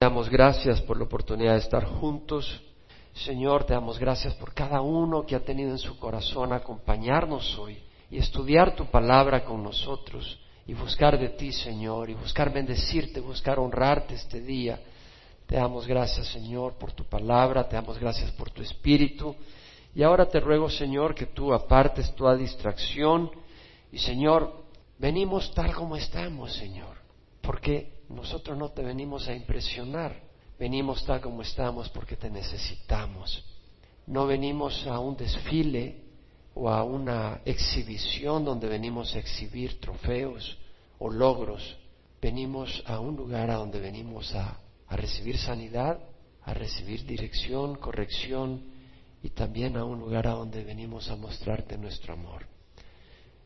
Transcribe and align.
Te 0.00 0.06
damos 0.06 0.30
gracias 0.30 0.80
por 0.80 0.96
la 0.96 1.04
oportunidad 1.04 1.52
de 1.52 1.58
estar 1.58 1.84
juntos. 1.84 2.58
Señor, 3.12 3.64
te 3.64 3.74
damos 3.74 3.98
gracias 3.98 4.32
por 4.36 4.54
cada 4.54 4.80
uno 4.80 5.26
que 5.26 5.36
ha 5.36 5.44
tenido 5.44 5.72
en 5.72 5.78
su 5.78 5.98
corazón 5.98 6.54
acompañarnos 6.54 7.58
hoy 7.58 7.76
y 8.10 8.16
estudiar 8.16 8.74
tu 8.74 8.86
palabra 8.86 9.44
con 9.44 9.62
nosotros 9.62 10.40
y 10.66 10.72
buscar 10.72 11.18
de 11.18 11.28
ti, 11.28 11.52
Señor, 11.52 12.08
y 12.08 12.14
buscar 12.14 12.50
bendecirte, 12.50 13.20
buscar 13.20 13.58
honrarte 13.58 14.14
este 14.14 14.40
día. 14.40 14.80
Te 15.44 15.56
damos 15.56 15.86
gracias, 15.86 16.28
Señor, 16.28 16.78
por 16.78 16.92
tu 16.92 17.04
palabra, 17.04 17.68
te 17.68 17.76
damos 17.76 17.98
gracias 17.98 18.30
por 18.30 18.50
tu 18.50 18.62
espíritu. 18.62 19.36
Y 19.94 20.02
ahora 20.02 20.24
te 20.24 20.40
ruego, 20.40 20.70
Señor, 20.70 21.14
que 21.14 21.26
tú 21.26 21.52
apartes 21.52 22.14
toda 22.14 22.36
distracción. 22.36 23.30
Y, 23.92 23.98
Señor, 23.98 24.64
venimos 24.98 25.52
tal 25.52 25.74
como 25.74 25.94
estamos, 25.94 26.54
Señor, 26.54 26.96
porque 27.42 27.99
nosotros 28.10 28.58
no 28.58 28.70
te 28.70 28.82
venimos 28.82 29.28
a 29.28 29.34
impresionar, 29.34 30.20
venimos 30.58 31.04
tal 31.04 31.20
como 31.20 31.42
estamos 31.42 31.88
porque 31.90 32.16
te 32.16 32.28
necesitamos. 32.28 33.44
No 34.06 34.26
venimos 34.26 34.86
a 34.86 34.98
un 34.98 35.16
desfile 35.16 36.02
o 36.54 36.68
a 36.68 36.82
una 36.82 37.40
exhibición 37.44 38.44
donde 38.44 38.68
venimos 38.68 39.14
a 39.14 39.20
exhibir 39.20 39.80
trofeos 39.80 40.58
o 40.98 41.08
logros. 41.08 41.76
Venimos 42.20 42.82
a 42.86 42.98
un 42.98 43.16
lugar 43.16 43.50
a 43.50 43.54
donde 43.54 43.78
venimos 43.78 44.34
a, 44.34 44.58
a 44.88 44.96
recibir 44.96 45.38
sanidad, 45.38 46.00
a 46.42 46.52
recibir 46.52 47.06
dirección, 47.06 47.76
corrección 47.76 48.64
y 49.22 49.30
también 49.30 49.76
a 49.76 49.84
un 49.84 50.00
lugar 50.00 50.26
a 50.26 50.32
donde 50.32 50.64
venimos 50.64 51.08
a 51.10 51.16
mostrarte 51.16 51.78
nuestro 51.78 52.14
amor 52.14 52.46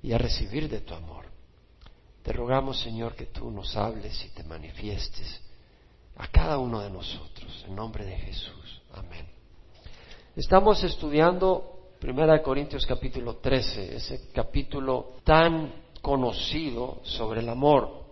y 0.02 0.12
a 0.12 0.18
recibir 0.18 0.68
de 0.68 0.80
tu 0.80 0.94
amor. 0.94 1.33
Te 2.24 2.32
rogamos, 2.32 2.80
Señor, 2.80 3.14
que 3.14 3.26
tú 3.26 3.50
nos 3.50 3.76
hables 3.76 4.24
y 4.24 4.30
te 4.30 4.44
manifiestes 4.44 5.42
a 6.16 6.26
cada 6.28 6.56
uno 6.56 6.80
de 6.80 6.88
nosotros, 6.88 7.66
en 7.68 7.76
nombre 7.76 8.06
de 8.06 8.16
Jesús. 8.16 8.80
Amén. 8.94 9.26
Estamos 10.34 10.82
estudiando 10.82 11.90
1 12.02 12.42
Corintios 12.42 12.86
capítulo 12.86 13.36
13, 13.36 13.96
ese 13.96 14.30
capítulo 14.32 15.16
tan 15.22 15.70
conocido 16.00 17.00
sobre 17.02 17.40
el 17.40 17.48
amor. 17.50 18.04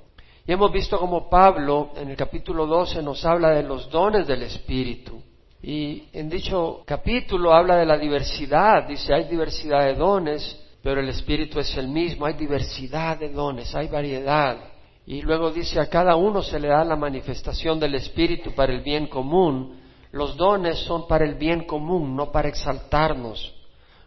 Y 0.47 0.53
hemos 0.53 0.71
visto 0.71 0.99
como 0.99 1.31
Pablo 1.31 1.93
en 1.97 2.11
el 2.11 2.17
capítulo 2.17 2.67
12 2.67 3.03
nos 3.03 3.25
habla 3.25 3.53
de 3.53 3.63
los 3.63 3.89
dones 3.89 4.27
del 4.27 4.43
Espíritu. 4.43 5.23
Y 5.63 6.09
en 6.13 6.29
dicho 6.29 6.83
capítulo 6.85 7.55
habla 7.55 7.77
de 7.77 7.87
la 7.87 7.97
diversidad, 7.97 8.87
dice 8.87 9.15
hay 9.15 9.25
diversidad 9.25 9.87
de 9.87 9.95
dones, 9.95 10.62
pero 10.83 11.01
el 11.01 11.09
Espíritu 11.09 11.61
es 11.61 11.77
el 11.77 11.89
mismo, 11.89 12.27
hay 12.27 12.35
diversidad 12.35 13.19
de 13.19 13.31
dones, 13.31 13.75
hay 13.75 13.89
variedad. 13.89 14.59
Y 15.07 15.23
luego 15.23 15.51
dice, 15.51 15.79
a 15.79 15.89
cada 15.89 16.17
uno 16.17 16.43
se 16.43 16.59
le 16.59 16.69
da 16.69 16.85
la 16.85 16.97
manifestación 16.97 17.79
del 17.79 17.95
Espíritu 17.95 18.53
para 18.55 18.73
el 18.73 18.83
bien 18.83 19.07
común. 19.07 19.81
Los 20.11 20.37
dones 20.37 20.79
son 20.81 21.07
para 21.07 21.25
el 21.25 21.37
bien 21.37 21.65
común, 21.65 22.17
no 22.17 22.33
para 22.33 22.49
exaltarnos, 22.49 23.55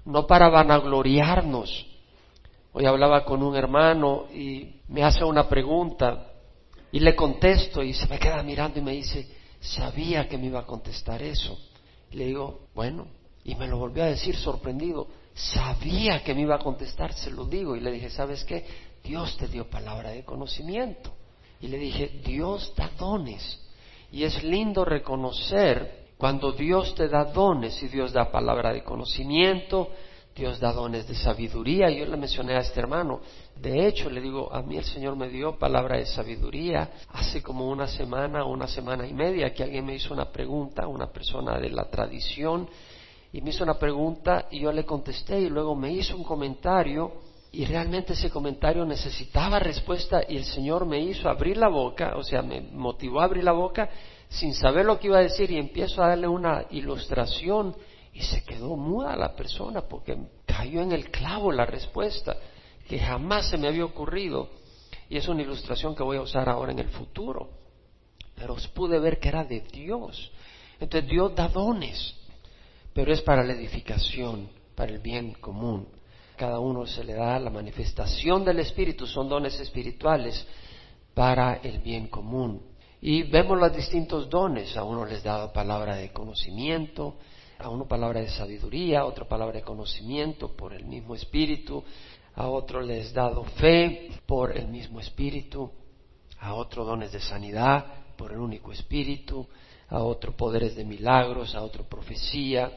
no 0.04 0.28
para 0.28 0.50
vanagloriarnos. 0.50 1.88
Hoy 2.74 2.86
hablaba 2.86 3.24
con 3.24 3.42
un 3.42 3.56
hermano 3.56 4.26
y 4.34 4.82
me 4.90 5.04
hace 5.04 5.24
una 5.24 5.48
pregunta 5.48 6.28
y 6.92 7.00
le 7.00 7.16
contesto 7.16 7.82
y 7.84 7.94
se 7.94 8.08
me 8.08 8.20
queda 8.20 8.44
mirando 8.44 8.80
y 8.80 8.82
me 8.82 8.92
dice, 8.92 9.28
sabía 9.62 10.28
que 10.28 10.38
me 10.38 10.48
iba 10.48 10.60
a 10.60 10.66
contestar 10.66 11.22
eso. 11.22 11.58
Y 12.12 12.18
le 12.18 12.26
digo, 12.26 12.68
bueno, 12.76 13.08
y 13.46 13.56
me 13.56 13.68
lo 13.68 13.78
volvió 13.78 14.04
a 14.04 14.08
decir 14.08 14.36
sorprendido, 14.36 15.08
sabía 15.36 16.24
que 16.24 16.34
me 16.34 16.42
iba 16.42 16.56
a 16.56 16.60
contestar, 16.60 17.14
se 17.14 17.30
lo 17.30 17.46
digo. 17.46 17.76
Y 17.76 17.82
le 17.82 17.92
dije, 17.92 18.10
¿sabes 18.10 18.44
qué? 18.46 18.66
Dios 19.04 19.38
te 19.38 19.48
dio 19.48 19.70
palabra 19.70 20.10
de 20.10 20.24
conocimiento. 20.24 21.14
Y 21.62 21.68
le 21.68 21.78
dije, 21.78 22.22
Dios 22.26 22.74
da 22.76 22.90
dones. 22.98 23.62
Y 24.12 24.24
es 24.24 24.44
lindo 24.44 24.86
reconocer 24.86 26.06
cuando 26.18 26.54
Dios 26.54 26.96
te 26.96 27.10
da 27.10 27.26
dones 27.26 27.82
y 27.84 27.88
Dios 27.90 28.14
da 28.14 28.32
palabra 28.32 28.72
de 28.72 28.84
conocimiento, 28.84 29.90
Dios 30.34 30.60
da 30.60 30.72
dones 30.72 31.08
de 31.08 31.16
sabiduría. 31.16 31.90
Yo 31.90 32.06
le 32.06 32.18
mencioné 32.18 32.56
a 32.56 32.60
este 32.60 32.80
hermano, 32.80 33.20
de 33.56 33.88
hecho 33.88 34.10
le 34.10 34.22
digo, 34.22 34.52
a 34.54 34.62
mí 34.62 34.78
el 34.78 34.86
Señor 34.86 35.16
me 35.18 35.30
dio 35.30 35.58
palabra 35.58 35.98
de 35.98 36.06
sabiduría 36.06 36.92
hace 37.10 37.42
como 37.42 37.70
una 37.70 37.88
semana, 37.88 38.46
una 38.46 38.68
semana 38.68 39.06
y 39.06 39.14
media, 39.14 39.54
que 39.54 39.64
alguien 39.64 39.86
me 39.86 39.96
hizo 39.96 40.14
una 40.14 40.32
pregunta, 40.32 40.88
una 40.88 41.08
persona 41.08 41.60
de 41.60 41.70
la 41.70 41.90
tradición, 41.90 42.68
y 43.36 43.42
me 43.42 43.50
hizo 43.50 43.66
una 43.66 43.78
pregunta 43.78 44.48
y 44.50 44.62
yo 44.62 44.72
le 44.72 44.86
contesté 44.86 45.42
y 45.42 45.50
luego 45.50 45.76
me 45.76 45.92
hizo 45.92 46.16
un 46.16 46.24
comentario 46.24 47.12
y 47.52 47.66
realmente 47.66 48.14
ese 48.14 48.30
comentario 48.30 48.86
necesitaba 48.86 49.60
respuesta 49.60 50.22
y 50.26 50.38
el 50.38 50.46
Señor 50.46 50.86
me 50.86 51.02
hizo 51.02 51.28
abrir 51.28 51.58
la 51.58 51.68
boca, 51.68 52.16
o 52.16 52.24
sea, 52.24 52.42
me 52.42 52.62
motivó 52.62 53.20
a 53.20 53.26
abrir 53.26 53.44
la 53.44 53.52
boca 53.52 53.90
sin 54.30 54.54
saber 54.54 54.86
lo 54.86 54.98
que 54.98 55.08
iba 55.08 55.18
a 55.18 55.24
decir 55.24 55.52
y 55.52 55.58
empiezo 55.58 56.02
a 56.02 56.08
darle 56.08 56.30
una 56.30 56.66
ilustración 56.70 57.76
y 58.14 58.22
se 58.22 58.42
quedó 58.46 58.78
muda 58.78 59.18
la 59.18 59.36
persona 59.36 59.82
porque 59.82 60.18
cayó 60.46 60.82
en 60.82 60.94
el 60.94 61.12
clavo 61.12 61.52
la 61.52 61.66
respuesta 61.66 62.38
que 62.88 62.98
jamás 63.00 63.50
se 63.50 63.58
me 63.58 63.68
había 63.68 63.84
ocurrido 63.84 64.48
y 65.10 65.18
es 65.18 65.28
una 65.28 65.42
ilustración 65.42 65.94
que 65.94 66.04
voy 66.04 66.16
a 66.16 66.22
usar 66.22 66.48
ahora 66.48 66.72
en 66.72 66.80
el 66.80 66.88
futuro. 66.88 67.50
Pero 68.34 68.56
pude 68.74 68.98
ver 68.98 69.20
que 69.20 69.28
era 69.28 69.44
de 69.44 69.60
Dios. 69.60 70.32
Entonces 70.80 71.10
Dios 71.10 71.36
da 71.36 71.50
dones 71.50 72.16
pero 72.96 73.12
es 73.12 73.22
para 73.22 73.44
la 73.44 73.52
edificación, 73.52 74.48
para 74.74 74.94
el 74.94 75.00
bien 75.00 75.34
común. 75.34 75.86
Cada 76.38 76.60
uno 76.60 76.86
se 76.86 77.04
le 77.04 77.14
da 77.14 77.38
la 77.42 77.50
manifestación 77.50 78.46
del 78.46 78.60
Espíritu, 78.60 79.06
son 79.06 79.28
dones 79.28 79.60
espirituales 79.60 80.48
para 81.14 81.56
el 81.56 81.80
bien 81.80 82.08
común. 82.08 82.62
Y 83.02 83.24
vemos 83.24 83.60
los 83.60 83.76
distintos 83.76 84.30
dones, 84.30 84.78
a 84.78 84.86
uno 84.86 85.06
les 85.06 85.22
da 85.24 85.52
palabra 85.52 85.98
de 85.98 86.14
conocimiento, 86.14 87.18
a 87.60 87.68
uno 87.68 87.86
palabra 87.86 88.22
de 88.22 88.30
sabiduría, 88.30 89.02
a 89.02 89.06
otro 89.06 89.28
palabra 89.28 89.58
de 89.58 89.66
conocimiento 89.66 90.56
por 90.56 90.72
el 90.72 90.86
mismo 90.86 91.16
Espíritu, 91.16 91.84
a 92.34 92.48
otro 92.48 92.80
les 92.80 93.14
dado 93.14 93.44
fe 93.44 94.10
por 94.26 94.56
el 94.56 94.70
mismo 94.70 95.02
Espíritu, 95.02 95.70
a 96.40 96.54
otro 96.54 96.86
dones 96.86 97.12
de 97.12 97.20
sanidad 97.20 97.88
por 98.16 98.32
el 98.32 98.38
único 98.38 98.72
Espíritu, 98.72 99.46
a 99.96 100.04
otro 100.04 100.36
poderes 100.36 100.76
de 100.76 100.84
milagros, 100.84 101.56
a 101.56 101.62
otro 101.62 101.86
profecía, 101.86 102.70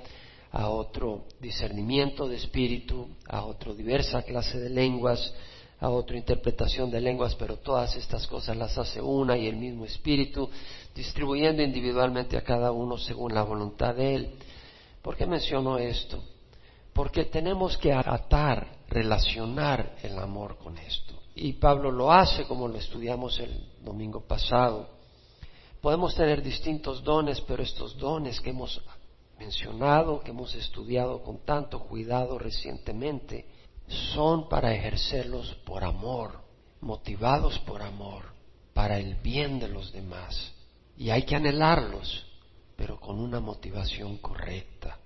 a 0.53 0.69
otro 0.69 1.25
discernimiento 1.41 2.29
de 2.29 2.37
espíritu, 2.37 3.09
a 3.29 3.45
otro 3.45 3.75
diversa 3.75 4.23
clase 4.23 4.61
de 4.61 4.71
lenguas, 4.71 5.35
a 5.81 5.91
otro 5.91 6.17
interpretación 6.17 6.93
de 6.93 7.01
lenguas, 7.01 7.35
pero 7.35 7.57
todas 7.57 7.97
estas 7.97 8.25
cosas 8.29 8.57
las 8.57 8.79
hace 8.79 9.01
una 9.01 9.37
y 9.37 9.49
el 9.49 9.57
mismo 9.57 9.85
espíritu, 9.85 10.49
distribuyendo 10.95 11.61
individualmente 11.61 12.37
a 12.37 12.45
cada 12.45 12.71
uno 12.71 12.97
según 12.97 13.35
la 13.35 13.43
voluntad 13.43 13.97
de 13.97 14.15
él. 14.15 14.35
¿Por 15.03 15.17
qué 15.17 15.27
menciono 15.27 15.77
esto? 15.77 16.23
Porque 16.93 17.25
tenemos 17.25 17.77
que 17.79 17.93
atar, 17.93 18.79
relacionar 18.89 19.97
el 20.05 20.17
amor 20.21 20.57
con 20.57 20.79
esto. 20.79 21.15
Y 21.35 21.55
Pablo 21.55 21.91
lo 21.91 22.13
hace 22.13 22.45
como 22.45 22.69
lo 22.69 22.79
estudiamos 22.79 23.41
el 23.41 23.61
domingo 23.83 24.21
pasado. 24.21 24.98
Podemos 25.89 26.15
tener 26.15 26.43
distintos 26.43 27.03
dones, 27.03 27.41
pero 27.41 27.63
estos 27.63 27.97
dones 27.97 28.43
que 28.43 28.51
hemos 28.51 28.79
mencionado, 29.39 30.21
que 30.21 30.33
hemos 30.33 30.55
estudiado 30.55 31.23
con 31.23 31.39
tanto 31.47 31.81
cuidado 31.81 32.39
recientemente, 32.39 33.47
son 34.13 34.51
para 34.51 34.75
ejercerlos 34.75 35.55
por 35.65 35.85
amor, 35.85 36.43
motivados 36.83 37.59
por 37.61 37.81
amor, 37.81 38.25
para 38.75 38.99
el 38.99 39.15
bien 39.15 39.59
de 39.59 39.69
los 39.69 39.91
demás. 39.91 40.53
Y 40.99 41.09
hay 41.09 41.23
que 41.23 41.37
anhelarlos, 41.37 42.27
pero 42.77 43.01
con 43.01 43.19
una 43.19 43.41
motivación 43.41 44.19
correcta. 44.19 44.99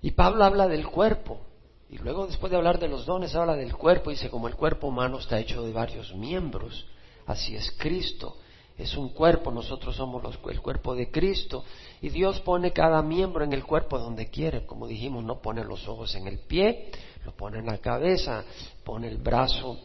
Y 0.00 0.12
Pablo 0.12 0.44
habla 0.44 0.68
del 0.68 0.86
cuerpo, 0.86 1.42
y 1.90 1.98
luego 1.98 2.26
después 2.26 2.50
de 2.50 2.56
hablar 2.56 2.78
de 2.78 2.88
los 2.88 3.04
dones, 3.04 3.34
habla 3.34 3.56
del 3.56 3.76
cuerpo, 3.76 4.10
y 4.10 4.14
dice, 4.14 4.30
como 4.30 4.48
el 4.48 4.56
cuerpo 4.56 4.86
humano 4.86 5.18
está 5.18 5.38
hecho 5.38 5.62
de 5.64 5.72
varios 5.74 6.14
miembros, 6.14 6.86
así 7.26 7.54
es 7.54 7.70
Cristo 7.72 8.38
es 8.78 8.96
un 8.96 9.08
cuerpo, 9.08 9.50
nosotros 9.50 9.96
somos 9.96 10.22
el 10.48 10.60
cuerpo 10.60 10.94
de 10.94 11.10
Cristo. 11.10 11.64
Y 12.00 12.10
Dios 12.10 12.40
pone 12.40 12.72
cada 12.72 13.02
miembro 13.02 13.44
en 13.44 13.52
el 13.52 13.64
cuerpo 13.64 13.98
donde 13.98 14.30
quiere, 14.30 14.64
como 14.64 14.86
dijimos, 14.86 15.24
no 15.24 15.42
pone 15.42 15.64
los 15.64 15.86
ojos 15.88 16.14
en 16.14 16.28
el 16.28 16.38
pie, 16.38 16.92
lo 17.24 17.32
pone 17.32 17.58
en 17.58 17.66
la 17.66 17.78
cabeza, 17.78 18.44
pone 18.84 19.08
el 19.08 19.18
brazo 19.18 19.76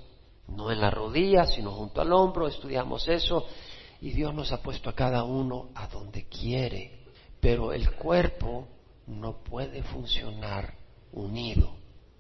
no 0.48 0.72
en 0.72 0.82
la 0.82 0.92
rodilla, 0.92 1.46
sino 1.46 1.72
junto 1.72 2.02
al 2.02 2.12
hombro, 2.14 2.48
estudiamos 2.48 3.08
eso. 3.08 3.48
Y 4.02 4.12
Dios 4.12 4.34
nos 4.34 4.52
ha 4.52 4.62
puesto 4.62 4.90
a 4.90 4.94
cada 4.94 5.24
uno 5.24 5.70
a 5.76 5.88
donde 5.88 6.26
quiere, 6.26 7.06
pero 7.40 7.74
el 7.74 7.94
cuerpo 7.96 8.68
no 9.08 9.38
puede 9.44 9.82
funcionar 9.84 10.76
unido 11.14 11.76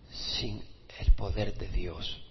sin 0.10 0.64
el 1.00 1.12
poder 1.14 1.58
de 1.58 1.68
Dios. 1.68 2.22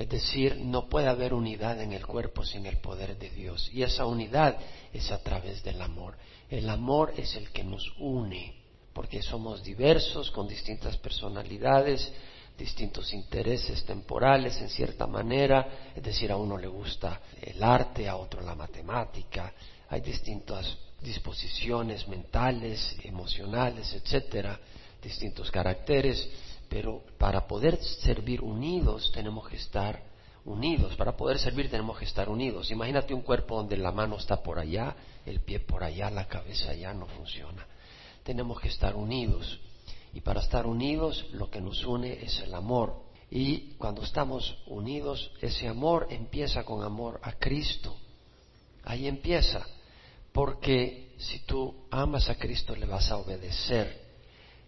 Es 0.00 0.08
decir, 0.08 0.56
no 0.56 0.88
puede 0.88 1.08
haber 1.08 1.34
unidad 1.34 1.78
en 1.82 1.92
el 1.92 2.06
cuerpo 2.06 2.42
sin 2.42 2.64
el 2.64 2.78
poder 2.78 3.18
de 3.18 3.28
Dios. 3.28 3.68
Y 3.70 3.82
esa 3.82 4.06
unidad 4.06 4.56
es 4.94 5.10
a 5.10 5.22
través 5.22 5.62
del 5.62 5.82
amor. 5.82 6.16
El 6.48 6.70
amor 6.70 7.12
es 7.18 7.36
el 7.36 7.50
que 7.50 7.62
nos 7.62 7.84
une, 7.98 8.54
porque 8.94 9.20
somos 9.20 9.62
diversos, 9.62 10.30
con 10.30 10.48
distintas 10.48 10.96
personalidades, 10.96 12.10
distintos 12.56 13.12
intereses 13.12 13.84
temporales 13.84 14.58
en 14.62 14.70
cierta 14.70 15.06
manera. 15.06 15.90
Es 15.94 16.02
decir, 16.02 16.32
a 16.32 16.36
uno 16.38 16.56
le 16.56 16.68
gusta 16.68 17.20
el 17.38 17.62
arte, 17.62 18.08
a 18.08 18.16
otro 18.16 18.40
la 18.40 18.54
matemática, 18.54 19.52
hay 19.90 20.00
distintas 20.00 20.78
disposiciones 21.02 22.08
mentales, 22.08 22.96
emocionales, 23.04 23.92
etcétera, 23.92 24.58
distintos 25.02 25.50
caracteres, 25.50 26.26
pero 26.70 27.02
para 27.18 27.48
poder 27.48 27.82
servir 27.82 28.40
unidos 28.40 29.10
tenemos 29.12 29.46
que 29.48 29.56
estar 29.56 30.02
unidos. 30.44 30.94
Para 30.94 31.16
poder 31.16 31.38
servir 31.40 31.68
tenemos 31.68 31.98
que 31.98 32.04
estar 32.04 32.28
unidos. 32.28 32.70
Imagínate 32.70 33.12
un 33.12 33.22
cuerpo 33.22 33.56
donde 33.56 33.76
la 33.76 33.90
mano 33.90 34.16
está 34.16 34.40
por 34.40 34.58
allá, 34.58 34.94
el 35.26 35.40
pie 35.40 35.58
por 35.58 35.82
allá, 35.82 36.08
la 36.10 36.28
cabeza 36.28 36.70
allá, 36.70 36.94
no 36.94 37.06
funciona. 37.06 37.66
Tenemos 38.22 38.60
que 38.60 38.68
estar 38.68 38.94
unidos. 38.94 39.60
Y 40.14 40.20
para 40.20 40.40
estar 40.40 40.64
unidos 40.64 41.26
lo 41.32 41.50
que 41.50 41.60
nos 41.60 41.84
une 41.84 42.24
es 42.24 42.38
el 42.40 42.54
amor. 42.54 43.02
Y 43.32 43.74
cuando 43.74 44.02
estamos 44.04 44.56
unidos, 44.66 45.32
ese 45.40 45.66
amor 45.66 46.06
empieza 46.10 46.62
con 46.62 46.84
amor 46.84 47.18
a 47.22 47.32
Cristo. 47.32 47.96
Ahí 48.84 49.08
empieza. 49.08 49.66
Porque 50.32 51.16
si 51.18 51.40
tú 51.40 51.74
amas 51.90 52.30
a 52.30 52.36
Cristo 52.36 52.76
le 52.76 52.86
vas 52.86 53.10
a 53.10 53.16
obedecer. 53.16 53.99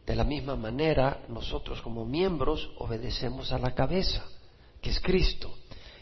De 0.07 0.17
la 0.17 0.25
misma 0.25 0.57
manera, 0.57 1.21
nosotros 1.29 1.81
como 1.81 2.05
miembros 2.05 2.71
obedecemos 2.79 3.53
a 3.53 3.59
la 3.59 3.75
cabeza, 3.75 4.25
que 4.81 4.91
es 4.91 5.01
Cristo. 5.01 5.55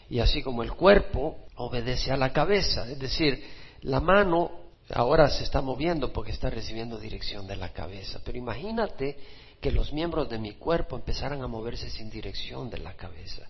Y 0.09 0.19
así 0.19 0.41
como 0.41 0.63
el 0.63 0.73
cuerpo 0.73 1.37
obedece 1.55 2.11
a 2.11 2.17
la 2.17 2.33
cabeza, 2.33 2.89
es 2.89 2.99
decir, 2.99 3.43
la 3.81 3.99
mano 3.99 4.51
ahora 4.93 5.29
se 5.29 5.43
está 5.43 5.61
moviendo 5.61 6.11
porque 6.11 6.31
está 6.31 6.49
recibiendo 6.49 6.97
dirección 6.97 7.47
de 7.47 7.55
la 7.55 7.69
cabeza. 7.69 8.19
Pero 8.25 8.37
imagínate 8.37 9.17
que 9.59 9.71
los 9.71 9.93
miembros 9.93 10.29
de 10.29 10.39
mi 10.39 10.53
cuerpo 10.53 10.95
empezaran 10.95 11.41
a 11.41 11.47
moverse 11.47 11.89
sin 11.89 12.09
dirección 12.09 12.69
de 12.69 12.79
la 12.79 12.95
cabeza. 12.95 13.47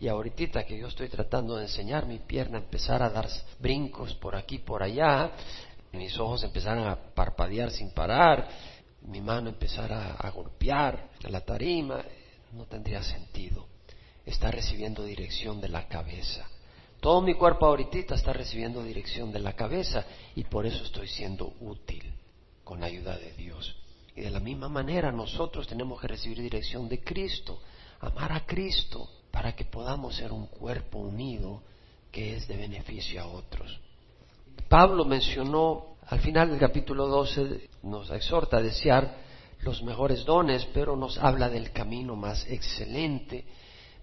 Y 0.00 0.08
ahorita 0.08 0.64
que 0.64 0.76
yo 0.76 0.88
estoy 0.88 1.08
tratando 1.08 1.56
de 1.56 1.64
enseñar 1.64 2.06
mi 2.06 2.18
pierna 2.18 2.58
a 2.58 2.62
empezar 2.62 3.02
a 3.02 3.10
dar 3.10 3.28
brincos 3.60 4.14
por 4.16 4.34
aquí, 4.34 4.58
por 4.58 4.82
allá, 4.82 5.30
mis 5.92 6.18
ojos 6.18 6.42
empezaran 6.42 6.88
a 6.88 6.96
parpadear 6.96 7.70
sin 7.70 7.92
parar, 7.92 8.48
mi 9.06 9.20
mano 9.20 9.48
empezara 9.48 10.14
a 10.14 10.30
golpear 10.30 11.10
la 11.28 11.40
tarima, 11.40 12.04
no 12.52 12.64
tendría 12.66 13.02
sentido. 13.02 13.66
Está 14.24 14.50
recibiendo 14.50 15.04
dirección 15.04 15.60
de 15.60 15.68
la 15.68 15.88
cabeza. 15.88 16.48
Todo 17.00 17.20
mi 17.20 17.34
cuerpo 17.34 17.66
ahorita 17.66 18.14
está 18.14 18.32
recibiendo 18.32 18.82
dirección 18.82 19.32
de 19.32 19.40
la 19.40 19.54
cabeza 19.54 20.04
y 20.36 20.44
por 20.44 20.66
eso 20.66 20.84
estoy 20.84 21.08
siendo 21.08 21.52
útil 21.60 22.14
con 22.62 22.80
la 22.80 22.86
ayuda 22.86 23.18
de 23.18 23.32
Dios. 23.32 23.74
Y 24.14 24.20
de 24.20 24.30
la 24.30 24.38
misma 24.38 24.68
manera 24.68 25.10
nosotros 25.10 25.66
tenemos 25.66 26.00
que 26.00 26.06
recibir 26.06 26.40
dirección 26.40 26.88
de 26.88 27.02
Cristo, 27.02 27.60
amar 28.00 28.32
a 28.32 28.46
Cristo 28.46 29.08
para 29.32 29.56
que 29.56 29.64
podamos 29.64 30.14
ser 30.14 30.30
un 30.30 30.46
cuerpo 30.46 30.98
unido 30.98 31.62
que 32.12 32.36
es 32.36 32.46
de 32.46 32.56
beneficio 32.56 33.22
a 33.22 33.26
otros. 33.26 33.80
Pablo 34.68 35.04
mencionó 35.04 35.91
al 36.06 36.20
final 36.20 36.50
del 36.50 36.58
capítulo 36.58 37.06
12, 37.06 37.68
nos 37.84 38.10
exhorta 38.10 38.58
a 38.58 38.62
desear 38.62 39.16
los 39.62 39.82
mejores 39.82 40.24
dones, 40.24 40.66
pero 40.74 40.96
nos 40.96 41.16
habla 41.18 41.48
del 41.48 41.70
camino 41.72 42.16
más 42.16 42.46
excelente, 42.48 43.44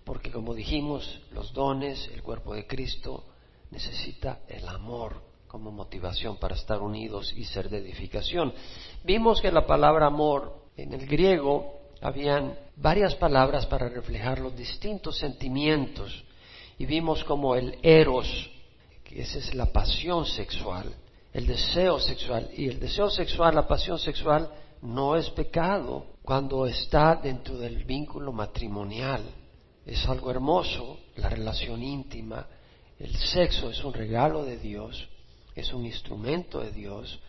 porque 0.05 0.31
como 0.31 0.53
dijimos, 0.53 1.21
los 1.31 1.53
dones, 1.53 2.09
el 2.13 2.23
cuerpo 2.23 2.53
de 2.53 2.65
Cristo, 2.65 3.25
necesita 3.71 4.39
el 4.47 4.67
amor 4.67 5.21
como 5.47 5.71
motivación 5.71 6.37
para 6.37 6.55
estar 6.55 6.81
unidos 6.81 7.33
y 7.35 7.43
ser 7.43 7.69
de 7.69 7.79
edificación. 7.79 8.53
Vimos 9.03 9.41
que 9.41 9.51
la 9.51 9.65
palabra 9.65 10.07
amor 10.07 10.63
en 10.77 10.93
el 10.93 11.05
griego 11.05 11.79
habían 12.01 12.57
varias 12.75 13.15
palabras 13.15 13.65
para 13.65 13.89
reflejar 13.89 14.39
los 14.39 14.55
distintos 14.55 15.17
sentimientos 15.17 16.23
y 16.77 16.85
vimos 16.85 17.23
como 17.25 17.55
el 17.55 17.77
eros, 17.83 18.49
que 19.03 19.21
esa 19.21 19.39
es 19.39 19.53
la 19.53 19.65
pasión 19.65 20.25
sexual, 20.25 20.93
el 21.33 21.45
deseo 21.45 21.99
sexual. 21.99 22.49
Y 22.53 22.67
el 22.67 22.79
deseo 22.79 23.09
sexual, 23.09 23.55
la 23.55 23.67
pasión 23.67 23.99
sexual, 23.99 24.49
no 24.81 25.15
es 25.15 25.29
pecado 25.31 26.05
cuando 26.23 26.65
está 26.65 27.15
dentro 27.15 27.57
del 27.57 27.83
vínculo 27.83 28.31
matrimonial. 28.31 29.23
Es 29.85 30.07
algo 30.07 30.31
hermoso, 30.31 30.99
la 31.15 31.29
relación 31.29 31.81
íntima. 31.83 32.47
El 32.97 33.15
sexo 33.15 33.69
es 33.69 33.83
un 33.83 33.93
regalo 33.93 34.43
de 34.43 34.57
Dios, 34.57 35.07
es 35.55 35.73
un 35.73 35.85
instrumento 35.85 36.59
de 36.59 36.71
Dios 36.71 37.19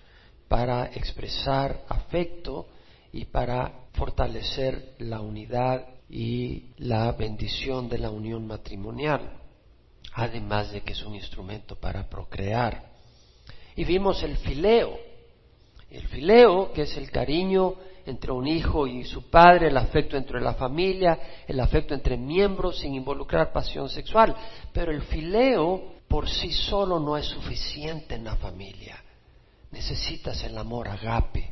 para 0.49 0.87
expresar 0.87 1.85
afecto 1.89 2.67
y 3.13 3.25
para 3.27 3.87
fortalecer 3.93 4.95
la 4.99 5.21
unidad 5.21 5.87
y 6.09 6.71
la 6.79 7.13
bendición 7.13 7.89
de 7.89 7.99
la 7.99 8.11
unión 8.11 8.47
matrimonial, 8.47 9.39
además 10.13 10.73
de 10.73 10.81
que 10.83 10.93
es 10.93 11.03
un 11.05 11.15
instrumento 11.15 11.77
para 11.77 12.09
procrear. 12.09 12.90
Y 13.81 13.85
vimos 13.87 14.23
el 14.23 14.37
fileo. 14.37 14.99
El 15.91 16.07
fileo, 16.09 16.71
que 16.71 16.83
es 16.83 16.95
el 16.99 17.11
cariño 17.11 17.77
entre 18.05 18.31
un 18.31 18.47
hijo 18.47 18.87
y 18.87 19.05
su 19.05 19.31
padre, 19.31 19.69
el 19.69 19.77
afecto 19.79 20.19
entre 20.19 20.39
la 20.39 20.53
familia, 20.53 21.19
el 21.49 21.59
afecto 21.59 21.95
entre 21.95 22.19
miembros 22.19 22.79
sin 22.79 22.95
involucrar 22.95 23.55
pasión 23.55 23.89
sexual. 23.89 24.37
Pero 24.75 24.93
el 24.93 25.01
fileo 25.01 25.95
por 26.07 26.29
sí 26.29 26.53
solo 26.53 27.01
no 27.01 27.17
es 27.17 27.25
suficiente 27.25 28.17
en 28.17 28.25
la 28.25 28.37
familia. 28.37 29.03
Necesitas 29.71 30.45
el 30.45 30.59
amor 30.59 30.87
agape. 30.87 31.51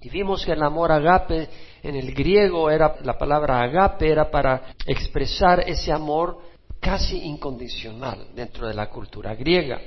Y 0.00 0.08
vimos 0.08 0.44
que 0.44 0.54
el 0.54 0.64
amor 0.64 0.90
agape 0.90 1.48
en 1.80 1.94
el 1.94 2.12
griego 2.12 2.70
era 2.70 2.96
la 3.04 3.16
palabra 3.16 3.62
agape 3.62 4.10
era 4.10 4.28
para 4.28 4.74
expresar 4.84 5.60
ese 5.60 5.92
amor 5.92 6.40
casi 6.80 7.18
incondicional 7.18 8.30
dentro 8.34 8.66
de 8.66 8.74
la 8.74 8.90
cultura 8.90 9.36
griega. 9.36 9.80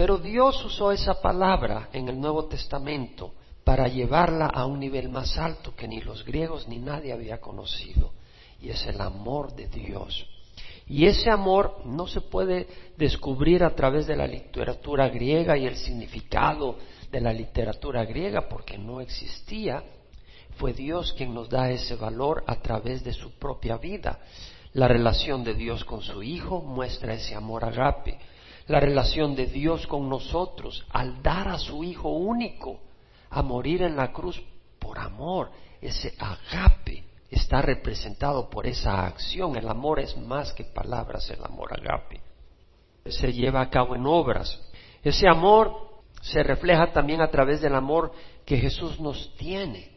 Pero 0.00 0.16
Dios 0.16 0.64
usó 0.64 0.92
esa 0.92 1.20
palabra 1.20 1.90
en 1.92 2.08
el 2.08 2.18
Nuevo 2.18 2.46
Testamento 2.46 3.34
para 3.62 3.86
llevarla 3.86 4.46
a 4.46 4.64
un 4.64 4.80
nivel 4.80 5.10
más 5.10 5.36
alto 5.36 5.76
que 5.76 5.86
ni 5.86 6.00
los 6.00 6.24
griegos 6.24 6.66
ni 6.68 6.78
nadie 6.78 7.12
había 7.12 7.38
conocido. 7.38 8.14
Y 8.62 8.70
es 8.70 8.86
el 8.86 8.98
amor 8.98 9.54
de 9.54 9.66
Dios. 9.66 10.26
Y 10.86 11.04
ese 11.04 11.28
amor 11.28 11.82
no 11.84 12.06
se 12.06 12.22
puede 12.22 12.66
descubrir 12.96 13.62
a 13.62 13.74
través 13.74 14.06
de 14.06 14.16
la 14.16 14.26
literatura 14.26 15.06
griega 15.10 15.58
y 15.58 15.66
el 15.66 15.76
significado 15.76 16.78
de 17.12 17.20
la 17.20 17.34
literatura 17.34 18.02
griega 18.06 18.48
porque 18.48 18.78
no 18.78 19.02
existía. 19.02 19.84
Fue 20.56 20.72
Dios 20.72 21.12
quien 21.12 21.34
nos 21.34 21.50
da 21.50 21.70
ese 21.70 21.96
valor 21.96 22.42
a 22.46 22.56
través 22.56 23.04
de 23.04 23.12
su 23.12 23.32
propia 23.32 23.76
vida. 23.76 24.18
La 24.72 24.88
relación 24.88 25.44
de 25.44 25.52
Dios 25.52 25.84
con 25.84 26.00
su 26.00 26.22
Hijo 26.22 26.62
muestra 26.62 27.12
ese 27.12 27.34
amor 27.34 27.66
agape 27.66 28.18
la 28.70 28.78
relación 28.78 29.34
de 29.34 29.46
Dios 29.46 29.84
con 29.88 30.08
nosotros 30.08 30.86
al 30.90 31.20
dar 31.24 31.48
a 31.48 31.58
su 31.58 31.82
Hijo 31.82 32.10
único 32.10 32.78
a 33.28 33.42
morir 33.42 33.82
en 33.82 33.96
la 33.96 34.12
cruz 34.12 34.40
por 34.78 34.96
amor. 34.96 35.50
Ese 35.80 36.14
agape 36.16 37.02
está 37.28 37.62
representado 37.62 38.48
por 38.48 38.68
esa 38.68 39.06
acción. 39.06 39.56
El 39.56 39.68
amor 39.68 39.98
es 39.98 40.16
más 40.16 40.52
que 40.52 40.62
palabras, 40.62 41.28
el 41.30 41.44
amor 41.44 41.72
agape. 41.72 42.20
Se 43.06 43.32
lleva 43.32 43.60
a 43.60 43.70
cabo 43.70 43.96
en 43.96 44.06
obras. 44.06 44.56
Ese 45.02 45.26
amor 45.26 45.74
se 46.20 46.44
refleja 46.44 46.92
también 46.92 47.22
a 47.22 47.28
través 47.28 47.60
del 47.60 47.74
amor 47.74 48.12
que 48.46 48.56
Jesús 48.56 49.00
nos 49.00 49.34
tiene, 49.34 49.90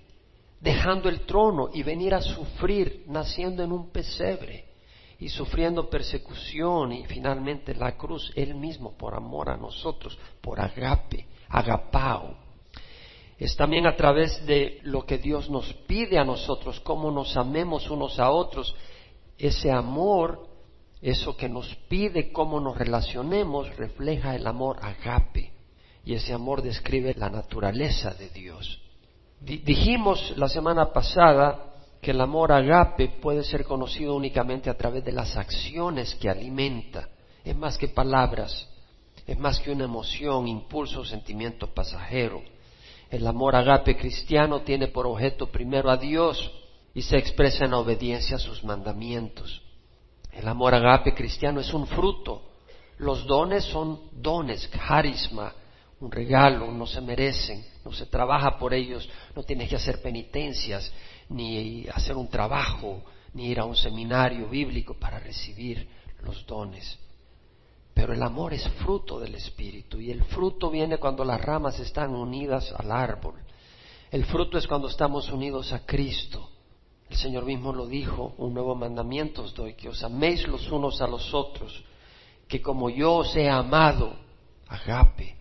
dejando 0.59 1.09
el 1.09 1.27
trono 1.27 1.69
y 1.71 1.83
venir 1.83 2.15
a 2.15 2.21
sufrir, 2.21 3.03
naciendo 3.05 3.63
en 3.63 3.71
un 3.71 3.91
pesebre 3.91 4.72
y 5.23 5.29
sufriendo 5.29 5.89
persecución 5.89 6.91
y 6.91 7.05
finalmente 7.05 7.73
la 7.73 7.95
cruz, 7.95 8.33
Él 8.35 8.55
mismo 8.55 8.97
por 8.97 9.15
amor 9.15 9.49
a 9.49 9.55
nosotros, 9.55 10.19
por 10.41 10.59
agape, 10.59 11.25
agapao. 11.47 12.35
Es 13.37 13.55
también 13.55 13.87
a 13.87 13.95
través 13.95 14.45
de 14.45 14.81
lo 14.83 15.05
que 15.05 15.17
Dios 15.17 15.49
nos 15.49 15.73
pide 15.87 16.19
a 16.19 16.25
nosotros, 16.25 16.81
cómo 16.81 17.09
nos 17.09 17.37
amemos 17.37 17.89
unos 17.89 18.19
a 18.19 18.31
otros, 18.31 18.75
ese 19.37 19.71
amor, 19.71 20.45
eso 21.01 21.37
que 21.37 21.47
nos 21.47 21.73
pide, 21.87 22.33
cómo 22.33 22.59
nos 22.59 22.77
relacionemos, 22.77 23.73
refleja 23.77 24.35
el 24.35 24.45
amor 24.45 24.77
agape. 24.81 25.53
Y 26.03 26.15
ese 26.15 26.33
amor 26.33 26.61
describe 26.61 27.15
la 27.17 27.29
naturaleza 27.29 28.13
de 28.13 28.27
Dios. 28.27 28.81
dijimos 29.39 30.33
la 30.35 30.49
semana 30.49 30.91
pasada 30.91 31.72
que 32.03 32.11
el 32.11 32.21
amor 32.21 32.51
agape 32.51 33.07
puede 33.07 33.43
ser 33.43 33.63
conocido 33.63 34.13
únicamente 34.13 34.69
a 34.69 34.77
través 34.77 35.03
de 35.03 35.11
las 35.11 35.35
acciones 35.35 36.13
que 36.15 36.29
alimenta. 36.29 37.09
Es 37.43 37.55
más 37.55 37.77
que 37.79 37.87
palabras, 37.87 38.69
es 39.25 39.39
más 39.39 39.59
que 39.59 39.71
una 39.71 39.85
emoción, 39.85 40.47
impulso 40.47 41.03
sentimiento 41.03 41.73
pasajero. 41.73 42.43
El 43.09 43.25
amor 43.25 43.55
agape 43.55 43.97
cristiano 43.97 44.61
tiene 44.61 44.89
por 44.89 45.07
objeto 45.07 45.47
primero 45.47 45.89
a 45.89 45.97
Dios 45.97 46.51
y 46.93 47.01
se 47.01 47.17
expresa 47.17 47.65
en 47.65 47.73
obediencia 47.73 48.35
a 48.35 48.39
sus 48.39 48.63
mandamientos. 48.63 49.61
El 50.31 50.47
amor 50.47 50.75
agape 50.75 51.13
cristiano 51.15 51.61
es 51.61 51.73
un 51.73 51.87
fruto. 51.87 52.41
Los 52.97 53.25
dones 53.25 53.63
son 53.65 53.99
dones, 54.11 54.67
carisma, 54.67 55.53
un 55.99 56.11
regalo, 56.11 56.71
no 56.71 56.85
se 56.85 57.01
merecen, 57.01 57.65
no 57.85 57.93
se 57.93 58.05
trabaja 58.05 58.57
por 58.57 58.73
ellos, 58.73 59.09
no 59.35 59.43
tienes 59.43 59.69
que 59.69 59.77
hacer 59.77 60.01
penitencias, 60.01 60.91
ni 61.29 61.87
hacer 61.87 62.15
un 62.15 62.27
trabajo, 62.27 63.03
ni 63.33 63.47
ir 63.47 63.59
a 63.59 63.65
un 63.65 63.75
seminario 63.75 64.47
bíblico 64.47 64.93
para 64.93 65.19
recibir 65.19 65.87
los 66.21 66.45
dones. 66.45 66.99
Pero 67.93 68.13
el 68.13 68.23
amor 68.23 68.53
es 68.53 68.67
fruto 68.83 69.19
del 69.19 69.35
Espíritu 69.35 69.99
y 69.99 70.11
el 70.11 70.23
fruto 70.23 70.69
viene 70.69 70.97
cuando 70.97 71.23
las 71.23 71.39
ramas 71.39 71.79
están 71.79 72.15
unidas 72.15 72.73
al 72.77 72.91
árbol. 72.91 73.35
El 74.11 74.25
fruto 74.25 74.57
es 74.57 74.67
cuando 74.67 74.87
estamos 74.87 75.31
unidos 75.31 75.73
a 75.73 75.85
Cristo. 75.85 76.49
El 77.09 77.17
Señor 77.17 77.45
mismo 77.45 77.73
lo 77.73 77.85
dijo, 77.85 78.33
un 78.37 78.53
nuevo 78.53 78.75
mandamiento 78.75 79.43
os 79.43 79.53
doy, 79.53 79.75
que 79.75 79.89
os 79.89 80.03
améis 80.03 80.47
los 80.47 80.71
unos 80.71 81.01
a 81.01 81.07
los 81.07 81.33
otros, 81.33 81.83
que 82.47 82.61
como 82.61 82.89
yo 82.89 83.17
os 83.17 83.35
he 83.35 83.49
amado, 83.49 84.15
agape, 84.67 85.35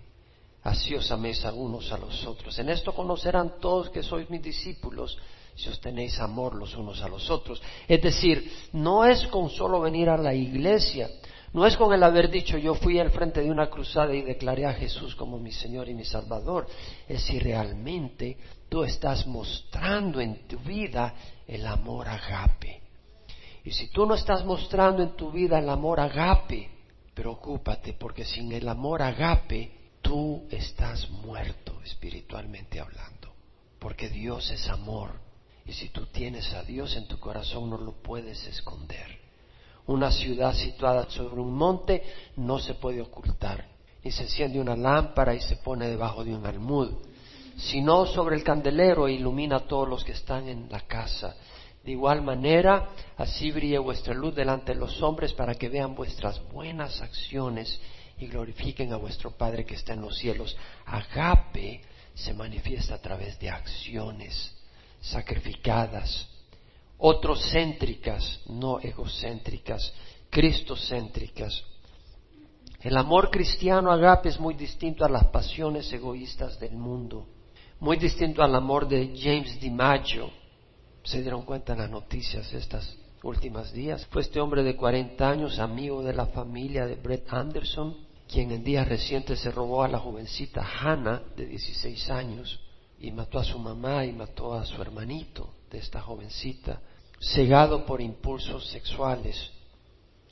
así 0.63 0.95
os 0.95 1.11
améis 1.11 1.45
a 1.45 1.53
unos 1.53 1.91
a 1.93 1.99
los 1.99 2.27
otros. 2.27 2.59
En 2.59 2.69
esto 2.69 2.95
conocerán 2.95 3.59
todos 3.61 3.91
que 3.91 4.03
sois 4.03 4.31
mis 4.31 4.43
discípulos, 4.43 5.19
si 5.55 5.69
os 5.69 5.81
tenéis 5.81 6.19
amor 6.21 6.55
los 6.55 6.75
unos 6.77 7.03
a 7.03 7.09
los 7.09 7.29
otros. 7.31 7.61
Es 7.89 8.01
decir, 8.01 8.51
no 8.73 9.05
es 9.05 9.27
con 9.27 9.51
solo 9.51 9.81
venir 9.81 10.09
a 10.09 10.17
la 10.17 10.35
iglesia, 10.35 11.09
no 11.53 11.67
es 11.67 11.77
con 11.77 11.93
el 11.93 12.03
haber 12.03 12.31
dicho 12.31 12.57
yo 12.57 12.75
fui 12.75 12.99
al 12.99 13.11
frente 13.11 13.43
de 13.43 13.51
una 13.51 13.69
cruzada 13.69 14.15
y 14.15 14.23
declaré 14.23 14.65
a 14.65 14.73
Jesús 14.73 15.15
como 15.15 15.39
mi 15.39 15.53
Señor 15.53 15.89
y 15.89 15.95
mi 15.95 16.05
Salvador, 16.05 16.67
es 17.09 17.23
si 17.23 17.39
realmente 17.39 18.39
tú 18.69 18.85
estás 18.85 19.27
mostrando 19.27 20.21
en 20.21 20.47
tu 20.47 20.59
vida 20.61 21.15
el 21.47 21.67
amor 21.67 22.09
agape. 22.09 22.81
Y 23.65 23.71
si 23.71 23.89
tú 23.89 24.07
no 24.07 24.15
estás 24.15 24.45
mostrando 24.45 25.03
en 25.03 25.15
tu 25.15 25.31
vida 25.31 25.59
el 25.59 25.69
amor 25.69 26.01
agape, 26.01 26.71
preocúpate 27.15 27.93
porque 27.93 28.25
sin 28.25 28.51
el 28.53 28.67
amor 28.69 29.03
agape 29.03 29.82
tú 30.03 30.43
estás 30.51 31.09
muerto 31.11 31.81
espiritualmente 31.85 32.81
hablando. 32.81 33.33
Porque 33.79 34.09
Dios 34.09 34.51
es 34.51 34.69
amor. 34.69 35.13
Y 35.65 35.73
si 35.73 35.89
tú 35.89 36.07
tienes 36.07 36.53
a 36.53 36.63
Dios 36.63 36.97
en 36.97 37.07
tu 37.07 37.19
corazón 37.19 37.71
no 37.71 37.79
lo 37.79 37.93
puedes 37.93 38.47
esconder. 38.47 39.21
Una 39.87 40.11
ciudad 40.13 40.55
situada 40.55 41.09
sobre 41.11 41.41
un 41.41 41.55
monte 41.55 42.03
no 42.37 42.59
se 42.59 42.75
puede 42.75 43.01
ocultar, 43.01 43.67
ni 44.05 44.13
se 44.13 44.23
enciende 44.23 44.61
una 44.61 44.77
lámpara 44.77 45.35
y 45.35 45.41
se 45.41 45.57
pone 45.57 45.89
debajo 45.89 46.25
de 46.25 46.35
un 46.35 46.47
almud, 46.47 46.93
sino 47.57 48.07
sobre 48.07 48.37
el 48.37 48.45
candelero 48.45 49.09
e 49.09 49.15
ilumina 49.15 49.57
a 49.57 49.67
todos 49.67 49.89
los 49.89 50.05
que 50.05 50.13
están 50.13 50.49
en 50.49 50.69
la 50.71 50.81
casa. 50.83 51.35
De 51.85 51.91
igual 51.91 52.23
manera, 52.23 52.91
así 53.17 53.51
brille 53.51 53.79
vuestra 53.79 54.15
luz 54.15 54.35
delante 54.35 54.73
de 54.73 54.79
los 54.79 55.03
hombres 55.03 55.33
para 55.33 55.55
que 55.55 55.69
vean 55.69 55.97
vuestras 55.97 56.41
buenas 56.53 57.03
acciones 57.03 57.81
y 58.23 58.29
glorifiquen 58.29 58.93
a 58.93 58.97
vuestro 58.97 59.33
Padre 59.33 59.65
que 59.65 59.75
está 59.75 59.95
en 59.95 60.01
los 60.01 60.17
cielos. 60.17 60.57
Agape 60.87 61.81
se 62.15 62.33
manifiesta 62.33 62.95
a 62.95 62.99
través 62.99 63.39
de 63.39 63.51
acciones 63.51 64.55
sacrificadas, 65.01 66.29
otrocéntricas, 66.99 68.41
no 68.47 68.79
egocéntricas, 68.81 69.93
cristocéntricas. 70.31 71.65
El 72.81 72.97
amor 72.97 73.31
cristiano 73.31 73.91
agape 73.91 74.29
es 74.29 74.39
muy 74.39 74.55
distinto 74.55 75.05
a 75.05 75.09
las 75.09 75.27
pasiones 75.27 75.93
egoístas 75.93 76.59
del 76.59 76.73
mundo, 76.73 77.27
muy 77.81 77.97
distinto 77.97 78.43
al 78.43 78.55
amor 78.55 78.89
de 78.89 79.13
James 79.17 79.61
DiMaggio. 79.61 80.31
Se 81.03 81.21
dieron 81.21 81.43
cuenta 81.43 81.73
en 81.73 81.81
las 81.81 81.91
noticias 81.91 82.53
estas 82.53 82.97
últimas 83.25 83.73
días. 83.73 84.07
Fue 84.07 84.23
este 84.23 84.41
hombre 84.41 84.63
de 84.63 84.77
40 84.77 85.29
años, 85.29 85.59
amigo 85.59 86.03
de 86.03 86.13
la 86.13 86.27
familia 86.27 86.87
de 86.87 86.95
Brett 86.97 87.33
Anderson, 87.33 88.12
quien 88.33 88.51
en 88.51 88.65
días 88.65 88.89
recientes 88.89 89.41
se 89.41 89.51
robó 89.51 89.83
a 89.83 89.89
la 89.89 89.99
jovencita 89.99 90.67
Hannah 90.67 91.23
de 91.37 91.47
16 91.47 92.11
años 92.11 92.61
y 92.99 93.11
mató 93.11 93.39
a 93.39 93.45
su 93.45 93.59
mamá 93.59 94.07
y 94.07 94.13
mató 94.13 94.55
a 94.55 94.65
su 94.65 94.81
hermanito 94.81 95.55
de 95.71 95.79
esta 95.79 96.01
jovencita 96.01 96.81
cegado 97.21 97.85
por 97.85 98.01
impulsos 98.01 98.67
sexuales. 98.71 99.51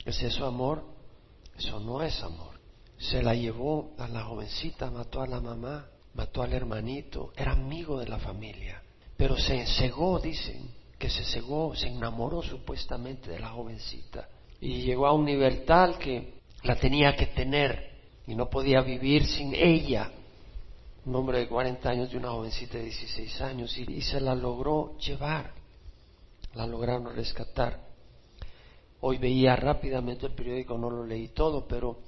¿Es 0.03 0.21
eso 0.23 0.47
amor? 0.47 0.83
Eso 1.55 1.79
no 1.79 2.01
es 2.01 2.21
amor. 2.23 2.59
Se 2.97 3.21
la 3.21 3.35
llevó 3.35 3.93
a 3.99 4.07
la 4.07 4.23
jovencita, 4.23 4.89
mató 4.89 5.21
a 5.21 5.27
la 5.27 5.39
mamá, 5.39 5.85
mató 6.15 6.41
al 6.41 6.53
hermanito, 6.53 7.31
era 7.35 7.51
amigo 7.51 7.99
de 7.99 8.07
la 8.07 8.17
familia, 8.17 8.81
pero 9.15 9.37
se 9.37 9.65
cegó, 9.67 10.19
dicen, 10.19 10.69
que 10.97 11.09
se 11.09 11.23
cegó, 11.23 11.75
se 11.75 11.87
enamoró 11.87 12.41
supuestamente 12.41 13.29
de 13.29 13.39
la 13.39 13.49
jovencita 13.49 14.27
y 14.59 14.81
llegó 14.81 15.05
a 15.07 15.13
un 15.13 15.25
nivel 15.25 15.65
tal 15.65 15.97
que 15.97 16.41
la 16.63 16.75
tenía 16.75 17.15
que 17.15 17.27
tener 17.27 17.90
y 18.27 18.35
no 18.35 18.49
podía 18.49 18.81
vivir 18.81 19.25
sin 19.25 19.53
ella. 19.55 20.11
Un 21.05 21.15
hombre 21.15 21.39
de 21.39 21.47
40 21.47 21.89
años 21.89 22.11
de 22.11 22.17
una 22.17 22.31
jovencita 22.31 22.77
de 22.77 22.85
16 22.85 23.41
años 23.41 23.77
y 23.77 24.01
se 24.01 24.21
la 24.21 24.35
logró 24.35 24.97
llevar 24.97 25.61
la 26.53 26.67
lograron 26.67 27.13
rescatar. 27.15 27.79
Hoy 29.01 29.17
veía 29.17 29.55
rápidamente 29.55 30.27
el 30.27 30.33
periódico, 30.33 30.77
no 30.77 30.89
lo 30.89 31.05
leí 31.05 31.29
todo, 31.29 31.67
pero 31.67 31.99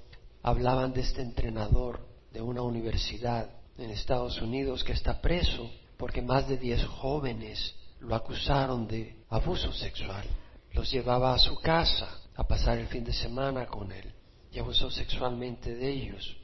hablaban 0.43 0.93
de 0.93 1.01
este 1.01 1.21
entrenador 1.21 2.05
de 2.31 2.41
una 2.41 2.61
universidad 2.61 3.49
en 3.77 3.89
Estados 3.89 4.41
Unidos 4.41 4.83
que 4.83 4.93
está 4.93 5.21
preso 5.21 5.69
porque 5.97 6.21
más 6.21 6.47
de 6.47 6.57
10 6.57 6.85
jóvenes 6.85 7.75
lo 7.99 8.15
acusaron 8.15 8.87
de 8.87 9.15
abuso 9.29 9.71
sexual. 9.71 10.25
Los 10.73 10.91
llevaba 10.91 11.33
a 11.33 11.39
su 11.39 11.55
casa 11.59 12.19
a 12.35 12.43
pasar 12.43 12.77
el 12.77 12.87
fin 12.87 13.03
de 13.03 13.13
semana 13.13 13.65
con 13.67 13.91
él 13.91 14.12
y 14.53 14.59
abusó 14.59 14.91
sexualmente 14.91 15.73
de 15.73 15.89
ellos. 15.89 16.37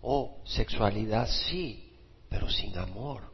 Oh, 0.00 0.42
sexualidad 0.44 1.28
sí, 1.28 1.92
pero 2.28 2.50
sin 2.50 2.76
amor. 2.76 3.32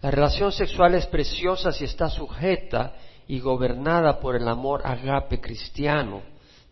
La 0.00 0.10
relación 0.12 0.52
sexual 0.52 0.94
es 0.94 1.06
preciosa 1.06 1.72
si 1.72 1.84
está 1.84 2.08
sujeta 2.08 2.94
y 3.26 3.40
gobernada 3.40 4.20
por 4.20 4.36
el 4.36 4.46
amor 4.46 4.86
agape 4.86 5.40
cristiano 5.40 6.22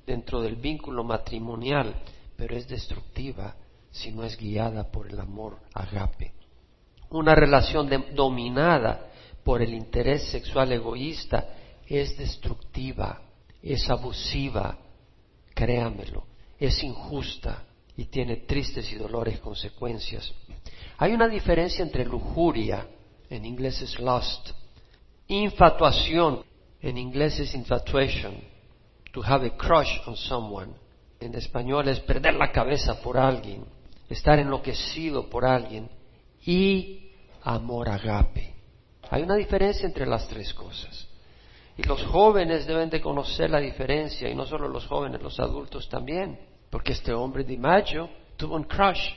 dentro 0.07 0.41
del 0.41 0.55
vínculo 0.55 1.03
matrimonial, 1.03 1.95
pero 2.37 2.57
es 2.57 2.69
destructiva 2.69 3.57
si 3.91 4.13
no 4.13 4.23
es 4.23 4.37
guiada 4.37 4.85
por 4.85 5.09
el 5.09 5.19
amor 5.19 5.59
agape. 5.75 6.33
Una 7.11 7.35
relación 7.35 7.91
dominada 8.15 9.11
por 9.43 9.63
el 9.63 9.75
interés 9.75 10.29
sexual 10.31 10.71
egoísta 10.71 11.49
es 11.89 12.17
destructiva, 12.17 13.23
es 13.63 13.89
abusiva, 13.91 14.79
créamelo, 15.55 16.25
es 16.59 16.83
injusta 16.83 17.65
y 17.97 18.07
tiene 18.07 18.37
tristes 18.39 18.91
y 18.93 18.97
dolores 18.97 19.41
consecuencias. 19.41 20.33
Hay 20.99 21.13
una 21.13 21.29
diferencia 21.29 21.83
entre 21.83 22.05
lujuria 22.05 22.87
en 23.29 23.45
inglés 23.45 23.83
es 23.83 23.99
lust. 23.99 24.51
Infatuación, 25.29 26.45
en 26.81 26.99
inglés 26.99 27.39
es 27.41 27.55
infatuation. 27.55 28.35
To 29.13 29.23
have 29.23 29.47
a 29.47 29.57
crush 29.57 30.01
on 30.07 30.17
someone. 30.17 30.73
En 31.21 31.35
español 31.35 31.89
es 31.89 32.01
perder 32.01 32.35
la 32.35 32.53
cabeza 32.53 33.01
por 33.01 33.17
alguien, 33.17 33.65
estar 34.09 34.39
enloquecido 34.39 35.29
por 35.29 35.45
alguien. 35.45 35.89
Y 36.45 37.11
amor 37.43 37.89
agape. 37.89 38.55
Hay 39.11 39.23
una 39.23 39.37
diferencia 39.37 39.87
entre 39.87 40.07
las 40.07 40.29
tres 40.29 40.53
cosas. 40.55 41.09
Y 41.77 41.83
los 41.83 42.03
jóvenes 42.05 42.67
deben 42.67 42.89
de 42.89 43.01
conocer 43.01 43.51
la 43.51 43.61
diferencia, 43.61 44.29
y 44.29 44.35
no 44.35 44.47
solo 44.47 44.69
los 44.69 44.87
jóvenes, 44.87 45.21
los 45.21 45.39
adultos 45.39 45.89
también. 45.89 46.39
Porque 46.71 46.93
este 46.93 47.13
hombre 47.13 47.45
de 47.45 47.59
Mayo 47.59 48.09
tuvo 48.37 48.57
un 48.57 48.65
crush, 48.65 49.11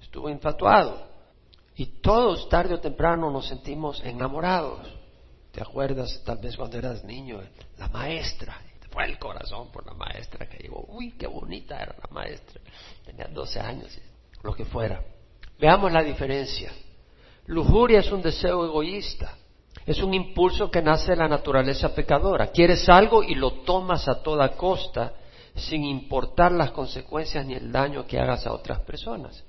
estuvo 0.00 0.30
infatuado. 0.30 1.06
Y 1.76 2.00
todos, 2.00 2.48
tarde 2.48 2.74
o 2.74 2.80
temprano, 2.80 3.30
nos 3.30 3.46
sentimos 3.46 4.02
enamorados. 4.02 4.80
¿Te 5.52 5.60
acuerdas 5.60 6.22
tal 6.24 6.38
vez 6.38 6.56
cuando 6.56 6.78
eras 6.78 7.04
niño? 7.04 7.40
La 7.76 7.88
maestra. 7.88 8.60
Te 8.80 8.88
fue 8.88 9.04
el 9.04 9.18
corazón 9.18 9.70
por 9.70 9.84
la 9.86 9.92
maestra 9.92 10.48
que 10.48 10.58
llegó. 10.58 10.86
Uy, 10.88 11.12
qué 11.12 11.26
bonita 11.26 11.80
era 11.80 11.94
la 12.02 12.08
maestra. 12.10 12.60
Tenía 13.04 13.26
12 13.26 13.60
años, 13.60 13.98
lo 14.42 14.54
que 14.54 14.64
fuera. 14.64 15.02
Veamos 15.58 15.92
la 15.92 16.02
diferencia. 16.02 16.72
Lujuria 17.46 18.00
es 18.00 18.10
un 18.10 18.22
deseo 18.22 18.64
egoísta. 18.64 19.36
Es 19.84 20.02
un 20.02 20.14
impulso 20.14 20.70
que 20.70 20.82
nace 20.82 21.12
de 21.12 21.16
la 21.16 21.28
naturaleza 21.28 21.94
pecadora. 21.94 22.48
Quieres 22.48 22.88
algo 22.88 23.22
y 23.22 23.34
lo 23.34 23.52
tomas 23.62 24.08
a 24.08 24.22
toda 24.22 24.56
costa 24.56 25.12
sin 25.54 25.84
importar 25.84 26.52
las 26.52 26.70
consecuencias 26.70 27.44
ni 27.46 27.54
el 27.54 27.72
daño 27.72 28.06
que 28.06 28.18
hagas 28.18 28.46
a 28.46 28.52
otras 28.52 28.80
personas. 28.80 29.44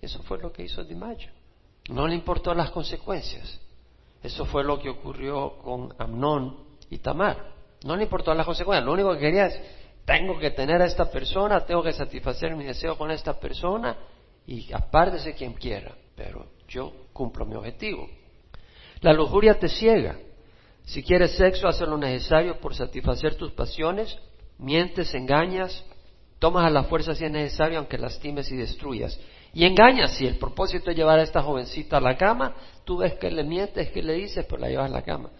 Eso 0.00 0.22
fue 0.22 0.38
lo 0.38 0.52
que 0.52 0.64
hizo 0.64 0.82
Di. 0.84 0.96
No 1.90 2.06
le 2.06 2.14
importó 2.14 2.54
las 2.54 2.70
consecuencias. 2.70 3.60
Eso 4.22 4.44
fue 4.44 4.64
lo 4.64 4.78
que 4.78 4.90
ocurrió 4.90 5.58
con 5.58 5.94
Amnón 5.98 6.56
y 6.90 6.98
Tamar. 6.98 7.52
No 7.84 7.96
le 7.96 8.04
importó 8.04 8.32
las 8.34 8.46
consecuencias. 8.46 8.84
Lo 8.84 8.92
único 8.92 9.12
que 9.14 9.20
quería 9.20 9.46
es, 9.46 9.60
tengo 10.04 10.38
que 10.38 10.50
tener 10.50 10.80
a 10.80 10.86
esta 10.86 11.10
persona, 11.10 11.64
tengo 11.64 11.82
que 11.82 11.92
satisfacer 11.92 12.54
mi 12.54 12.64
deseo 12.64 12.96
con 12.96 13.10
esta 13.10 13.38
persona 13.38 13.96
y 14.46 14.72
apártese 14.72 15.34
quien 15.34 15.54
quiera. 15.54 15.94
Pero 16.14 16.46
yo 16.68 16.92
cumplo 17.12 17.44
mi 17.44 17.54
objetivo. 17.54 18.08
La 19.02 19.12
lujuria 19.12 19.58
te 19.58 19.68
ciega. 19.68 20.16
Si 20.84 21.02
quieres 21.02 21.32
sexo, 21.32 21.66
haz 21.68 21.80
lo 21.80 21.98
necesario 21.98 22.58
por 22.60 22.74
satisfacer 22.74 23.34
tus 23.34 23.52
pasiones, 23.52 24.16
mientes, 24.58 25.12
engañas, 25.14 25.84
tomas 26.38 26.64
a 26.64 26.70
la 26.70 26.84
fuerza 26.84 27.14
si 27.14 27.24
es 27.24 27.30
necesario, 27.30 27.78
aunque 27.78 27.98
lastimes 27.98 28.50
y 28.50 28.56
destruyas. 28.56 29.18
Y 29.54 29.64
engañas, 29.64 30.12
si 30.12 30.26
el 30.26 30.38
propósito 30.38 30.90
es 30.90 30.96
llevar 30.96 31.18
a 31.18 31.22
esta 31.22 31.42
jovencita 31.42 31.96
a 31.96 32.00
la 32.00 32.16
cama, 32.16 32.54
tú 32.84 32.98
ves 32.98 33.14
que 33.14 33.30
le 33.30 33.42
mientes, 33.42 33.90
que 33.90 34.02
le 34.02 34.14
dices, 34.14 34.46
pues 34.46 34.60
la 34.60 34.68
llevas 34.68 34.90
a 34.90 34.94
la 34.94 35.02
cama. 35.02 35.30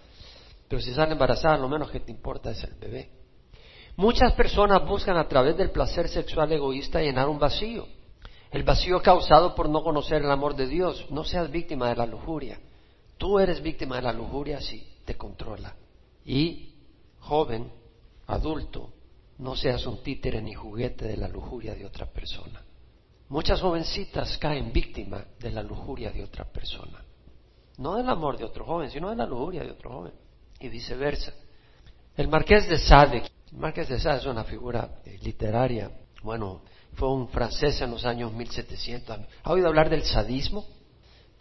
Pero 0.68 0.82
si 0.82 0.92
sale 0.92 1.12
embarazada, 1.12 1.56
lo 1.56 1.68
menos 1.68 1.90
que 1.90 2.00
te 2.00 2.10
importa 2.10 2.50
es 2.50 2.64
el 2.64 2.74
bebé. 2.74 3.10
Muchas 3.94 4.32
personas 4.32 4.84
buscan 4.86 5.16
a 5.16 5.28
través 5.28 5.56
del 5.56 5.70
placer 5.70 6.08
sexual 6.08 6.50
egoísta 6.50 7.00
llenar 7.00 7.28
un 7.28 7.38
vacío. 7.38 7.86
El 8.50 8.64
vacío 8.64 9.00
causado 9.00 9.54
por 9.54 9.68
no 9.68 9.82
conocer 9.82 10.22
el 10.22 10.30
amor 10.30 10.56
de 10.56 10.66
Dios. 10.66 11.06
No 11.10 11.24
seas 11.24 11.50
víctima 11.50 11.88
de 11.88 11.96
la 11.96 12.06
lujuria. 12.06 12.58
Tú 13.22 13.38
eres 13.38 13.62
víctima 13.62 13.94
de 13.94 14.02
la 14.02 14.12
lujuria 14.12 14.60
si 14.60 14.84
te 15.04 15.16
controla. 15.16 15.72
Y, 16.24 16.74
joven, 17.20 17.70
adulto, 18.26 18.94
no 19.38 19.54
seas 19.54 19.86
un 19.86 20.02
títere 20.02 20.42
ni 20.42 20.54
juguete 20.54 21.06
de 21.06 21.16
la 21.16 21.28
lujuria 21.28 21.72
de 21.72 21.86
otra 21.86 22.06
persona. 22.06 22.60
Muchas 23.28 23.60
jovencitas 23.60 24.36
caen 24.38 24.72
víctima 24.72 25.24
de 25.38 25.52
la 25.52 25.62
lujuria 25.62 26.10
de 26.10 26.24
otra 26.24 26.46
persona. 26.46 27.00
No 27.78 27.94
del 27.94 28.08
amor 28.08 28.38
de 28.38 28.44
otro 28.44 28.64
joven, 28.64 28.90
sino 28.90 29.10
de 29.10 29.14
la 29.14 29.26
lujuria 29.26 29.62
de 29.62 29.70
otro 29.70 29.92
joven. 29.92 30.14
Y 30.58 30.68
viceversa. 30.68 31.32
El 32.16 32.26
marqués 32.26 32.68
de 32.68 32.76
Sade, 32.76 33.22
el 33.52 33.56
marqués 33.56 33.88
de 33.88 34.00
Sade 34.00 34.18
es 34.18 34.26
una 34.26 34.42
figura 34.42 35.00
eh, 35.04 35.16
literaria, 35.22 35.92
bueno, 36.24 36.62
fue 36.94 37.08
un 37.08 37.28
francés 37.28 37.80
en 37.82 37.92
los 37.92 38.04
años 38.04 38.32
1700. 38.32 39.16
¿Ha 39.44 39.52
oído 39.52 39.68
hablar 39.68 39.90
del 39.90 40.02
sadismo? 40.02 40.66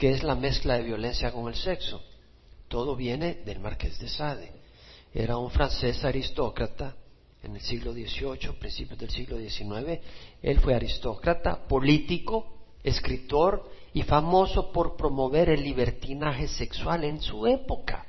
Que 0.01 0.10
es 0.10 0.24
la 0.24 0.34
mezcla 0.34 0.77
de 0.77 0.84
violencia 0.84 1.31
con 1.31 1.48
el 1.48 1.53
sexo. 1.53 2.01
Todo 2.67 2.96
viene 2.96 3.36
del 3.46 3.60
marqués 3.60 4.00
de 4.00 4.10
Sade. 4.10 4.51
Era 5.13 5.38
un 5.38 5.51
francés 5.51 6.03
aristócrata 6.03 6.96
en 7.43 7.55
el 7.55 7.62
siglo 7.62 7.93
XVIII, 7.93 8.53
principios 8.60 8.98
del 8.98 9.12
siglo 9.12 9.38
XIX. 9.38 10.00
Él 10.41 10.60
fue 10.60 10.74
aristócrata, 10.74 11.67
político, 11.67 12.48
escritor 12.84 13.70
y 13.93 14.01
famoso 14.01 14.72
por 14.72 14.98
promover 14.98 15.50
el 15.50 15.62
libertinaje 15.62 16.48
sexual 16.48 17.03
en 17.03 17.22
su 17.22 17.46
época. 17.46 18.08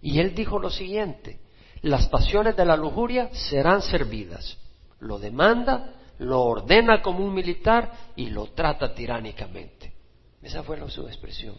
Y 0.00 0.20
él 0.20 0.34
dijo 0.34 0.58
lo 0.58 0.70
siguiente, 0.70 1.40
las 1.82 2.08
pasiones 2.08 2.56
de 2.56 2.64
la 2.64 2.74
lujuria 2.74 3.28
serán 3.34 3.82
servidas. 3.82 4.56
Lo 4.98 5.18
demanda, 5.18 5.92
lo 6.20 6.40
ordena 6.40 7.02
como 7.02 7.22
un 7.22 7.34
militar 7.34 8.12
y 8.16 8.30
lo 8.30 8.46
trata 8.46 8.94
tiránicamente. 8.94 9.93
Esa 10.44 10.62
fue 10.62 10.78
su 10.90 11.06
expresión. 11.06 11.56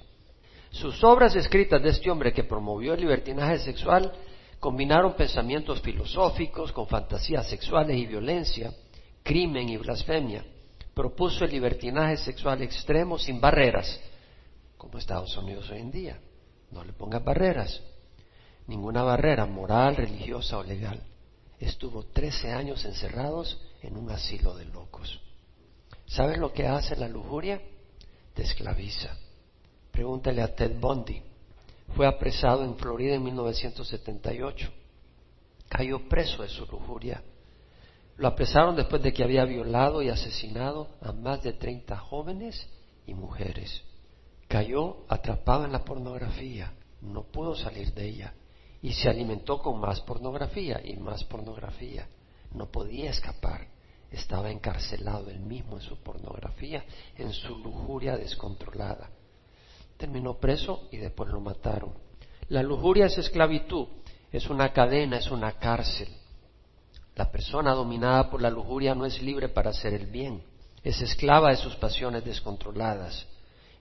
Sus 0.69 1.03
obras 1.03 1.35
escritas 1.35 1.81
de 1.81 1.89
este 1.89 2.11
hombre 2.11 2.31
que 2.31 2.43
promovió 2.43 2.93
el 2.93 3.01
libertinaje 3.01 3.57
sexual 3.59 4.11
combinaron 4.59 5.15
pensamientos 5.15 5.81
filosóficos 5.81 6.71
con 6.71 6.87
fantasías 6.87 7.49
sexuales 7.49 7.97
y 7.97 8.05
violencia, 8.05 8.71
crimen 9.23 9.69
y 9.69 9.77
blasfemia. 9.77 10.45
Propuso 10.93 11.45
el 11.45 11.51
libertinaje 11.51 12.17
sexual 12.17 12.61
extremo 12.61 13.17
sin 13.17 13.41
barreras, 13.41 13.99
como 14.77 14.99
Estados 14.99 15.35
Unidos 15.35 15.69
hoy 15.71 15.79
en 15.79 15.91
día. 15.91 16.19
No 16.71 16.83
le 16.83 16.93
pongas 16.93 17.23
barreras, 17.23 17.81
ninguna 18.67 19.01
barrera 19.01 19.47
moral, 19.47 19.95
religiosa 19.95 20.59
o 20.59 20.63
legal. 20.63 21.01
Estuvo 21.59 22.03
13 22.03 22.51
años 22.51 22.85
encerrados 22.85 23.59
en 23.81 23.97
un 23.97 24.11
asilo 24.11 24.55
de 24.55 24.65
locos. 24.65 25.21
¿Sabes 26.05 26.37
lo 26.37 26.53
que 26.53 26.67
hace 26.67 26.95
la 26.95 27.07
lujuria? 27.07 27.61
Te 28.35 28.43
esclaviza. 28.43 29.17
Pregúntale 29.91 30.41
a 30.41 30.53
Ted 30.53 30.77
Bundy. 30.77 31.21
Fue 31.95 32.05
apresado 32.05 32.65
en 32.65 32.75
Florida 32.75 33.15
en 33.15 33.23
1978. 33.23 34.69
Cayó 35.69 36.07
preso 36.09 36.43
de 36.43 36.49
su 36.49 36.65
lujuria. 36.65 37.23
Lo 38.17 38.27
apresaron 38.27 38.75
después 38.75 39.01
de 39.01 39.13
que 39.13 39.23
había 39.23 39.45
violado 39.45 40.01
y 40.01 40.09
asesinado 40.09 40.89
a 41.01 41.13
más 41.13 41.43
de 41.43 41.53
30 41.53 41.97
jóvenes 41.97 42.67
y 43.07 43.13
mujeres. 43.13 43.81
Cayó 44.49 45.05
atrapado 45.07 45.63
en 45.63 45.71
la 45.71 45.85
pornografía. 45.85 46.73
No 47.01 47.23
pudo 47.23 47.55
salir 47.55 47.93
de 47.93 48.05
ella. 48.05 48.33
Y 48.81 48.93
se 48.93 49.09
alimentó 49.09 49.59
con 49.59 49.79
más 49.79 50.01
pornografía 50.01 50.81
y 50.83 50.97
más 50.97 51.23
pornografía. 51.23 52.07
No 52.53 52.67
podía 52.67 53.11
escapar. 53.11 53.74
Estaba 54.15 54.49
encarcelado 54.49 55.29
él 55.29 55.39
mismo 55.39 55.75
en 55.75 55.81
su 55.81 55.97
pornografía, 56.01 56.83
en 57.17 57.31
su 57.33 57.57
lujuria 57.59 58.17
descontrolada 58.17 59.09
terminó 59.97 60.37
preso 60.37 60.87
y 60.91 60.97
después 60.97 61.29
lo 61.29 61.39
mataron. 61.39 61.93
La 62.49 62.61
lujuria 62.61 63.05
es 63.05 63.17
esclavitud, 63.17 63.87
es 64.31 64.49
una 64.49 64.71
cadena, 64.71 65.17
es 65.17 65.31
una 65.31 65.53
cárcel. 65.53 66.09
La 67.15 67.31
persona 67.31 67.73
dominada 67.73 68.29
por 68.29 68.41
la 68.41 68.49
lujuria 68.49 68.93
no 68.93 69.05
es 69.05 69.21
libre 69.21 69.49
para 69.49 69.69
hacer 69.69 69.93
el 69.93 70.07
bien, 70.07 70.43
es 70.83 71.01
esclava 71.01 71.49
de 71.49 71.55
sus 71.55 71.75
pasiones 71.75 72.25
descontroladas 72.25 73.25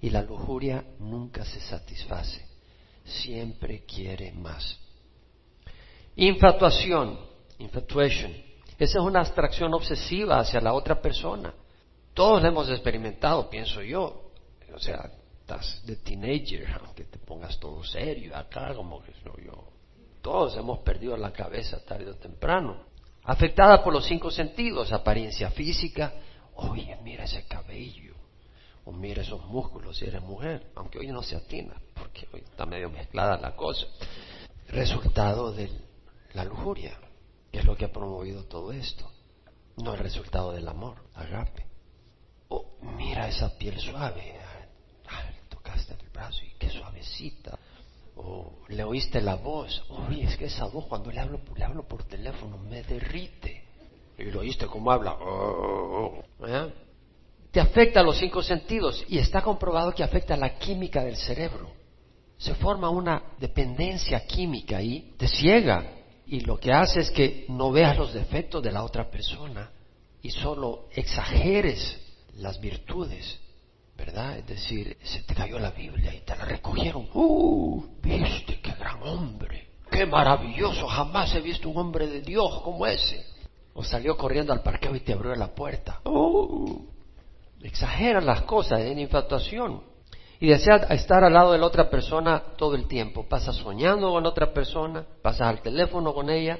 y 0.00 0.10
la 0.10 0.22
lujuria 0.22 0.84
nunca 1.00 1.44
se 1.44 1.60
satisface, 1.60 2.46
siempre 3.04 3.84
quiere 3.84 4.32
más. 4.32 4.78
Infatuación, 6.16 7.18
infatuation, 7.58 8.32
esa 8.78 8.98
es 8.98 9.04
una 9.04 9.20
abstracción 9.20 9.72
obsesiva 9.74 10.38
hacia 10.38 10.60
la 10.60 10.72
otra 10.72 11.00
persona. 11.00 11.54
Todos 12.12 12.42
la 12.42 12.48
hemos 12.48 12.68
experimentado, 12.68 13.48
pienso 13.48 13.82
yo. 13.82 14.30
O 14.74 14.78
sea, 14.78 15.10
estás 15.40 15.84
de 15.84 15.96
teenager, 15.96 16.66
aunque 16.82 17.04
te 17.04 17.18
pongas 17.18 17.58
todo 17.58 17.84
serio 17.84 18.36
acá, 18.36 18.74
como 18.74 19.02
que 19.02 19.12
soy 19.22 19.46
yo. 19.46 19.68
Todos 20.22 20.56
hemos 20.56 20.78
perdido 20.80 21.16
la 21.16 21.32
cabeza 21.32 21.84
tarde 21.84 22.10
o 22.10 22.16
temprano. 22.16 22.84
Afectada 23.24 23.82
por 23.82 23.92
los 23.92 24.06
cinco 24.06 24.30
sentidos, 24.30 24.92
apariencia 24.92 25.50
física, 25.50 26.14
oye, 26.54 26.96
mira 27.02 27.24
ese 27.24 27.46
cabello, 27.46 28.14
o 28.84 28.92
mira 28.92 29.22
esos 29.22 29.44
músculos 29.46 29.98
si 29.98 30.06
eres 30.06 30.22
mujer, 30.22 30.70
aunque 30.74 30.98
hoy 30.98 31.08
no 31.08 31.22
se 31.22 31.36
atina, 31.36 31.74
porque 31.94 32.26
hoy 32.32 32.40
está 32.40 32.66
medio 32.66 32.90
mezclada 32.90 33.38
la 33.38 33.54
cosa. 33.54 33.86
Resultado 34.68 35.52
de 35.52 35.70
la 36.32 36.44
lujuria, 36.44 36.98
que 37.54 37.60
es 37.60 37.66
lo 37.66 37.76
que 37.76 37.84
ha 37.84 37.92
promovido 37.92 38.42
todo 38.46 38.72
esto, 38.72 39.08
no 39.76 39.94
el 39.94 40.00
resultado 40.00 40.50
del 40.50 40.66
amor, 40.66 40.96
agape. 41.14 41.64
Oh, 42.48 42.64
mira 42.96 43.28
esa 43.28 43.56
piel 43.56 43.78
suave, 43.78 44.34
el 45.88 46.08
brazo 46.12 46.42
y 46.42 46.58
qué 46.58 46.68
suavecita. 46.68 47.56
O 48.16 48.54
le 48.66 48.82
oíste 48.82 49.20
la 49.20 49.36
voz, 49.36 49.84
uy, 49.88 50.22
es 50.22 50.36
que 50.36 50.46
esa 50.46 50.64
voz 50.64 50.86
cuando 50.86 51.12
le 51.12 51.20
hablo, 51.20 51.42
le 51.54 51.64
hablo 51.64 51.86
por 51.86 52.02
teléfono 52.02 52.58
me 52.58 52.82
derrite. 52.82 53.62
Y 54.18 54.24
lo 54.24 54.40
oíste 54.40 54.66
como 54.66 54.90
habla. 54.90 55.16
¿Eh? 56.48 56.74
Te 57.52 57.60
afecta 57.60 58.00
a 58.00 58.02
los 58.02 58.18
cinco 58.18 58.42
sentidos 58.42 59.04
y 59.06 59.18
está 59.18 59.42
comprobado 59.42 59.94
que 59.94 60.02
afecta 60.02 60.34
a 60.34 60.38
la 60.38 60.58
química 60.58 61.04
del 61.04 61.16
cerebro. 61.16 61.70
Se 62.36 62.56
forma 62.56 62.90
una 62.90 63.22
dependencia 63.38 64.26
química 64.26 64.82
y 64.82 65.14
te 65.16 65.28
ciega. 65.28 66.03
Y 66.34 66.40
lo 66.40 66.58
que 66.58 66.72
hace 66.72 66.98
es 66.98 67.12
que 67.12 67.46
no 67.48 67.70
veas 67.70 67.96
los 67.96 68.12
defectos 68.12 68.60
de 68.60 68.72
la 68.72 68.82
otra 68.82 69.08
persona 69.08 69.70
y 70.20 70.30
solo 70.30 70.88
exageres 70.90 71.96
las 72.38 72.60
virtudes 72.60 73.38
¿verdad? 73.96 74.38
Es 74.38 74.46
decir, 74.48 74.96
se 75.04 75.22
te 75.22 75.32
cayó 75.32 75.60
la 75.60 75.70
Biblia 75.70 76.12
y 76.12 76.22
te 76.22 76.34
la 76.34 76.44
recogieron. 76.44 77.08
¡Uh! 77.14 77.84
¿Viste 78.02 78.60
qué 78.60 78.72
gran 78.72 79.00
hombre? 79.04 79.68
¡Qué 79.88 80.06
maravilloso! 80.06 80.88
Jamás 80.88 81.32
he 81.36 81.40
visto 81.40 81.68
un 81.68 81.76
hombre 81.76 82.08
de 82.08 82.20
Dios 82.20 82.62
como 82.64 82.84
ese. 82.84 83.24
O 83.74 83.84
salió 83.84 84.16
corriendo 84.16 84.52
al 84.52 84.64
parqueo 84.64 84.96
y 84.96 85.00
te 85.00 85.12
abrió 85.12 85.36
la 85.36 85.54
puerta. 85.54 86.00
¡Uh! 86.04 86.84
Exageran 87.62 88.26
las 88.26 88.42
cosas 88.42 88.80
en 88.80 88.98
infatuación. 88.98 89.84
Y 90.40 90.48
desea 90.48 90.76
estar 90.90 91.22
al 91.24 91.32
lado 91.32 91.52
de 91.52 91.58
la 91.58 91.66
otra 91.66 91.88
persona 91.88 92.42
todo 92.56 92.74
el 92.74 92.86
tiempo. 92.88 93.26
Pasas 93.28 93.56
soñando 93.56 94.10
con 94.10 94.26
otra 94.26 94.52
persona, 94.52 95.06
pasas 95.22 95.48
al 95.48 95.62
teléfono 95.62 96.12
con 96.12 96.28
ella. 96.28 96.58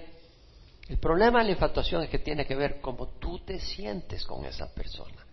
El 0.88 0.98
problema 0.98 1.40
de 1.40 1.46
la 1.46 1.50
infatuación 1.52 2.02
es 2.02 2.10
que 2.10 2.18
tiene 2.18 2.46
que 2.46 2.54
ver 2.54 2.80
cómo 2.80 3.08
tú 3.18 3.38
te 3.40 3.58
sientes 3.58 4.24
con 4.24 4.44
esa 4.44 4.72
persona. 4.72 5.24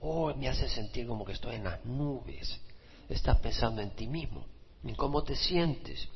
Oh, 0.00 0.32
me 0.34 0.48
hace 0.48 0.68
sentir 0.68 1.06
como 1.06 1.24
que 1.24 1.32
estoy 1.32 1.56
en 1.56 1.64
las 1.64 1.84
nubes. 1.84 2.60
Estás 3.08 3.38
pensando 3.40 3.80
en 3.80 3.90
ti 3.90 4.06
mismo, 4.06 4.44
en 4.84 4.94
cómo 4.94 5.22
te 5.22 5.34
sientes, 5.34 6.08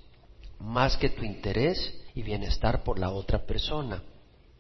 más 0.59 0.97
que 0.97 1.11
tu 1.11 1.25
interés 1.25 2.01
y 2.15 2.23
bienestar 2.23 2.83
por 2.83 2.99
la 2.99 3.11
otra 3.11 3.45
persona. 3.45 4.03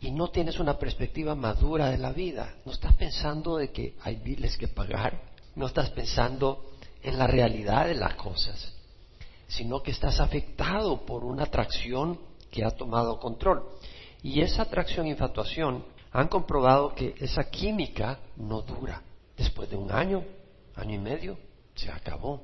Y 0.00 0.10
no 0.10 0.28
tienes 0.28 0.58
una 0.58 0.78
perspectiva 0.78 1.34
madura 1.34 1.90
de 1.90 1.98
la 1.98 2.12
vida. 2.12 2.56
No 2.64 2.72
estás 2.72 2.94
pensando 2.96 3.56
de 3.56 3.70
que 3.70 3.96
hay 4.02 4.16
biles 4.16 4.56
que 4.56 4.66
pagar. 4.66 5.22
No 5.54 5.66
estás 5.66 5.90
pensando 5.90 6.71
en 7.02 7.18
la 7.18 7.26
realidad 7.26 7.86
de 7.86 7.94
las 7.94 8.14
cosas, 8.14 8.72
sino 9.48 9.82
que 9.82 9.90
estás 9.90 10.20
afectado 10.20 11.04
por 11.04 11.24
una 11.24 11.44
atracción 11.44 12.18
que 12.50 12.64
ha 12.64 12.70
tomado 12.70 13.18
control. 13.18 13.64
Y 14.22 14.40
esa 14.40 14.62
atracción 14.62 15.06
e 15.06 15.10
infatuación 15.10 15.84
han 16.12 16.28
comprobado 16.28 16.94
que 16.94 17.14
esa 17.18 17.44
química 17.50 18.20
no 18.36 18.62
dura. 18.62 19.02
Después 19.36 19.68
de 19.68 19.76
un 19.76 19.90
año, 19.90 20.24
año 20.76 20.94
y 20.94 20.98
medio, 20.98 21.38
se 21.74 21.90
acabó. 21.90 22.42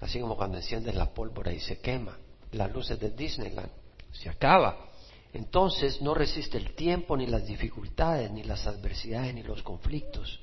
Así 0.00 0.20
como 0.20 0.36
cuando 0.36 0.56
enciendes 0.56 0.94
la 0.94 1.12
pólvora 1.12 1.52
y 1.52 1.60
se 1.60 1.80
quema. 1.80 2.16
Las 2.52 2.72
luces 2.72 2.98
de 2.98 3.10
Disneyland, 3.10 3.70
se 4.12 4.30
acaba. 4.30 4.88
Entonces 5.32 6.00
no 6.00 6.14
resiste 6.14 6.56
el 6.56 6.74
tiempo, 6.74 7.16
ni 7.16 7.26
las 7.26 7.46
dificultades, 7.46 8.30
ni 8.30 8.44
las 8.44 8.66
adversidades, 8.66 9.34
ni 9.34 9.42
los 9.42 9.62
conflictos. 9.62 10.40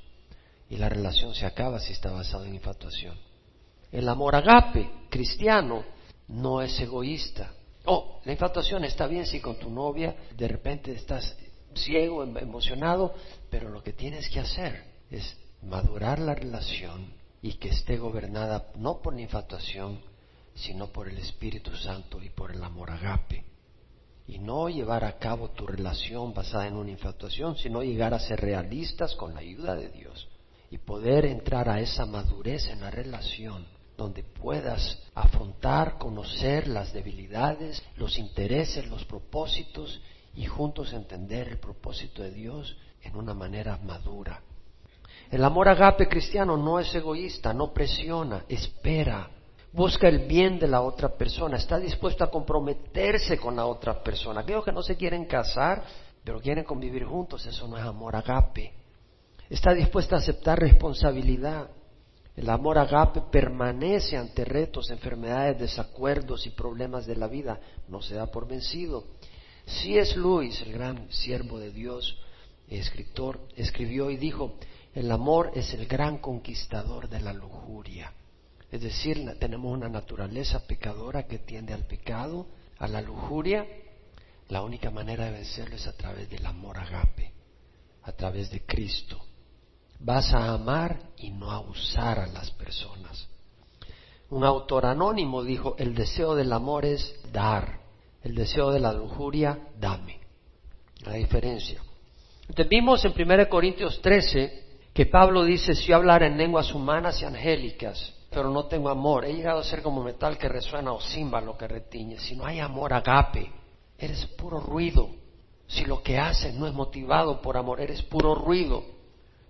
Y 0.69 0.77
la 0.77 0.89
relación 0.89 1.33
se 1.33 1.45
acaba 1.45 1.79
si 1.79 1.93
está 1.93 2.11
basada 2.11 2.45
en 2.45 2.55
infatuación. 2.55 3.17
El 3.95 4.09
amor 4.09 4.35
agape, 4.35 4.89
cristiano, 5.09 5.85
no 6.27 6.61
es 6.61 6.77
egoísta. 6.81 7.53
Oh, 7.85 8.19
la 8.25 8.33
infatuación 8.33 8.83
está 8.83 9.07
bien 9.07 9.25
si 9.25 9.39
con 9.39 9.57
tu 9.57 9.69
novia 9.69 10.13
de 10.35 10.49
repente 10.49 10.91
estás 10.91 11.37
ciego, 11.73 12.21
em, 12.21 12.35
emocionado, 12.35 13.15
pero 13.49 13.69
lo 13.69 13.81
que 13.81 13.93
tienes 13.93 14.27
que 14.29 14.41
hacer 14.41 14.83
es 15.09 15.37
madurar 15.61 16.19
la 16.19 16.35
relación 16.35 17.13
y 17.41 17.53
que 17.53 17.69
esté 17.69 17.95
gobernada 17.95 18.67
no 18.75 19.01
por 19.01 19.15
la 19.15 19.21
infatuación, 19.21 20.01
sino 20.53 20.87
por 20.87 21.07
el 21.07 21.17
Espíritu 21.17 21.73
Santo 21.77 22.21
y 22.21 22.29
por 22.31 22.51
el 22.51 22.61
amor 22.65 22.91
agape. 22.91 23.45
Y 24.27 24.39
no 24.39 24.67
llevar 24.67 25.05
a 25.05 25.17
cabo 25.17 25.51
tu 25.51 25.65
relación 25.65 26.33
basada 26.33 26.67
en 26.67 26.75
una 26.75 26.91
infatuación, 26.91 27.55
sino 27.55 27.81
llegar 27.81 28.13
a 28.13 28.19
ser 28.19 28.41
realistas 28.41 29.15
con 29.15 29.33
la 29.33 29.39
ayuda 29.39 29.73
de 29.73 29.87
Dios 29.87 30.27
y 30.69 30.79
poder 30.79 31.25
entrar 31.25 31.69
a 31.69 31.79
esa 31.79 32.05
madurez 32.05 32.67
en 32.67 32.81
la 32.81 32.91
relación 32.91 33.73
donde 33.97 34.23
puedas 34.23 35.01
afrontar, 35.13 35.97
conocer 35.97 36.67
las 36.67 36.93
debilidades, 36.93 37.83
los 37.97 38.17
intereses, 38.17 38.87
los 38.87 39.05
propósitos 39.05 40.01
y 40.35 40.45
juntos 40.45 40.93
entender 40.93 41.47
el 41.47 41.57
propósito 41.57 42.21
de 42.21 42.31
Dios 42.31 42.77
en 43.01 43.15
una 43.15 43.33
manera 43.33 43.77
madura. 43.77 44.41
El 45.31 45.43
amor 45.43 45.69
agape 45.69 46.07
cristiano 46.07 46.57
no 46.57 46.79
es 46.79 46.93
egoísta, 46.93 47.53
no 47.53 47.73
presiona, 47.73 48.43
espera, 48.47 49.29
busca 49.71 50.07
el 50.07 50.19
bien 50.19 50.59
de 50.59 50.67
la 50.67 50.81
otra 50.81 51.09
persona, 51.09 51.57
está 51.57 51.79
dispuesto 51.79 52.23
a 52.23 52.31
comprometerse 52.31 53.37
con 53.37 53.55
la 53.55 53.65
otra 53.65 54.03
persona. 54.03 54.41
Aquellos 54.41 54.63
que 54.63 54.71
no 54.71 54.81
se 54.81 54.95
quieren 54.95 55.25
casar, 55.25 55.83
pero 56.23 56.39
quieren 56.39 56.63
convivir 56.63 57.05
juntos, 57.05 57.45
eso 57.45 57.67
no 57.67 57.77
es 57.77 57.83
amor 57.83 58.15
agape. 58.15 58.73
Está 59.49 59.73
dispuesto 59.73 60.15
a 60.15 60.19
aceptar 60.19 60.59
responsabilidad. 60.59 61.69
El 62.35 62.49
amor 62.49 62.77
agape 62.77 63.21
permanece 63.31 64.17
ante 64.17 64.43
retos, 64.43 64.89
enfermedades, 64.89 65.59
desacuerdos 65.59 66.45
y 66.45 66.49
problemas 66.49 67.05
de 67.05 67.15
la 67.15 67.27
vida. 67.27 67.59
No 67.87 68.01
se 68.01 68.15
da 68.15 68.27
por 68.27 68.47
vencido. 68.47 69.05
Si 69.65 69.97
es 69.97 70.15
Luis, 70.17 70.61
el 70.61 70.73
gran 70.73 71.11
siervo 71.11 71.59
de 71.59 71.71
Dios, 71.71 72.17
escritor, 72.67 73.39
escribió 73.55 74.11
y 74.11 74.17
dijo, 74.17 74.57
el 74.93 75.11
amor 75.11 75.51
es 75.55 75.73
el 75.73 75.87
gran 75.87 76.17
conquistador 76.17 77.09
de 77.09 77.21
la 77.21 77.33
lujuria. 77.33 78.13
Es 78.71 78.81
decir, 78.81 79.37
tenemos 79.39 79.71
una 79.71 79.87
naturaleza 79.87 80.67
pecadora 80.67 81.27
que 81.27 81.39
tiende 81.39 81.73
al 81.73 81.85
pecado, 81.85 82.47
a 82.77 82.87
la 82.87 83.01
lujuria. 83.01 83.65
La 84.49 84.61
única 84.61 84.91
manera 84.91 85.25
de 85.25 85.31
vencerlo 85.31 85.75
es 85.75 85.87
a 85.87 85.95
través 85.95 86.29
del 86.29 86.45
amor 86.45 86.77
agape, 86.77 87.31
a 88.03 88.11
través 88.11 88.51
de 88.51 88.65
Cristo. 88.65 89.19
Vas 89.99 90.33
a 90.33 90.53
amar 90.53 90.99
y 91.17 91.31
no 91.31 91.51
a 91.51 91.59
usar 91.61 92.19
a 92.19 92.27
las 92.27 92.51
personas. 92.51 93.27
Un 94.29 94.43
autor 94.43 94.85
anónimo 94.85 95.43
dijo, 95.43 95.75
el 95.77 95.95
deseo 95.95 96.35
del 96.35 96.51
amor 96.51 96.85
es 96.85 97.15
dar, 97.31 97.79
el 98.23 98.35
deseo 98.35 98.71
de 98.71 98.79
la 98.79 98.91
lujuria, 98.91 99.69
dame. 99.79 100.19
La 101.01 101.13
diferencia. 101.13 101.81
Entonces 102.41 102.69
vimos 102.69 103.03
en 103.05 103.13
1 103.15 103.49
Corintios 103.49 104.01
13 104.01 104.65
que 104.93 105.05
Pablo 105.05 105.43
dice, 105.43 105.75
si 105.75 105.87
yo 105.87 105.95
hablar 105.95 106.23
en 106.23 106.37
lenguas 106.37 106.73
humanas 106.73 107.21
y 107.21 107.25
angélicas, 107.25 108.13
pero 108.35 108.49
no 108.49 108.65
tengo 108.65 108.89
amor. 108.89 109.25
He 109.25 109.33
llegado 109.33 109.59
a 109.59 109.63
ser 109.63 109.81
como 109.81 110.03
metal 110.03 110.37
que 110.37 110.49
resuena 110.49 110.91
o 110.91 110.99
címbalo 110.99 111.57
que 111.57 111.67
retiñe. 111.67 112.19
Si 112.19 112.35
no 112.35 112.45
hay 112.45 112.59
amor 112.59 112.93
agape, 112.93 113.51
eres 113.97 114.25
puro 114.37 114.59
ruido. 114.59 115.09
Si 115.67 115.85
lo 115.85 116.03
que 116.03 116.17
haces 116.17 116.53
no 116.53 116.67
es 116.67 116.73
motivado 116.73 117.41
por 117.41 117.57
amor, 117.57 117.79
eres 117.81 118.01
puro 118.03 118.35
ruido. 118.35 118.83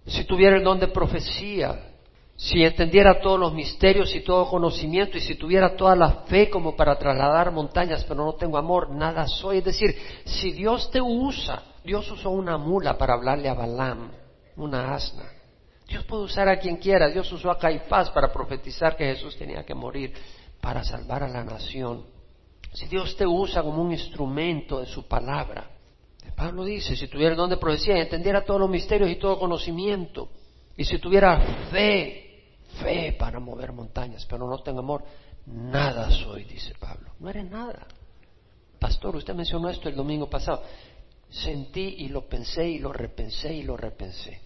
Si 0.05 0.23
tuviera 0.25 0.57
el 0.57 0.63
don 0.63 0.79
de 0.79 0.87
profecía, 0.87 1.93
si 2.35 2.63
entendiera 2.63 3.21
todos 3.21 3.39
los 3.39 3.53
misterios 3.53 4.13
y 4.13 4.21
todo 4.21 4.47
conocimiento, 4.47 5.17
y 5.17 5.21
si 5.21 5.35
tuviera 5.35 5.75
toda 5.75 5.95
la 5.95 6.09
fe 6.27 6.49
como 6.49 6.75
para 6.75 6.97
trasladar 6.97 7.51
montañas, 7.51 8.03
pero 8.03 8.25
no 8.25 8.33
tengo 8.33 8.57
amor, 8.57 8.89
nada 8.91 9.27
soy. 9.27 9.59
Es 9.59 9.65
decir, 9.65 9.95
si 10.25 10.51
Dios 10.51 10.91
te 10.91 11.01
usa, 11.01 11.63
Dios 11.83 12.09
usó 12.11 12.29
una 12.31 12.57
mula 12.57 12.97
para 12.97 13.13
hablarle 13.13 13.47
a 13.47 13.53
Balaam, 13.53 14.11
una 14.57 14.93
asna. 14.93 15.23
Dios 15.87 16.03
puede 16.05 16.23
usar 16.23 16.49
a 16.49 16.59
quien 16.59 16.77
quiera. 16.77 17.09
Dios 17.09 17.31
usó 17.31 17.51
a 17.51 17.59
Caifás 17.59 18.09
para 18.09 18.31
profetizar 18.33 18.95
que 18.95 19.05
Jesús 19.05 19.37
tenía 19.37 19.63
que 19.63 19.75
morir 19.75 20.13
para 20.59 20.83
salvar 20.83 21.23
a 21.23 21.27
la 21.27 21.43
nación. 21.43 22.05
Si 22.73 22.87
Dios 22.87 23.15
te 23.15 23.25
usa 23.25 23.63
como 23.63 23.81
un 23.81 23.91
instrumento 23.91 24.79
de 24.79 24.87
su 24.87 25.07
palabra, 25.07 25.69
Pablo 26.35 26.65
dice, 26.65 26.95
si 26.95 27.07
tuviera 27.07 27.33
el 27.33 27.49
de 27.49 27.57
profecía 27.57 27.97
y 27.97 28.01
entendiera 28.01 28.43
todos 28.43 28.59
los 28.59 28.69
misterios 28.69 29.09
y 29.09 29.15
todo 29.15 29.39
conocimiento, 29.39 30.29
y 30.75 30.83
si 30.83 30.99
tuviera 30.99 31.39
fe, 31.71 32.57
fe 32.81 33.15
para 33.17 33.39
mover 33.39 33.71
montañas, 33.71 34.25
pero 34.25 34.47
no 34.47 34.59
tengo 34.59 34.79
amor, 34.79 35.03
nada 35.45 36.11
soy, 36.11 36.43
dice 36.43 36.73
Pablo. 36.77 37.11
No 37.19 37.29
eres 37.29 37.49
nada. 37.49 37.87
Pastor, 38.79 39.15
usted 39.15 39.33
mencionó 39.33 39.69
esto 39.69 39.87
el 39.87 39.95
domingo 39.95 40.29
pasado. 40.29 40.61
Sentí 41.29 41.95
y 41.99 42.09
lo 42.09 42.27
pensé 42.27 42.67
y 42.67 42.79
lo 42.79 42.91
repensé 42.91 43.53
y 43.53 43.63
lo 43.63 43.77
repensé. 43.77 44.41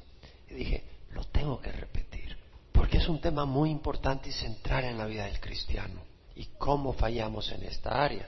Y 0.49 0.53
dije, 0.53 0.83
lo 1.11 1.23
tengo 1.25 1.59
que 1.59 1.71
repetir, 1.71 2.37
porque 2.71 2.97
es 2.97 3.09
un 3.09 3.19
tema 3.19 3.45
muy 3.45 3.71
importante 3.71 4.29
y 4.29 4.31
central 4.31 4.85
en 4.85 4.97
la 4.97 5.05
vida 5.05 5.25
del 5.25 5.39
cristiano 5.39 6.01
y 6.35 6.45
cómo 6.57 6.93
fallamos 6.93 7.51
en 7.51 7.63
esta 7.63 8.03
área. 8.03 8.27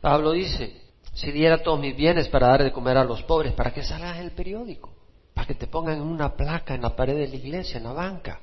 Pablo 0.00 0.32
dice, 0.32 0.89
si 1.12 1.32
diera 1.32 1.62
todos 1.62 1.80
mis 1.80 1.96
bienes 1.96 2.28
para 2.28 2.48
dar 2.48 2.62
de 2.62 2.72
comer 2.72 2.96
a 2.96 3.04
los 3.04 3.22
pobres, 3.24 3.52
¿para 3.52 3.72
qué 3.72 3.82
salgas 3.82 4.18
en 4.18 4.24
el 4.24 4.30
periódico? 4.32 4.92
Para 5.34 5.46
que 5.46 5.54
te 5.54 5.66
pongan 5.66 6.00
una 6.00 6.34
placa 6.34 6.74
en 6.74 6.82
la 6.82 6.94
pared 6.94 7.16
de 7.16 7.28
la 7.28 7.36
iglesia, 7.36 7.78
en 7.78 7.84
la 7.84 7.92
banca. 7.92 8.40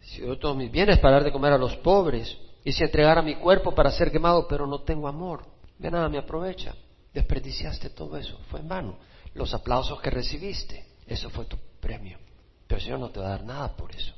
Si 0.00 0.20
doy 0.20 0.38
todos 0.38 0.56
mis 0.56 0.70
bienes 0.70 0.98
para 0.98 1.14
dar 1.14 1.24
de 1.24 1.32
comer 1.32 1.52
a 1.52 1.58
los 1.58 1.76
pobres, 1.76 2.36
y 2.64 2.72
si 2.72 2.82
entregara 2.82 3.22
mi 3.22 3.36
cuerpo 3.36 3.74
para 3.74 3.90
ser 3.90 4.10
quemado, 4.10 4.46
pero 4.48 4.66
no 4.66 4.82
tengo 4.82 5.06
amor, 5.06 5.44
de 5.78 5.90
nada 5.90 6.08
me 6.08 6.18
aprovecha. 6.18 6.74
Desperdiciaste 7.12 7.90
todo 7.90 8.16
eso, 8.16 8.38
fue 8.50 8.60
en 8.60 8.68
vano. 8.68 8.98
Los 9.34 9.54
aplausos 9.54 10.00
que 10.00 10.10
recibiste, 10.10 10.84
eso 11.06 11.30
fue 11.30 11.44
tu 11.44 11.56
premio. 11.80 12.18
Pero 12.66 12.78
el 12.78 12.84
Señor 12.84 13.00
no 13.00 13.10
te 13.10 13.20
va 13.20 13.26
a 13.26 13.30
dar 13.30 13.44
nada 13.44 13.76
por 13.76 13.94
eso. 13.94 14.14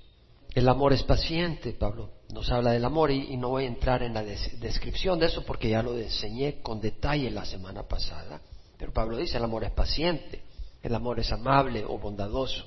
El 0.55 0.69
amor 0.69 0.93
es 0.93 1.03
paciente, 1.03 1.73
Pablo 1.73 2.16
nos 2.33 2.51
habla 2.51 2.73
del 2.73 2.85
amor 2.85 3.11
y, 3.11 3.37
no 3.37 3.51
voy 3.51 3.65
a 3.65 3.69
entrar 3.69 4.03
en 4.03 4.15
la 4.15 4.23
descripción 4.23 5.19
de 5.19 5.27
eso 5.27 5.45
porque 5.45 5.71
ya 5.71 5.83
lo 5.83 5.97
enseñé 5.97 6.61
con 6.61 6.81
detalle 6.81 7.31
la 7.31 7.45
semana 7.45 7.85
pasada. 7.85 8.41
Pero 8.79 8.93
Pablo 8.93 9.17
dice, 9.17 9.37
el 9.37 9.45
amor 9.45 9.65
es 9.65 9.71
paciente, 9.71 10.43
el 10.83 10.95
amor 10.95 11.21
es 11.21 11.31
amable 11.33 11.85
o 11.85 11.99
bondadoso. 11.99 12.65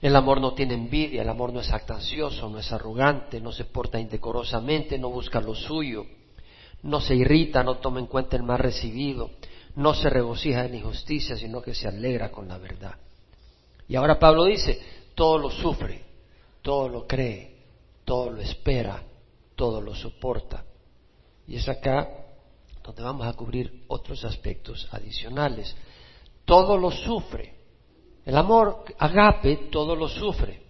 El 0.00 0.14
amor 0.14 0.40
no 0.40 0.54
tiene 0.54 0.74
envidia, 0.74 1.22
el 1.22 1.28
amor 1.28 1.52
no 1.52 1.60
es 1.60 1.72
actancioso, 1.72 2.48
no 2.48 2.58
es 2.58 2.70
arrogante, 2.70 3.40
no 3.40 3.50
se 3.50 3.64
porta 3.64 3.98
indecorosamente, 3.98 4.98
no 4.98 5.10
busca 5.10 5.40
lo 5.40 5.54
suyo, 5.54 6.06
no 6.82 7.00
se 7.00 7.16
irrita, 7.16 7.64
no 7.64 7.78
toma 7.78 7.98
en 7.98 8.06
cuenta 8.06 8.36
el 8.36 8.44
mal 8.44 8.58
recibido, 8.60 9.30
no 9.74 9.94
se 9.94 10.08
regocija 10.08 10.64
en 10.64 10.76
injusticia, 10.76 11.36
sino 11.36 11.60
que 11.60 11.74
se 11.74 11.88
alegra 11.88 12.30
con 12.30 12.46
la 12.46 12.58
verdad. 12.58 12.94
Y 13.88 13.96
ahora 13.96 14.18
Pablo 14.18 14.44
dice, 14.44 14.80
todo 15.14 15.38
lo 15.38 15.50
sufre, 15.50 16.04
todo 16.62 16.88
lo 16.88 17.06
cree, 17.06 17.57
todo 18.08 18.30
lo 18.30 18.40
espera, 18.40 19.02
todo 19.54 19.82
lo 19.82 19.94
soporta. 19.94 20.64
Y 21.46 21.56
es 21.56 21.68
acá 21.68 22.08
donde 22.82 23.02
vamos 23.02 23.26
a 23.26 23.34
cubrir 23.34 23.84
otros 23.88 24.24
aspectos 24.24 24.88
adicionales. 24.92 25.76
Todo 26.46 26.78
lo 26.78 26.90
sufre. 26.90 27.54
El 28.24 28.34
amor 28.34 28.82
agape 28.98 29.68
todo 29.70 29.94
lo 29.94 30.08
sufre. 30.08 30.62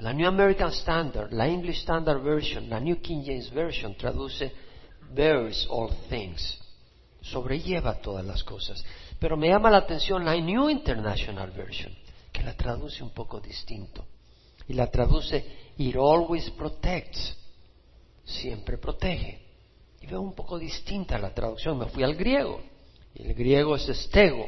La 0.00 0.12
New 0.12 0.26
American 0.26 0.72
Standard, 0.72 1.32
la 1.32 1.46
English 1.46 1.82
Standard 1.82 2.20
Version, 2.20 2.68
la 2.68 2.80
New 2.80 3.00
King 3.00 3.22
James 3.24 3.54
Version 3.54 3.94
traduce 3.94 4.52
bears 5.14 5.64
all 5.70 5.90
things. 6.08 6.58
Sobrelleva 7.20 8.00
todas 8.00 8.24
las 8.26 8.42
cosas. 8.42 8.84
Pero 9.20 9.36
me 9.36 9.46
llama 9.46 9.70
la 9.70 9.78
atención 9.78 10.24
la 10.24 10.34
New 10.34 10.68
International 10.68 11.52
Version 11.52 11.92
que 12.32 12.42
la 12.42 12.56
traduce 12.56 13.04
un 13.04 13.10
poco 13.10 13.38
distinto. 13.38 14.04
Y 14.68 14.74
la 14.74 14.90
traduce, 14.90 15.72
it 15.78 15.96
always 15.96 16.50
protects, 16.50 17.36
siempre 18.24 18.78
protege. 18.78 19.40
Y 20.00 20.06
veo 20.06 20.20
un 20.20 20.34
poco 20.34 20.58
distinta 20.58 21.18
la 21.18 21.34
traducción, 21.34 21.78
me 21.78 21.86
fui 21.86 22.02
al 22.02 22.14
griego. 22.14 22.60
Y 23.14 23.22
el 23.22 23.34
griego 23.34 23.76
es 23.76 23.88
estego. 23.88 24.46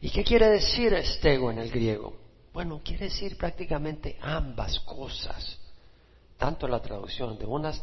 ¿Y 0.00 0.10
qué 0.10 0.22
quiere 0.22 0.48
decir 0.48 0.92
estego 0.94 1.50
en 1.50 1.58
el 1.58 1.70
griego? 1.70 2.16
Bueno, 2.52 2.80
quiere 2.84 3.06
decir 3.06 3.36
prácticamente 3.36 4.16
ambas 4.20 4.80
cosas, 4.80 5.58
tanto 6.36 6.66
la 6.66 6.80
traducción 6.80 7.38
de 7.38 7.46
unas 7.46 7.82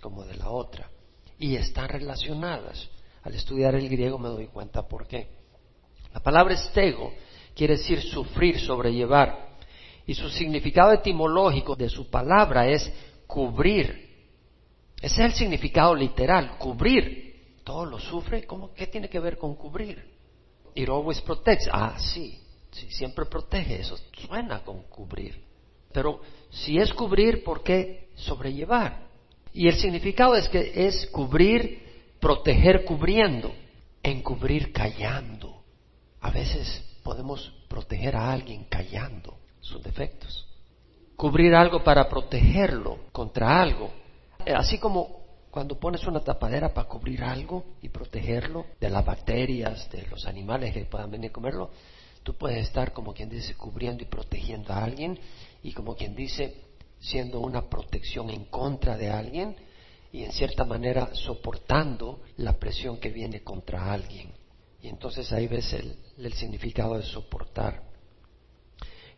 como 0.00 0.24
de 0.24 0.36
la 0.36 0.50
otra. 0.50 0.90
Y 1.38 1.56
están 1.56 1.88
relacionadas. 1.88 2.88
Al 3.22 3.34
estudiar 3.34 3.74
el 3.74 3.88
griego 3.88 4.18
me 4.18 4.28
doy 4.28 4.46
cuenta 4.46 4.86
por 4.86 5.06
qué. 5.06 5.28
La 6.14 6.20
palabra 6.20 6.54
estego 6.54 7.12
quiere 7.54 7.76
decir 7.76 8.00
sufrir, 8.00 8.58
sobrellevar. 8.58 9.45
Y 10.06 10.14
su 10.14 10.30
significado 10.30 10.92
etimológico 10.92 11.74
de 11.74 11.88
su 11.88 12.08
palabra 12.08 12.68
es 12.68 12.92
cubrir. 13.26 14.06
Ese 15.02 15.24
es 15.24 15.32
el 15.32 15.32
significado 15.32 15.94
literal, 15.94 16.56
cubrir. 16.58 17.56
Todo 17.64 17.84
lo 17.84 17.98
sufre, 17.98 18.44
¿cómo, 18.44 18.72
¿qué 18.72 18.86
tiene 18.86 19.08
que 19.08 19.18
ver 19.18 19.36
con 19.36 19.56
cubrir? 19.56 20.14
It 20.74 20.88
always 20.88 21.20
protects. 21.20 21.68
Ah, 21.72 21.96
sí, 21.98 22.38
sí, 22.70 22.86
siempre 22.90 23.24
protege, 23.26 23.80
eso 23.80 23.98
suena 24.26 24.62
con 24.62 24.84
cubrir. 24.84 25.42
Pero 25.92 26.20
si 26.50 26.78
es 26.78 26.94
cubrir, 26.94 27.42
¿por 27.42 27.64
qué 27.64 28.10
sobrellevar? 28.14 29.08
Y 29.52 29.66
el 29.66 29.74
significado 29.74 30.36
es 30.36 30.48
que 30.48 30.86
es 30.86 31.06
cubrir, 31.06 31.82
proteger 32.20 32.84
cubriendo, 32.84 33.52
encubrir 34.02 34.72
callando. 34.72 35.62
A 36.20 36.30
veces 36.30 36.84
podemos 37.02 37.52
proteger 37.68 38.14
a 38.14 38.30
alguien 38.30 38.64
callando 38.64 39.36
sus 39.66 39.82
defectos. 39.82 40.46
Cubrir 41.16 41.54
algo 41.54 41.82
para 41.82 42.08
protegerlo 42.08 42.98
contra 43.12 43.60
algo. 43.60 43.90
Eh, 44.44 44.52
así 44.54 44.78
como 44.78 45.24
cuando 45.50 45.78
pones 45.78 46.06
una 46.06 46.20
tapadera 46.20 46.72
para 46.72 46.88
cubrir 46.88 47.24
algo 47.24 47.64
y 47.80 47.88
protegerlo 47.88 48.66
de 48.78 48.90
las 48.90 49.04
bacterias, 49.04 49.90
de 49.90 50.06
los 50.08 50.26
animales 50.26 50.72
que 50.74 50.84
puedan 50.84 51.10
venir 51.10 51.30
a 51.30 51.32
comerlo, 51.32 51.70
tú 52.22 52.34
puedes 52.34 52.66
estar 52.66 52.92
como 52.92 53.14
quien 53.14 53.28
dice 53.28 53.54
cubriendo 53.54 54.02
y 54.02 54.06
protegiendo 54.06 54.72
a 54.72 54.84
alguien 54.84 55.18
y 55.62 55.72
como 55.72 55.96
quien 55.96 56.14
dice 56.14 56.54
siendo 57.00 57.40
una 57.40 57.68
protección 57.68 58.30
en 58.30 58.44
contra 58.44 58.96
de 58.96 59.10
alguien 59.10 59.56
y 60.12 60.24
en 60.24 60.32
cierta 60.32 60.64
manera 60.64 61.10
soportando 61.14 62.20
la 62.36 62.54
presión 62.54 62.98
que 62.98 63.10
viene 63.10 63.42
contra 63.42 63.92
alguien. 63.92 64.32
Y 64.82 64.88
entonces 64.88 65.32
ahí 65.32 65.46
ves 65.46 65.72
el, 65.72 65.96
el 66.18 66.32
significado 66.34 66.96
de 66.96 67.02
soportar. 67.02 67.85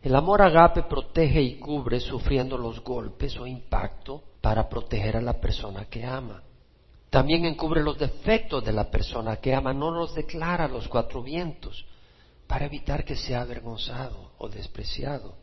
El 0.01 0.15
amor 0.15 0.41
agape 0.41 0.83
protege 0.83 1.41
y 1.41 1.59
cubre 1.59 1.99
sufriendo 1.99 2.57
los 2.57 2.81
golpes 2.81 3.37
o 3.37 3.45
impacto 3.45 4.23
para 4.39 4.69
proteger 4.69 5.17
a 5.17 5.21
la 5.21 5.41
persona 5.41 5.85
que 5.85 6.05
ama. 6.05 6.41
También 7.09 7.43
encubre 7.43 7.83
los 7.83 7.97
defectos 7.97 8.63
de 8.63 8.71
la 8.71 8.89
persona 8.89 9.37
que 9.37 9.53
ama, 9.53 9.73
no 9.73 9.91
los 9.91 10.15
declara 10.15 10.65
a 10.65 10.69
los 10.69 10.87
cuatro 10.87 11.21
vientos, 11.21 11.85
para 12.47 12.65
evitar 12.65 13.03
que 13.03 13.17
sea 13.17 13.41
avergonzado 13.41 14.31
o 14.37 14.47
despreciado. 14.47 15.35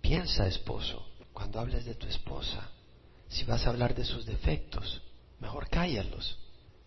Piensa, 0.00 0.46
esposo, 0.48 1.06
cuando 1.32 1.60
hables 1.60 1.84
de 1.84 1.94
tu 1.94 2.06
esposa, 2.08 2.70
si 3.28 3.44
vas 3.44 3.64
a 3.64 3.70
hablar 3.70 3.94
de 3.94 4.04
sus 4.04 4.26
defectos, 4.26 5.02
mejor 5.38 5.68
cállalos. 5.68 6.38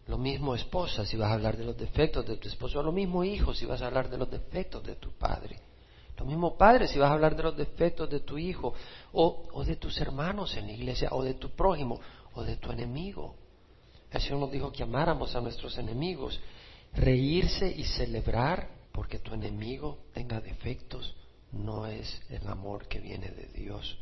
Lo 0.08 0.18
mismo 0.18 0.56
esposa 0.56 1.06
si 1.06 1.16
vas 1.16 1.32
a 1.32 1.34
hablar 1.34 1.56
de 1.56 1.66
los 1.66 1.78
defectos 1.78 2.26
de 2.26 2.38
tu 2.38 2.50
esposo, 2.50 2.84
lo 2.84 2.92
mismo 2.92 3.24
hijo 3.24 3.54
si 3.54 3.66
vas 3.66 3.82
a 3.82 3.88
hablar 3.88 4.10
de 4.10 4.18
los 4.18 4.30
defectos 4.30 4.84
de 4.84 4.96
tu 4.96 5.12
padre. 5.12 5.67
Lo 6.18 6.26
mismo 6.26 6.58
padre 6.58 6.88
si 6.88 6.98
vas 6.98 7.10
a 7.10 7.14
hablar 7.14 7.36
de 7.36 7.44
los 7.44 7.56
defectos 7.58 8.10
de 8.10 8.22
tu 8.22 8.38
hijo 8.38 8.74
o, 9.14 9.48
o 9.54 9.64
de 9.64 9.76
tus 9.76 10.00
hermanos 10.02 10.56
en 10.58 10.68
la 10.68 10.74
iglesia 10.74 11.10
o 11.12 11.24
de 11.24 11.36
tu 11.36 11.52
prójimo 11.52 12.00
o 12.34 12.44
de 12.44 12.58
tu 12.58 12.72
enemigo. 12.72 13.36
El 14.12 14.22
Señor 14.22 14.40
nos 14.40 14.52
dijo 14.52 14.72
que 14.72 14.84
amáramos 14.84 15.36
a 15.36 15.42
nuestros 15.42 15.78
enemigos, 15.78 16.40
reírse 16.94 17.70
y 17.70 17.84
celebrar 17.84 18.70
porque 18.92 19.20
tu 19.20 19.34
enemigo 19.34 20.00
tenga 20.14 20.40
defectos 20.42 21.14
no 21.52 21.88
es 21.88 22.22
el 22.30 22.48
amor 22.48 22.88
que 22.88 23.00
viene 23.00 23.30
de 23.30 23.48
Dios. 23.48 23.98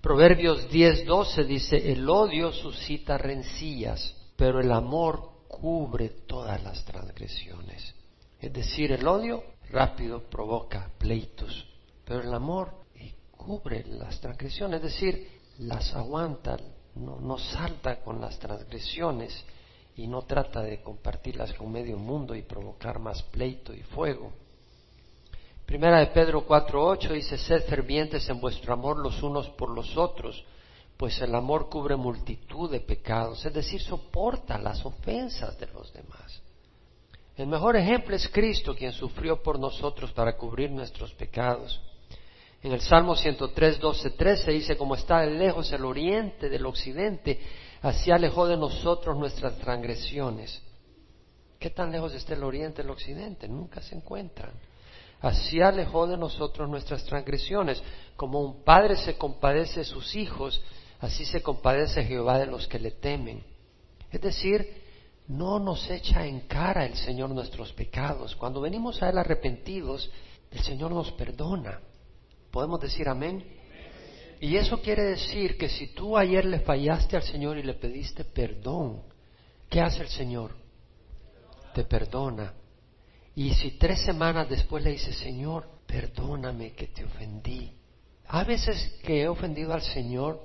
Proverbios 0.00 0.68
10:12 0.70 1.44
dice, 1.44 1.92
el 1.92 2.08
odio 2.08 2.52
suscita 2.52 3.18
rencillas, 3.18 4.14
pero 4.36 4.60
el 4.60 4.72
amor 4.72 5.30
cubre 5.48 6.08
todas 6.26 6.62
las 6.62 6.84
transgresiones. 6.84 7.94
Es 8.40 8.52
decir, 8.52 8.90
el 8.90 9.06
odio 9.06 9.44
rápido 9.72 10.22
provoca 10.22 10.90
pleitos, 10.98 11.66
pero 12.04 12.20
el 12.20 12.32
amor 12.32 12.82
cubre 13.30 13.84
las 13.86 14.20
transgresiones, 14.20 14.76
es 14.76 14.92
decir, 14.92 15.40
las 15.58 15.94
aguanta, 15.94 16.56
no, 16.94 17.18
no 17.18 17.38
salta 17.38 18.00
con 18.02 18.20
las 18.20 18.38
transgresiones 18.38 19.44
y 19.96 20.06
no 20.06 20.22
trata 20.22 20.62
de 20.62 20.82
compartirlas 20.82 21.52
con 21.54 21.72
medio 21.72 21.96
mundo 21.96 22.34
y 22.34 22.42
provocar 22.42 22.98
más 22.98 23.22
pleito 23.24 23.74
y 23.74 23.82
fuego. 23.82 24.32
Primera 25.66 26.00
de 26.00 26.08
Pedro 26.08 26.46
4.8 26.46 27.12
dice, 27.12 27.38
sed 27.38 27.64
fervientes 27.64 28.28
en 28.28 28.40
vuestro 28.40 28.74
amor 28.74 28.98
los 28.98 29.22
unos 29.22 29.48
por 29.50 29.70
los 29.70 29.96
otros, 29.96 30.44
pues 30.96 31.20
el 31.22 31.34
amor 31.34 31.68
cubre 31.68 31.96
multitud 31.96 32.70
de 32.70 32.80
pecados, 32.80 33.44
es 33.44 33.54
decir, 33.54 33.80
soporta 33.80 34.58
las 34.58 34.84
ofensas 34.84 35.58
de 35.58 35.66
los 35.68 35.92
demás. 35.92 36.41
El 37.36 37.46
mejor 37.46 37.76
ejemplo 37.76 38.14
es 38.14 38.28
Cristo, 38.28 38.74
quien 38.74 38.92
sufrió 38.92 39.42
por 39.42 39.58
nosotros 39.58 40.12
para 40.12 40.36
cubrir 40.36 40.70
nuestros 40.70 41.12
pecados. 41.14 41.80
En 42.62 42.72
el 42.72 42.80
Salmo 42.80 43.16
103, 43.16 43.80
12, 43.80 44.10
13 44.10 44.50
dice, 44.52 44.76
como 44.76 44.94
está 44.94 45.24
lejos 45.26 45.72
el 45.72 45.84
oriente 45.84 46.48
del 46.48 46.66
occidente, 46.66 47.40
así 47.80 48.10
alejó 48.10 48.46
de 48.46 48.56
nosotros 48.56 49.16
nuestras 49.16 49.56
transgresiones. 49.58 50.62
¿Qué 51.58 51.70
tan 51.70 51.90
lejos 51.90 52.14
está 52.14 52.34
el 52.34 52.44
oriente 52.44 52.82
del 52.82 52.90
occidente? 52.90 53.48
Nunca 53.48 53.80
se 53.82 53.96
encuentran. 53.96 54.52
Así 55.20 55.60
alejó 55.60 56.06
de 56.06 56.16
nosotros 56.16 56.68
nuestras 56.68 57.04
transgresiones. 57.04 57.82
Como 58.16 58.40
un 58.40 58.62
padre 58.62 58.96
se 58.96 59.16
compadece 59.16 59.80
de 59.80 59.84
sus 59.84 60.14
hijos, 60.16 60.62
así 61.00 61.24
se 61.24 61.42
compadece 61.42 62.04
Jehová 62.04 62.38
de 62.38 62.46
los 62.46 62.66
que 62.68 62.78
le 62.78 62.90
temen. 62.90 63.42
Es 64.10 64.20
decir, 64.20 64.81
no 65.28 65.58
nos 65.58 65.88
echa 65.90 66.26
en 66.26 66.40
cara 66.40 66.84
el 66.84 66.96
Señor 66.96 67.30
nuestros 67.30 67.72
pecados. 67.72 68.36
Cuando 68.36 68.60
venimos 68.60 69.02
a 69.02 69.10
Él 69.10 69.18
arrepentidos, 69.18 70.10
el 70.50 70.60
Señor 70.60 70.92
nos 70.92 71.12
perdona. 71.12 71.80
¿Podemos 72.50 72.80
decir 72.80 73.08
amén? 73.08 73.44
Y 74.40 74.56
eso 74.56 74.80
quiere 74.82 75.04
decir 75.04 75.56
que 75.56 75.68
si 75.68 75.94
tú 75.94 76.18
ayer 76.18 76.44
le 76.44 76.60
fallaste 76.60 77.16
al 77.16 77.22
Señor 77.22 77.58
y 77.58 77.62
le 77.62 77.74
pediste 77.74 78.24
perdón, 78.24 79.02
¿qué 79.70 79.80
hace 79.80 80.02
el 80.02 80.08
Señor? 80.08 80.50
Te 81.74 81.84
perdona. 81.84 82.52
Y 83.34 83.54
si 83.54 83.78
tres 83.78 84.00
semanas 84.00 84.50
después 84.50 84.84
le 84.84 84.90
dices, 84.90 85.16
Señor, 85.16 85.66
perdóname 85.86 86.72
que 86.72 86.88
te 86.88 87.04
ofendí. 87.04 87.72
A 88.26 88.44
veces 88.44 88.98
que 89.02 89.22
he 89.22 89.28
ofendido 89.28 89.72
al 89.72 89.82
Señor, 89.82 90.42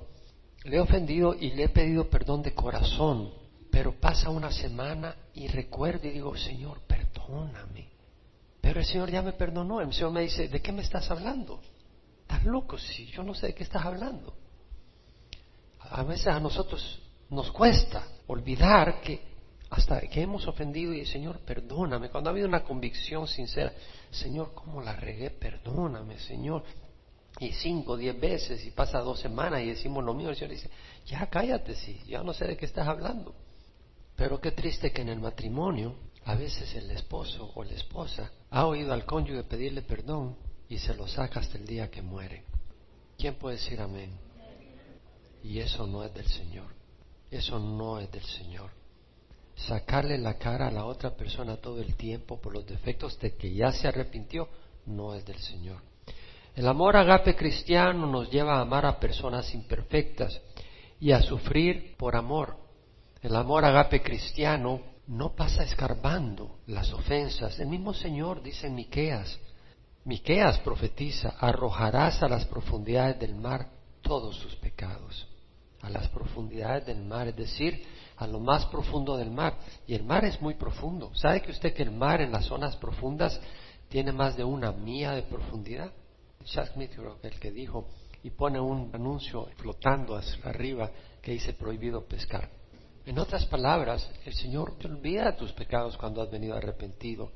le 0.64 0.76
he 0.76 0.80
ofendido 0.80 1.34
y 1.34 1.50
le 1.50 1.64
he 1.64 1.68
pedido 1.68 2.08
perdón 2.08 2.42
de 2.42 2.54
corazón, 2.54 3.32
pero 3.70 3.98
pasa 3.98 4.30
una 4.30 4.50
semana 4.50 5.14
y 5.34 5.48
recuerdo 5.48 6.06
y 6.08 6.12
digo, 6.12 6.36
Señor, 6.36 6.80
perdóname. 6.86 7.88
Pero 8.60 8.80
el 8.80 8.86
Señor 8.86 9.10
ya 9.10 9.22
me 9.22 9.32
perdonó. 9.32 9.80
El 9.80 9.92
Señor 9.92 10.12
me 10.12 10.22
dice, 10.22 10.48
¿de 10.48 10.60
qué 10.60 10.72
me 10.72 10.82
estás 10.82 11.10
hablando? 11.10 11.60
Estás 12.22 12.44
loco, 12.44 12.76
si 12.78 13.06
yo 13.06 13.22
no 13.22 13.34
sé 13.34 13.48
de 13.48 13.54
qué 13.54 13.62
estás 13.62 13.84
hablando. 13.84 14.34
A 15.80 16.02
veces 16.02 16.26
a 16.28 16.40
nosotros 16.40 17.00
nos 17.30 17.50
cuesta 17.50 18.06
olvidar 18.26 19.00
que 19.00 19.28
hasta 19.70 20.00
que 20.00 20.22
hemos 20.22 20.46
ofendido 20.46 20.92
y 20.94 21.04
Señor, 21.04 21.40
perdóname. 21.40 22.10
Cuando 22.10 22.30
ha 22.30 22.32
habido 22.32 22.48
una 22.48 22.64
convicción 22.64 23.28
sincera, 23.28 23.72
Señor, 24.10 24.52
¿cómo 24.54 24.80
la 24.80 24.96
regué? 24.96 25.30
Perdóname, 25.30 26.18
Señor. 26.18 26.64
Y 27.38 27.52
cinco, 27.52 27.96
diez 27.96 28.18
veces, 28.18 28.64
y 28.64 28.70
pasa 28.70 28.98
dos 29.00 29.20
semanas 29.20 29.60
y 29.62 29.66
decimos 29.66 30.02
lo 30.02 30.14
mismo, 30.14 30.30
el 30.30 30.36
Señor 30.36 30.50
dice, 30.50 30.70
ya 31.06 31.26
cállate, 31.26 31.74
sí, 31.76 32.00
ya 32.06 32.22
no 32.22 32.32
sé 32.32 32.46
de 32.46 32.56
qué 32.56 32.64
estás 32.64 32.88
hablando. 32.88 33.34
Pero 34.18 34.40
qué 34.40 34.50
triste 34.50 34.90
que 34.90 35.02
en 35.02 35.10
el 35.10 35.20
matrimonio 35.20 35.94
a 36.24 36.34
veces 36.34 36.74
el 36.74 36.90
esposo 36.90 37.52
o 37.54 37.62
la 37.62 37.74
esposa 37.74 38.32
ha 38.50 38.66
oído 38.66 38.92
al 38.92 39.06
cónyuge 39.06 39.44
pedirle 39.44 39.82
perdón 39.82 40.36
y 40.68 40.78
se 40.78 40.92
lo 40.94 41.06
saca 41.06 41.38
hasta 41.38 41.56
el 41.56 41.64
día 41.64 41.88
que 41.88 42.02
muere. 42.02 42.42
¿Quién 43.16 43.36
puede 43.36 43.58
decir 43.58 43.80
amén? 43.80 44.10
Y 45.44 45.60
eso 45.60 45.86
no 45.86 46.02
es 46.02 46.12
del 46.12 46.26
Señor. 46.26 46.66
Eso 47.30 47.60
no 47.60 48.00
es 48.00 48.10
del 48.10 48.24
Señor. 48.24 48.72
Sacarle 49.54 50.18
la 50.18 50.36
cara 50.36 50.66
a 50.66 50.72
la 50.72 50.84
otra 50.84 51.16
persona 51.16 51.56
todo 51.56 51.80
el 51.80 51.94
tiempo 51.94 52.40
por 52.40 52.52
los 52.52 52.66
defectos 52.66 53.20
de 53.20 53.36
que 53.36 53.54
ya 53.54 53.70
se 53.70 53.86
arrepintió 53.86 54.48
no 54.86 55.14
es 55.14 55.24
del 55.24 55.38
Señor. 55.38 55.80
El 56.56 56.66
amor 56.66 56.96
agape 56.96 57.36
cristiano 57.36 58.04
nos 58.08 58.28
lleva 58.32 58.56
a 58.56 58.62
amar 58.62 58.84
a 58.84 58.98
personas 58.98 59.54
imperfectas 59.54 60.40
y 60.98 61.12
a 61.12 61.22
sufrir 61.22 61.94
por 61.96 62.16
amor. 62.16 62.67
El 63.20 63.34
amor 63.34 63.64
agape 63.64 64.00
cristiano 64.00 64.80
no 65.08 65.34
pasa 65.34 65.64
escarbando 65.64 66.58
las 66.68 66.92
ofensas. 66.92 67.58
El 67.58 67.68
mismo 67.68 67.92
Señor 67.92 68.42
dice 68.42 68.68
en 68.68 68.76
Miqueas, 68.76 69.38
Miqueas 70.04 70.60
profetiza, 70.60 71.30
arrojarás 71.40 72.22
a 72.22 72.28
las 72.28 72.44
profundidades 72.44 73.18
del 73.18 73.34
mar 73.34 73.70
todos 74.02 74.36
sus 74.36 74.54
pecados. 74.56 75.26
A 75.80 75.90
las 75.90 76.08
profundidades 76.08 76.86
del 76.86 77.02
mar, 77.02 77.26
es 77.26 77.36
decir, 77.36 77.84
a 78.16 78.26
lo 78.26 78.38
más 78.38 78.66
profundo 78.66 79.16
del 79.16 79.32
mar. 79.32 79.58
Y 79.86 79.94
el 79.94 80.04
mar 80.04 80.24
es 80.24 80.40
muy 80.40 80.54
profundo. 80.54 81.10
¿Sabe 81.14 81.42
que 81.42 81.50
usted 81.50 81.74
que 81.74 81.82
el 81.82 81.90
mar 81.90 82.20
en 82.20 82.30
las 82.30 82.44
zonas 82.44 82.76
profundas 82.76 83.40
tiene 83.88 84.12
más 84.12 84.36
de 84.36 84.44
una 84.44 84.70
milla 84.70 85.12
de 85.12 85.22
profundidad? 85.22 85.92
Chuck 86.44 86.72
Smith, 86.72 86.92
el 87.22 87.40
que 87.40 87.50
dijo, 87.50 87.88
y 88.22 88.30
pone 88.30 88.60
un 88.60 88.90
anuncio 88.94 89.48
flotando 89.56 90.16
hacia 90.16 90.48
arriba 90.48 90.90
que 91.20 91.32
dice 91.32 91.52
prohibido 91.52 92.04
pescar. 92.04 92.48
En 93.08 93.18
otras 93.18 93.46
palabras, 93.46 94.06
el 94.26 94.34
Señor 94.34 94.76
te 94.76 94.86
olvida 94.86 95.34
tus 95.34 95.50
pecados 95.52 95.96
cuando 95.96 96.20
has 96.20 96.30
venido 96.30 96.54
arrepentido. 96.54 97.32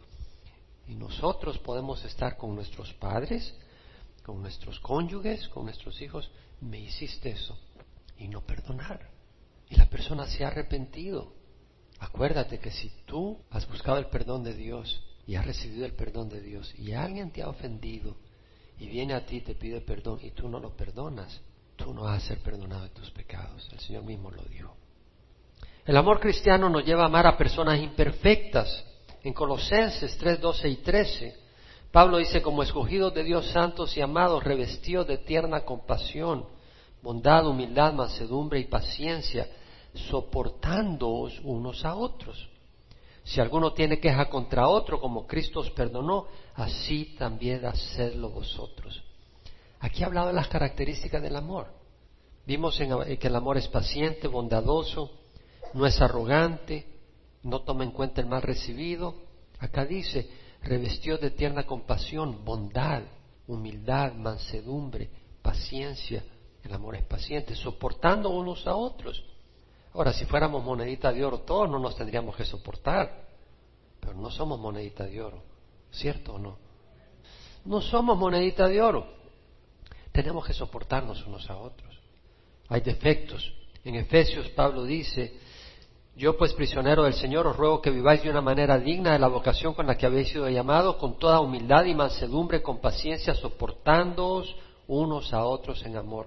Y 0.87 0.95
nosotros 0.95 1.57
podemos 1.61 2.05
estar 2.05 2.37
con 2.37 2.55
nuestros 2.55 2.93
padres, 2.93 3.55
con 4.23 4.43
nuestros 4.43 4.79
cónyuges, 4.81 5.49
con 5.49 5.65
nuestros 5.65 5.99
hijos. 6.03 6.31
Me 6.61 6.79
hiciste 6.79 7.31
eso. 7.31 7.59
Y 8.19 8.29
no 8.29 8.43
perdonar. 8.43 9.09
Y 9.71 9.77
la 9.77 9.87
persona 9.87 10.27
se 10.27 10.45
ha 10.45 10.49
arrepentido. 10.49 11.33
Acuérdate 12.01 12.59
que 12.59 12.71
si 12.71 12.91
tú 13.07 13.39
has 13.49 13.67
buscado 13.67 13.97
el 13.97 14.09
perdón 14.09 14.45
de 14.45 14.53
Dios 14.53 15.03
y 15.27 15.37
has 15.37 15.47
recibido 15.47 15.87
el 15.87 15.95
perdón 15.95 16.29
de 16.29 16.43
Dios 16.43 16.71
y 16.79 16.93
alguien 16.93 17.31
te 17.31 17.41
ha 17.41 17.49
ofendido 17.49 18.15
y 18.79 18.89
viene 18.89 19.15
a 19.15 19.25
ti 19.25 19.37
y 19.37 19.41
te 19.41 19.55
pide 19.55 19.81
perdón 19.81 20.19
y 20.23 20.33
tú 20.33 20.51
no 20.51 20.61
lo 20.61 20.77
perdonas, 20.77 21.41
tú 21.77 21.95
no 21.95 22.03
vas 22.03 22.23
a 22.23 22.29
ser 22.29 22.43
perdonado 22.43 22.83
de 22.83 22.91
tus 22.91 23.11
pecados. 23.11 23.67
El 23.73 23.81
Señor 23.81 24.03
mismo 24.03 24.31
lo 24.31 24.43
dijo. 24.43 24.82
El 25.85 25.97
amor 25.97 26.21
cristiano 26.21 26.69
nos 26.69 26.85
lleva 26.85 27.03
a 27.03 27.07
amar 27.07 27.27
a 27.27 27.37
personas 27.37 27.81
imperfectas. 27.81 28.85
En 29.25 29.33
Colosenses 29.33 30.17
3, 30.17 30.41
12 30.41 30.69
y 30.69 30.77
13, 30.77 31.37
Pablo 31.91 32.19
dice, 32.19 32.41
como 32.41 32.63
escogidos 32.63 33.13
de 33.15 33.25
Dios 33.25 33.51
santos 33.51 33.97
y 33.97 34.01
amados, 34.01 34.45
revestidos 34.45 35.07
de 35.07 35.19
tierna 35.19 35.65
compasión, 35.65 36.47
bondad, 37.03 37.47
humildad, 37.47 37.93
mansedumbre 37.93 38.61
y 38.61 38.65
paciencia, 38.65 39.49
soportándoos 39.95 41.41
unos 41.43 41.85
a 41.85 41.97
otros. 41.97 42.49
Si 43.25 43.41
alguno 43.41 43.73
tiene 43.73 44.01
queja 44.01 44.29
contra 44.29 44.69
otro, 44.69 45.01
como 45.01 45.27
Cristo 45.27 45.61
os 45.61 45.71
perdonó, 45.71 46.27
así 46.55 47.17
también 47.19 47.65
hacedlo 47.65 48.31
vosotros. 48.31 49.03
Aquí 49.81 50.05
hablaba 50.05 50.29
de 50.29 50.35
las 50.35 50.49
características 50.49 51.23
del 51.23 51.37
amor. 51.37 51.67
Vimos 52.47 52.81
en, 52.81 53.19
que 53.19 53.27
el 53.27 53.37
amor 53.37 53.57
es 53.57 53.69
paciente, 53.69 54.27
bondadoso, 54.29 55.22
no 55.75 55.87
es 55.87 56.01
arrogante, 56.01 56.87
no 57.43 57.63
toma 57.63 57.85
en 57.85 57.91
cuenta 57.91 58.21
el 58.21 58.27
mal 58.27 58.43
recibido. 58.43 59.15
Acá 59.59 59.85
dice, 59.85 60.29
revestió 60.63 61.19
de 61.19 61.31
tierna 61.31 61.65
compasión, 61.65 62.45
bondad, 62.45 63.03
humildad, 63.47 64.13
mansedumbre, 64.15 65.11
paciencia. 65.43 66.25
El 66.63 66.73
amor 66.73 66.97
es 66.97 67.05
paciente, 67.05 67.55
soportando 67.55 68.31
unos 68.31 68.67
a 68.67 68.77
otros. 68.77 69.23
Ahora, 69.95 70.13
si 70.13 70.25
fuéramos 70.25 70.65
monedita 70.65 71.13
de 71.13 71.25
oro, 71.25 71.41
todos 71.41 71.69
no 71.69 71.79
nos 71.79 71.97
tendríamos 71.97 72.37
que 72.37 72.45
soportar. 72.45 73.27
Pero 74.01 74.15
no 74.15 74.31
somos 74.31 74.59
monedita 74.59 75.05
de 75.05 75.21
oro, 75.21 75.43
¿cierto 75.91 76.35
o 76.35 76.39
no? 76.39 76.59
No 77.65 77.81
somos 77.81 78.19
monedita 78.19 78.67
de 78.69 78.81
oro. 78.81 79.07
Tenemos 80.11 80.47
que 80.47 80.53
soportarnos 80.53 81.25
unos 81.27 81.49
a 81.49 81.57
otros. 81.57 81.99
Hay 82.69 82.81
defectos. 82.81 83.53
En 83.85 83.97
Efesios 83.97 84.49
Pablo 84.51 84.85
dice, 84.85 85.39
yo 86.15 86.37
pues 86.37 86.53
prisionero 86.53 87.05
del 87.05 87.15
Señor 87.15 87.47
os 87.47 87.57
ruego 87.57 87.81
que 87.81 87.91
viváis 87.91 88.23
de 88.23 88.31
una 88.31 88.43
manera 88.43 88.79
digna 88.79 89.13
de 89.13 89.19
la 89.19 89.29
vocación 89.29 89.73
con 89.73 89.87
la 89.87 89.97
que 89.97 90.07
habéis 90.07 90.29
sido 90.29 90.49
llamados, 90.49 90.97
con 90.97 91.19
toda 91.19 91.41
humildad 91.41 91.85
y 91.87 91.95
mansedumbre, 91.95 92.61
con 92.61 92.81
paciencia, 92.81 93.35
soportándoos 93.35 94.55
unos 94.89 95.33
a 95.33 95.45
otros 95.45 95.83
en 95.85 95.97
amor. 95.97 96.27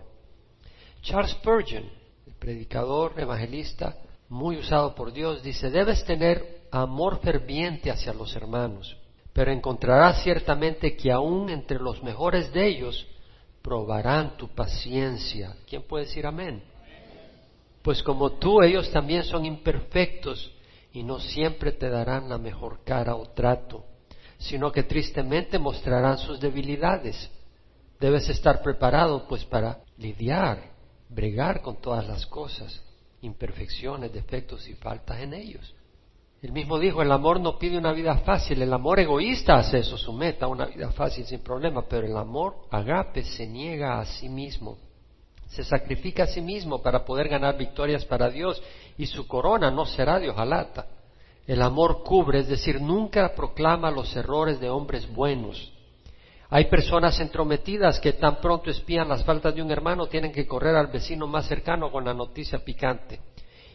Charles 1.01 1.31
Spurgeon, 1.31 1.83
el 2.25 2.33
predicador 2.33 3.13
evangelista 3.19 3.95
muy 4.29 4.57
usado 4.57 4.95
por 4.95 5.13
Dios, 5.13 5.43
dice, 5.43 5.69
debes 5.69 6.03
tener 6.03 6.63
amor 6.71 7.19
ferviente 7.19 7.91
hacia 7.91 8.11
los 8.11 8.35
hermanos, 8.35 8.97
pero 9.33 9.51
encontrarás 9.51 10.23
ciertamente 10.23 10.97
que 10.97 11.11
aún 11.11 11.49
entre 11.49 11.77
los 11.79 12.01
mejores 12.01 12.51
de 12.51 12.67
ellos 12.67 13.05
probarán 13.61 14.35
tu 14.35 14.47
paciencia. 14.47 15.55
¿Quién 15.67 15.83
puede 15.83 16.05
decir 16.05 16.25
amén? 16.25 16.63
Pues 17.85 18.01
como 18.01 18.31
tú, 18.31 18.63
ellos 18.63 18.89
también 18.89 19.23
son 19.23 19.45
imperfectos 19.45 20.51
y 20.91 21.03
no 21.03 21.19
siempre 21.19 21.71
te 21.71 21.87
darán 21.87 22.27
la 22.27 22.39
mejor 22.39 22.83
cara 22.83 23.15
o 23.15 23.29
trato, 23.29 23.85
sino 24.39 24.71
que 24.71 24.81
tristemente 24.81 25.59
mostrarán 25.59 26.17
sus 26.17 26.39
debilidades. 26.39 27.29
Debes 27.99 28.27
estar 28.27 28.63
preparado 28.63 29.27
pues 29.27 29.45
para 29.45 29.83
lidiar, 29.99 30.71
bregar 31.09 31.61
con 31.61 31.79
todas 31.79 32.07
las 32.07 32.25
cosas, 32.25 32.81
imperfecciones, 33.21 34.11
defectos 34.11 34.67
y 34.67 34.73
faltas 34.73 35.19
en 35.19 35.35
ellos. 35.35 35.75
Él 36.41 36.53
mismo 36.53 36.79
dijo, 36.79 37.03
el 37.03 37.11
amor 37.11 37.39
no 37.39 37.59
pide 37.59 37.77
una 37.77 37.93
vida 37.93 38.17
fácil, 38.17 38.63
el 38.63 38.73
amor 38.73 38.99
egoísta 38.99 39.57
hace 39.57 39.77
eso, 39.77 39.95
su 39.95 40.11
meta, 40.11 40.47
una 40.47 40.65
vida 40.65 40.91
fácil 40.91 41.23
sin 41.23 41.41
problema, 41.41 41.85
pero 41.87 42.07
el 42.07 42.17
amor 42.17 42.65
agape 42.71 43.23
se 43.23 43.45
niega 43.45 43.99
a 43.99 44.07
sí 44.07 44.27
mismo 44.27 44.79
se 45.55 45.63
sacrifica 45.63 46.23
a 46.23 46.27
sí 46.27 46.41
mismo 46.41 46.81
para 46.81 47.05
poder 47.05 47.29
ganar 47.29 47.57
victorias 47.57 48.03
para 48.03 48.29
Dios 48.29 48.61
y 48.97 49.05
su 49.05 49.25
corona 49.25 49.71
no 49.71 49.85
será 49.85 50.19
de 50.19 50.29
hojalata. 50.29 50.87
El 51.47 51.61
amor 51.61 52.03
cubre, 52.03 52.39
es 52.39 52.47
decir, 52.49 52.81
nunca 52.81 53.33
proclama 53.33 53.89
los 53.89 54.13
errores 54.15 54.59
de 54.59 54.69
hombres 54.69 55.07
buenos. 55.13 55.71
Hay 56.49 56.65
personas 56.65 57.19
entrometidas 57.21 57.99
que 58.01 58.13
tan 58.13 58.41
pronto 58.41 58.69
espían 58.69 59.07
las 59.07 59.23
faltas 59.23 59.55
de 59.55 59.61
un 59.61 59.71
hermano 59.71 60.07
tienen 60.07 60.33
que 60.33 60.45
correr 60.45 60.75
al 60.75 60.87
vecino 60.87 61.25
más 61.25 61.47
cercano 61.47 61.89
con 61.89 62.03
la 62.03 62.13
noticia 62.13 62.59
picante. 62.59 63.21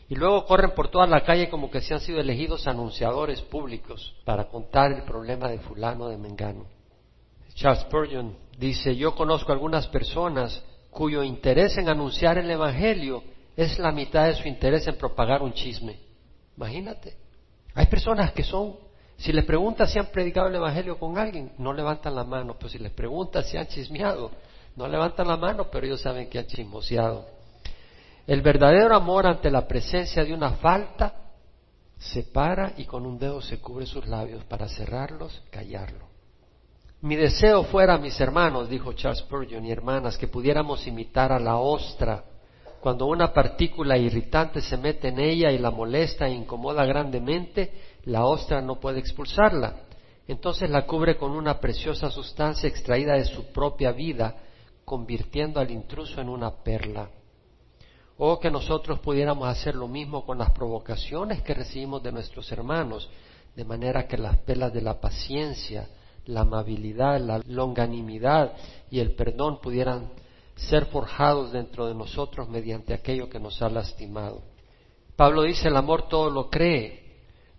Y 0.09 0.17
luego 0.17 0.45
corren 0.45 0.73
por 0.73 0.89
toda 0.89 1.07
la 1.07 1.23
calle 1.23 1.49
como 1.49 1.71
que 1.71 1.81
se 1.81 1.95
han 1.95 2.01
sido 2.01 2.21
elegidos 2.21 2.67
anunciadores 2.67 3.41
públicos 3.41 4.15
para 4.25 4.49
contar 4.49 4.93
el 4.93 5.03
problema 5.05 5.49
de 5.49 5.61
fulano 5.61 6.09
de 6.09 6.19
Mengano. 6.19 6.67
Charles 7.55 7.83
Spurgeon 7.83 8.37
dice, 8.59 8.95
yo 8.97 9.15
conozco 9.15 9.53
algunas 9.53 9.87
personas 9.87 10.63
cuyo 10.91 11.23
interés 11.23 11.77
en 11.79 11.89
anunciar 11.89 12.39
el 12.39 12.51
Evangelio 12.51 13.23
es 13.57 13.79
la 13.79 13.93
mitad 13.93 14.27
de 14.27 14.35
su 14.35 14.49
interés 14.49 14.87
en 14.87 14.97
propagar 14.97 15.43
un 15.43 15.53
chisme. 15.53 15.99
Imagínate. 16.57 17.17
Hay 17.75 17.87
personas 17.87 18.33
que 18.33 18.43
son, 18.43 18.77
si 19.17 19.33
les 19.33 19.45
preguntas 19.45 19.93
si 19.93 19.99
han 19.99 20.07
predicado 20.07 20.49
el 20.49 20.55
Evangelio 20.57 20.99
con 20.99 21.19
alguien, 21.19 21.53
no 21.59 21.73
levantan 21.73 22.15
la 22.15 22.25
mano, 22.25 22.57
pero 22.59 22.69
si 22.69 22.79
les 22.79 22.93
preguntas 22.93 23.49
si 23.49 23.57
han 23.57 23.67
chismeado, 23.67 24.31
no 24.77 24.89
levantan 24.89 25.29
la 25.29 25.37
mano, 25.37 25.69
pero 25.71 25.87
ellos 25.87 26.01
saben 26.01 26.29
que 26.29 26.39
han 26.39 26.47
chismoseado. 26.47 27.27
El 28.27 28.43
verdadero 28.43 28.95
amor 28.95 29.27
ante 29.27 29.51
la 29.51 29.67
presencia 29.67 30.25
de 30.25 30.33
una 30.33 30.53
falta 30.53 31.15
se 31.99 32.23
para 32.23 32.73
y 32.77 32.87
con 32.87 33.05
un 33.05 33.19
dedo 33.19 33.43
se 33.43 33.61
cubre 33.61 33.87
sus 33.87 34.07
labios 34.07 34.45
para 34.45 34.69
cerrarlos, 34.69 35.43
callarlo. 35.51 36.10
Mi 37.03 37.17
deseo 37.17 37.65
fuera, 37.65 37.97
mis 37.97 38.21
hermanos, 38.21 38.69
dijo 38.69 38.93
Charles 38.93 39.21
Spurgeon 39.21 39.65
y 39.65 39.73
hermanas, 39.73 40.19
que 40.19 40.29
pudiéramos 40.29 40.87
imitar 40.87 41.33
a 41.33 41.39
la 41.39 41.57
ostra. 41.57 42.25
Cuando 42.81 43.07
una 43.07 43.33
partícula 43.33 43.97
irritante 43.97 44.61
se 44.61 44.77
mete 44.77 45.09
en 45.09 45.19
ella 45.19 45.51
y 45.51 45.57
la 45.59 45.71
molesta 45.71 46.29
e 46.29 46.33
incomoda 46.33 46.85
grandemente, 46.85 47.73
la 48.05 48.27
ostra 48.27 48.61
no 48.61 48.79
puede 48.79 49.01
expulsarla. 49.01 49.77
Entonces 50.29 50.69
la 50.69 50.87
cubre 50.87 51.17
con 51.17 51.31
una 51.31 51.59
preciosa 51.59 52.11
sustancia 52.11 52.69
extraída 52.69 53.15
de 53.15 53.25
su 53.25 53.51
propia 53.51 53.93
vida, 53.93 54.37
convirtiendo 54.85 55.59
al 55.59 55.71
intruso 55.71 56.21
en 56.21 56.29
una 56.29 56.51
perla. 56.51 57.09
O 58.19 58.39
que 58.39 58.51
nosotros 58.51 58.99
pudiéramos 58.99 59.49
hacer 59.49 59.75
lo 59.75 59.89
mismo 59.89 60.27
con 60.27 60.37
las 60.37 60.51
provocaciones 60.51 61.41
que 61.41 61.55
recibimos 61.55 62.03
de 62.03 62.13
nuestros 62.13 62.53
hermanos, 62.53 63.09
de 63.57 63.65
manera 63.65 64.07
que 64.07 64.19
las 64.19 64.37
perlas 64.39 64.73
de 64.75 64.83
la 64.83 65.01
paciencia, 65.01 65.89
la 66.27 66.43
amabilidad, 66.43 67.21
la 67.21 67.41
longanimidad 67.47 68.53
y 68.91 69.01
el 69.01 69.15
perdón 69.15 69.61
pudieran 69.61 70.11
ser 70.55 70.87
forjados 70.87 71.53
dentro 71.53 71.87
de 71.87 71.95
nosotros 71.95 72.49
mediante 72.49 72.93
aquello 72.93 73.29
que 73.29 73.41
nos 73.41 73.61
ha 73.63 73.69
lastimado. 73.69 74.43
Pablo 75.17 75.43
dice, 75.43 75.69
el 75.69 75.77
amor 75.77 76.09
todo 76.09 76.31
lo 76.31 76.49
cree. 76.49 77.01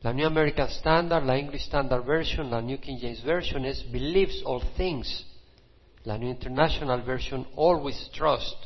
La 0.02 0.14
New 0.14 0.26
American 0.26 0.68
Standard, 0.70 1.26
la 1.26 1.38
English 1.38 1.64
Standard 1.64 2.04
Version, 2.04 2.50
la 2.50 2.62
New 2.62 2.80
King 2.80 2.98
James 3.00 3.24
Version 3.24 3.66
es 3.66 3.90
believes 3.92 4.42
all 4.46 4.62
things. 4.76 5.28
La 6.04 6.18
New 6.18 6.30
International 6.30 7.02
Version 7.04 7.48
always 7.56 8.10
trust. 8.12 8.58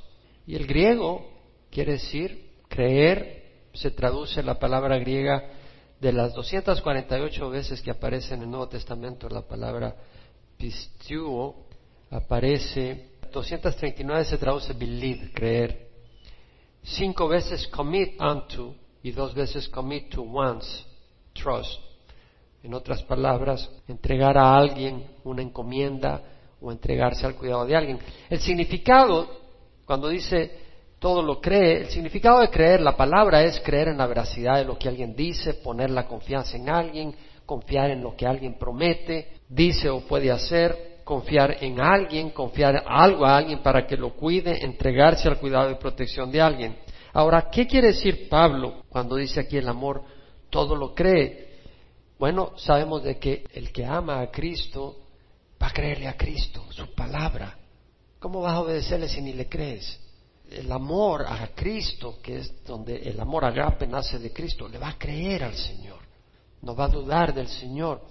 Y 0.48 0.56
el 0.56 0.66
griego 0.66 1.28
quiere 1.70 1.94
decir 1.94 2.52
creer, 2.70 3.44
se 3.74 3.92
traduce 3.92 4.42
la 4.44 4.58
palabra 4.58 4.98
griega 4.98 5.44
de 6.06 6.14
las 6.14 6.36
248 6.36 7.50
veces 7.50 7.82
que 7.82 7.90
aparece 7.90 8.36
en 8.36 8.44
el 8.44 8.52
Nuevo 8.52 8.70
Testamento 8.70 9.28
la 9.28 9.42
palabra 9.42 9.96
pistuo, 10.56 11.66
aparece 12.12 13.14
239 13.34 14.26
se 14.26 14.38
traduce 14.38 14.74
believe, 14.74 15.32
creer. 15.34 15.90
Cinco 16.84 17.28
veces 17.28 17.68
commit 17.70 18.22
unto 18.22 18.76
y 19.02 19.14
dos 19.14 19.34
veces 19.34 19.68
commit 19.68 20.12
to 20.12 20.22
once, 20.22 20.86
trust. 21.34 21.82
En 22.62 22.76
otras 22.76 23.02
palabras, 23.02 23.68
entregar 23.88 24.38
a 24.38 24.56
alguien 24.56 25.08
una 25.24 25.42
encomienda 25.42 26.22
o 26.62 26.72
entregarse 26.72 27.26
al 27.26 27.34
cuidado 27.34 27.66
de 27.66 27.76
alguien. 27.76 28.00
El 28.30 28.40
significado, 28.42 29.28
cuando 29.86 30.10
dice 30.10 30.65
todo 31.00 31.22
lo 31.22 31.40
cree. 31.40 31.82
El 31.82 31.90
significado 31.90 32.40
de 32.40 32.50
creer, 32.50 32.82
la 32.82 32.96
palabra 32.96 33.44
es 33.44 33.60
creer 33.60 33.90
en 33.90 33.98
la 33.98 34.08
veracidad 34.08 34.58
de 34.58 34.66
lo 34.66 34.78
que 34.78 34.90
alguien 34.90 35.16
dice, 35.16 35.56
poner 35.56 35.90
la 35.90 36.08
confianza 36.08 36.58
en 36.58 36.70
alguien, 36.70 37.16
confiar 37.46 37.92
en 37.92 38.02
lo 38.02 38.16
que 38.16 38.26
alguien 38.26 38.58
promete, 38.58 39.40
dice 39.48 39.90
o 39.90 40.02
puede 40.02 40.32
hacer, 40.32 40.96
confiar 41.04 41.64
en 41.64 41.80
alguien, 41.80 42.32
confiar 42.32 42.84
algo 42.88 43.26
a 43.26 43.38
alguien 43.38 43.60
para 43.60 43.86
que 43.86 43.96
lo 43.96 44.14
cuide, 44.14 44.66
entregarse 44.66 45.28
al 45.28 45.38
cuidado 45.38 45.70
y 45.70 45.76
protección 45.76 46.32
de 46.32 46.42
alguien. 46.42 46.78
Ahora, 47.14 47.50
¿qué 47.50 47.68
quiere 47.68 47.88
decir 47.88 48.28
Pablo 48.28 48.84
cuando 48.90 49.16
dice 49.16 49.40
aquí 49.40 49.58
el 49.58 49.70
amor 49.70 50.04
todo 50.50 50.76
lo 50.76 50.94
cree? 50.94 51.46
Bueno, 52.18 52.54
sabemos 52.58 53.04
de 53.04 53.18
que 53.18 53.46
el 53.54 53.72
que 53.72 53.86
ama 53.86 54.22
a 54.22 54.32
Cristo 54.32 54.98
va 55.62 55.68
a 55.68 55.74
creerle 55.74 56.08
a 56.08 56.18
Cristo, 56.18 56.66
su 56.72 56.94
palabra. 56.94 57.58
¿Cómo 58.20 58.42
vas 58.42 58.54
a 58.54 58.62
obedecerle 58.62 59.08
si 59.08 59.22
ni 59.22 59.34
le 59.34 59.48
crees? 59.48 60.00
El 60.52 60.72
amor 60.72 61.26
a 61.28 61.50
Cristo, 61.56 62.20
que 62.22 62.38
es 62.38 62.64
donde 62.66 62.96
el 62.98 63.20
amor 63.20 63.46
agape 63.46 63.88
nace 63.88 64.20
de 64.20 64.32
Cristo, 64.32 64.68
le 64.68 64.78
va 64.78 64.90
a 64.90 64.98
creer 64.98 65.44
al 65.44 65.56
Señor, 65.56 66.00
no 66.62 66.76
va 66.76 66.86
a 66.86 66.90
dudar 66.90 67.34
del 67.34 67.48
Señor. 67.48 68.02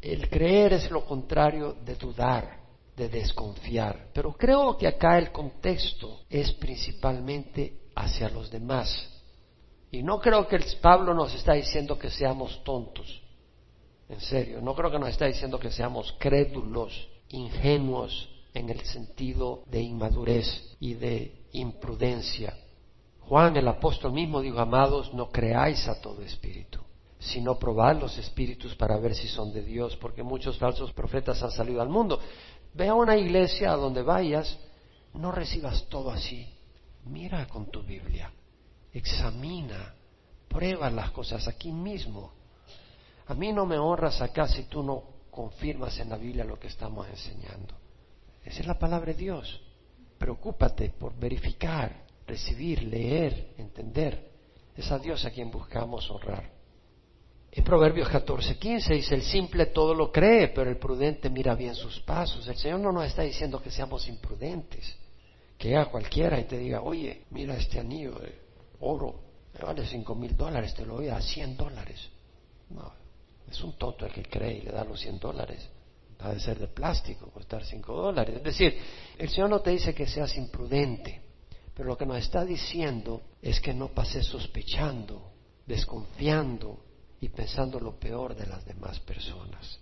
El 0.00 0.28
creer 0.28 0.72
es 0.74 0.90
lo 0.90 1.04
contrario 1.04 1.76
de 1.84 1.94
dudar, 1.94 2.60
de 2.96 3.08
desconfiar. 3.08 4.08
Pero 4.12 4.32
creo 4.32 4.76
que 4.76 4.86
acá 4.86 5.18
el 5.18 5.30
contexto 5.30 6.20
es 6.30 6.52
principalmente 6.52 7.80
hacia 7.94 8.28
los 8.30 8.50
demás. 8.50 9.08
Y 9.90 10.02
no 10.02 10.20
creo 10.20 10.46
que 10.46 10.56
el 10.56 10.64
Pablo 10.80 11.14
nos 11.14 11.34
está 11.34 11.54
diciendo 11.54 11.98
que 11.98 12.10
seamos 12.10 12.62
tontos. 12.64 13.22
En 14.08 14.20
serio, 14.20 14.60
no 14.60 14.74
creo 14.74 14.90
que 14.90 14.98
nos 14.98 15.10
está 15.10 15.26
diciendo 15.26 15.58
que 15.58 15.70
seamos 15.70 16.14
crédulos, 16.18 17.08
ingenuos 17.28 18.28
en 18.54 18.68
el 18.70 18.80
sentido 18.80 19.62
de 19.66 19.82
inmadurez 19.82 20.76
y 20.80 20.94
de 20.94 21.39
imprudencia. 21.52 22.56
Juan 23.20 23.56
el 23.56 23.68
apóstol 23.68 24.12
mismo 24.12 24.40
dijo, 24.40 24.58
amados, 24.58 25.12
no 25.14 25.30
creáis 25.30 25.86
a 25.88 26.00
todo 26.00 26.22
espíritu, 26.22 26.80
sino 27.18 27.58
probad 27.58 28.00
los 28.00 28.18
espíritus 28.18 28.74
para 28.74 28.98
ver 28.98 29.14
si 29.14 29.28
son 29.28 29.52
de 29.52 29.62
Dios, 29.62 29.96
porque 29.96 30.22
muchos 30.22 30.58
falsos 30.58 30.92
profetas 30.92 31.42
han 31.42 31.52
salido 31.52 31.80
al 31.80 31.88
mundo. 31.88 32.18
Ve 32.74 32.88
a 32.88 32.94
una 32.94 33.16
iglesia 33.16 33.72
a 33.72 33.76
donde 33.76 34.02
vayas, 34.02 34.58
no 35.14 35.30
recibas 35.32 35.86
todo 35.88 36.10
así. 36.10 36.48
Mira 37.04 37.46
con 37.46 37.70
tu 37.70 37.82
Biblia, 37.82 38.32
examina, 38.92 39.94
prueba 40.48 40.90
las 40.90 41.10
cosas 41.12 41.46
aquí 41.48 41.72
mismo. 41.72 42.32
A 43.26 43.34
mí 43.34 43.52
no 43.52 43.64
me 43.64 43.78
honras 43.78 44.20
acá 44.20 44.48
si 44.48 44.64
tú 44.64 44.82
no 44.82 45.04
confirmas 45.30 45.98
en 46.00 46.10
la 46.10 46.16
Biblia 46.16 46.44
lo 46.44 46.58
que 46.58 46.66
estamos 46.66 47.06
enseñando. 47.08 47.74
Esa 48.44 48.60
es 48.60 48.66
la 48.66 48.78
palabra 48.78 49.12
de 49.12 49.18
Dios. 49.18 49.62
Preocúpate 50.20 50.90
por 50.90 51.18
verificar, 51.18 52.04
recibir, 52.26 52.82
leer, 52.82 53.54
entender. 53.56 54.30
Es 54.76 54.92
a 54.92 54.98
Dios 54.98 55.24
a 55.24 55.30
quien 55.30 55.50
buscamos 55.50 56.10
honrar. 56.10 56.52
En 57.50 57.64
Proverbios 57.64 58.06
14, 58.10 58.58
15 58.58 58.94
dice, 58.96 59.14
el 59.14 59.22
simple 59.22 59.66
todo 59.66 59.94
lo 59.94 60.12
cree, 60.12 60.48
pero 60.48 60.68
el 60.68 60.76
prudente 60.76 61.30
mira 61.30 61.54
bien 61.54 61.74
sus 61.74 62.00
pasos. 62.00 62.46
El 62.46 62.56
Señor 62.58 62.80
no 62.80 62.92
nos 62.92 63.06
está 63.06 63.22
diciendo 63.22 63.62
que 63.62 63.70
seamos 63.70 64.06
imprudentes. 64.08 64.94
Que 65.56 65.74
a 65.74 65.86
cualquiera 65.86 66.38
y 66.38 66.44
te 66.44 66.58
diga, 66.58 66.82
oye, 66.82 67.24
mira 67.30 67.56
este 67.56 67.80
anillo 67.80 68.12
de 68.16 68.38
oro, 68.80 69.22
me 69.54 69.60
vale 69.60 69.86
cinco 69.86 70.14
mil 70.14 70.36
dólares, 70.36 70.74
te 70.74 70.84
lo 70.84 70.96
doy 70.96 71.08
a 71.08 71.18
cien 71.22 71.56
dólares. 71.56 72.10
No, 72.68 72.92
es 73.50 73.58
un 73.64 73.72
tonto 73.78 74.04
el 74.04 74.12
que 74.12 74.24
cree 74.24 74.58
y 74.58 74.60
le 74.60 74.70
da 74.70 74.84
los 74.84 75.00
cien 75.00 75.18
dólares. 75.18 75.66
Ha 76.22 76.34
de 76.34 76.40
ser 76.40 76.58
de 76.58 76.68
plástico, 76.68 77.30
costar 77.30 77.64
cinco 77.64 77.94
dólares. 77.94 78.36
Es 78.36 78.42
decir, 78.42 78.78
el 79.16 79.28
Señor 79.28 79.50
no 79.50 79.60
te 79.60 79.70
dice 79.70 79.94
que 79.94 80.06
seas 80.06 80.36
imprudente, 80.36 81.20
pero 81.74 81.88
lo 81.88 81.96
que 81.96 82.04
nos 82.04 82.18
está 82.18 82.44
diciendo 82.44 83.22
es 83.40 83.60
que 83.60 83.72
no 83.72 83.88
pases 83.88 84.26
sospechando, 84.26 85.30
desconfiando 85.66 86.84
y 87.20 87.28
pensando 87.30 87.80
lo 87.80 87.98
peor 87.98 88.34
de 88.34 88.46
las 88.46 88.64
demás 88.64 89.00
personas. 89.00 89.78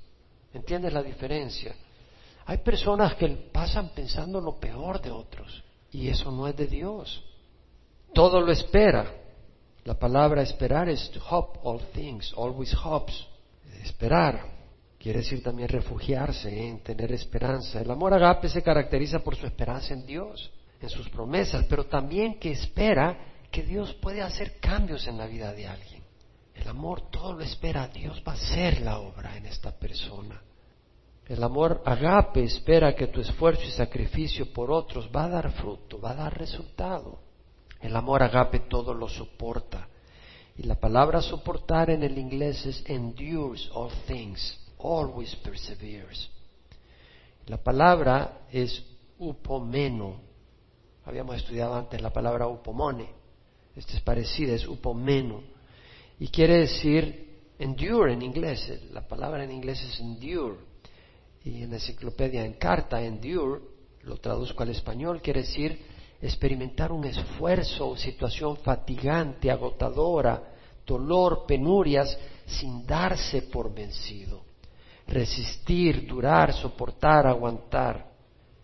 ¿Entiendes 0.53 0.93
la 0.93 1.03
diferencia? 1.03 1.74
Hay 2.47 2.59
personas 2.59 3.14
que 3.16 3.28
pasan 3.53 3.91
pensando 3.91 4.41
lo 4.41 4.59
peor 4.59 5.01
de 5.01 5.11
otros 5.11 5.62
y 5.91 6.09
eso 6.09 6.30
no 6.30 6.47
es 6.47 6.57
de 6.57 6.66
Dios. 6.66 7.22
Todo 8.14 8.41
lo 8.41 8.53
espera. 8.53 9.12
La 9.84 9.99
palabra 9.99 10.43
esperar 10.43 10.89
es 10.89 11.11
to 11.11 11.20
hope 11.20 11.59
all 11.62 11.80
things, 11.93 12.32
always 12.36 12.74
hopes. 12.74 13.26
Esperar 13.82 14.57
quiere 14.99 15.20
decir 15.20 15.42
también 15.42 15.68
refugiarse 15.68 16.68
en 16.68 16.80
tener 16.82 17.12
esperanza. 17.12 17.80
El 17.80 17.90
amor 17.90 18.14
agape 18.14 18.49
se 18.49 18.62
caracteriza 18.62 19.20
por 19.20 19.36
su 19.36 19.46
esperanza 19.46 19.94
en 19.94 20.05
Dios, 20.05 20.51
en 20.80 20.88
sus 20.88 21.09
promesas, 21.09 21.64
pero 21.68 21.86
también 21.86 22.38
que 22.38 22.51
espera 22.51 23.18
que 23.51 23.62
Dios 23.62 23.94
puede 23.94 24.22
hacer 24.22 24.59
cambios 24.61 25.07
en 25.07 25.18
la 25.18 25.26
vida 25.26 25.53
de 25.53 25.66
alguien. 25.66 26.03
El 26.55 26.68
amor 26.68 27.11
todo 27.11 27.34
lo 27.34 27.42
espera, 27.42 27.88
Dios 27.88 28.22
va 28.26 28.32
a 28.32 28.34
hacer 28.34 28.80
la 28.80 28.99
obra 28.99 29.36
en 29.36 29.46
esta 29.46 29.70
persona. 29.70 30.42
El 31.26 31.42
amor 31.44 31.82
agape 31.84 32.42
espera 32.42 32.94
que 32.94 33.09
tu 33.09 33.20
esfuerzo 33.20 33.62
y 33.64 33.70
sacrificio 33.70 34.53
por 34.53 34.70
otros 34.70 35.09
va 35.14 35.24
a 35.24 35.28
dar 35.28 35.53
fruto, 35.53 36.01
va 36.01 36.12
a 36.12 36.14
dar 36.14 36.38
resultado. 36.38 37.20
El 37.80 37.94
amor 37.94 38.22
agape 38.22 38.61
todo 38.61 38.94
lo 38.94 39.09
soporta. 39.09 39.88
Y 40.57 40.64
la 40.64 40.74
palabra 40.74 41.20
soportar 41.20 41.90
en 41.90 42.03
el 42.03 42.18
inglés 42.18 42.66
es 42.66 42.82
endures 42.86 43.70
all 43.72 43.92
things, 44.07 44.59
always 44.79 45.35
perseveres. 45.37 46.29
La 47.47 47.57
palabra 47.57 48.43
es 48.53 48.85
upomeno. 49.18 50.20
Habíamos 51.05 51.37
estudiado 51.37 51.74
antes 51.74 52.01
la 52.01 52.12
palabra 52.12 52.47
upomone. 52.47 53.09
Esta 53.74 53.95
es 53.95 54.01
parecida, 54.03 54.55
es 54.55 54.66
upomeno. 54.66 55.43
Y 56.18 56.29
quiere 56.29 56.59
decir 56.59 57.29
endure 57.59 58.12
en 58.12 58.22
inglés. 58.22 58.70
La 58.93 59.07
palabra 59.07 59.45
en 59.45 59.53
inglés 59.53 59.83
es 59.83 60.01
endure. 60.01 60.57
Y 61.45 61.62
en 61.62 61.70
la 61.70 61.76
enciclopedia 61.76 62.45
en 62.45 62.55
carta, 62.55 63.03
endure, 63.03 63.62
lo 64.03 64.16
traduzco 64.16 64.62
al 64.62 64.70
español, 64.70 65.22
quiere 65.22 65.41
decir 65.43 65.81
experimentar 66.20 66.91
un 66.91 67.05
esfuerzo 67.05 67.97
situación 67.97 68.57
fatigante, 68.59 69.51
agotadora, 69.51 70.43
dolor, 70.85 71.45
penurias, 71.47 72.18
sin 72.47 72.85
darse 72.87 73.43
por 73.43 73.72
vencido. 73.72 74.47
Resistir, 75.09 76.06
durar, 76.06 76.52
soportar, 76.52 77.26
aguantar. 77.26 78.06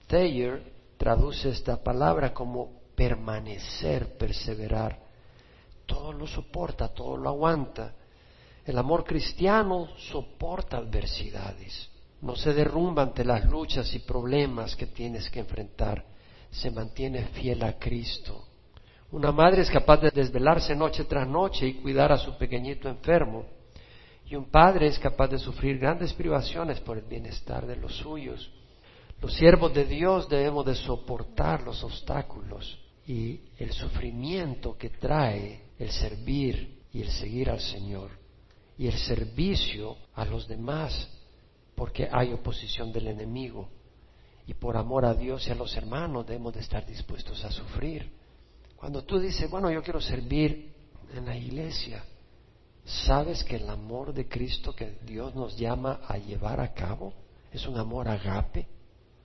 Thayer 0.06 0.62
traduce 0.96 1.48
esta 1.48 1.82
palabra 1.82 2.32
como 2.32 2.82
permanecer, 2.94 4.16
perseverar. 4.16 4.98
Todo 5.86 6.12
lo 6.12 6.26
soporta, 6.26 6.88
todo 6.88 7.16
lo 7.16 7.28
aguanta. 7.30 7.94
El 8.64 8.78
amor 8.78 9.04
cristiano 9.04 9.88
soporta 9.98 10.78
adversidades, 10.78 11.90
no 12.22 12.34
se 12.36 12.54
derrumba 12.54 13.02
ante 13.02 13.24
las 13.24 13.44
luchas 13.44 13.92
y 13.94 13.98
problemas 13.98 14.74
que 14.76 14.86
tienes 14.86 15.28
que 15.28 15.40
enfrentar 15.40 16.14
se 16.54 16.70
mantiene 16.70 17.26
fiel 17.26 17.64
a 17.64 17.78
Cristo. 17.78 18.44
Una 19.10 19.32
madre 19.32 19.62
es 19.62 19.70
capaz 19.70 20.00
de 20.00 20.10
desvelarse 20.10 20.74
noche 20.74 21.04
tras 21.04 21.26
noche 21.26 21.66
y 21.66 21.74
cuidar 21.74 22.12
a 22.12 22.18
su 22.18 22.36
pequeñito 22.38 22.88
enfermo. 22.88 23.44
Y 24.26 24.36
un 24.36 24.46
padre 24.46 24.86
es 24.86 24.98
capaz 24.98 25.28
de 25.28 25.38
sufrir 25.38 25.78
grandes 25.78 26.12
privaciones 26.12 26.80
por 26.80 26.96
el 26.96 27.04
bienestar 27.04 27.66
de 27.66 27.76
los 27.76 27.94
suyos. 27.96 28.50
Los 29.20 29.34
siervos 29.34 29.72
de 29.74 29.84
Dios 29.84 30.28
debemos 30.28 30.66
de 30.66 30.74
soportar 30.74 31.62
los 31.62 31.82
obstáculos 31.84 32.78
y 33.06 33.40
el 33.58 33.72
sufrimiento 33.72 34.76
que 34.76 34.90
trae 34.90 35.62
el 35.78 35.90
servir 35.90 36.82
y 36.92 37.02
el 37.02 37.10
seguir 37.10 37.50
al 37.50 37.60
Señor 37.60 38.10
y 38.78 38.86
el 38.86 38.98
servicio 38.98 39.96
a 40.14 40.24
los 40.24 40.48
demás 40.48 41.08
porque 41.74 42.08
hay 42.10 42.32
oposición 42.32 42.92
del 42.92 43.08
enemigo 43.08 43.68
y 44.46 44.54
por 44.54 44.76
amor 44.76 45.04
a 45.04 45.14
Dios 45.14 45.46
y 45.48 45.50
a 45.50 45.54
los 45.54 45.74
hermanos 45.76 46.26
debemos 46.26 46.54
de 46.54 46.60
estar 46.60 46.84
dispuestos 46.86 47.44
a 47.44 47.50
sufrir. 47.50 48.10
Cuando 48.76 49.02
tú 49.02 49.18
dices, 49.18 49.50
bueno, 49.50 49.70
yo 49.70 49.82
quiero 49.82 50.00
servir 50.00 50.72
en 51.14 51.24
la 51.24 51.36
iglesia, 51.36 52.04
¿sabes 52.84 53.42
que 53.44 53.56
el 53.56 53.68
amor 53.68 54.12
de 54.12 54.28
Cristo 54.28 54.74
que 54.74 54.98
Dios 55.04 55.34
nos 55.34 55.56
llama 55.56 56.00
a 56.06 56.18
llevar 56.18 56.60
a 56.60 56.72
cabo 56.72 57.12
es 57.52 57.66
un 57.66 57.78
amor 57.78 58.08
agape? 58.08 58.66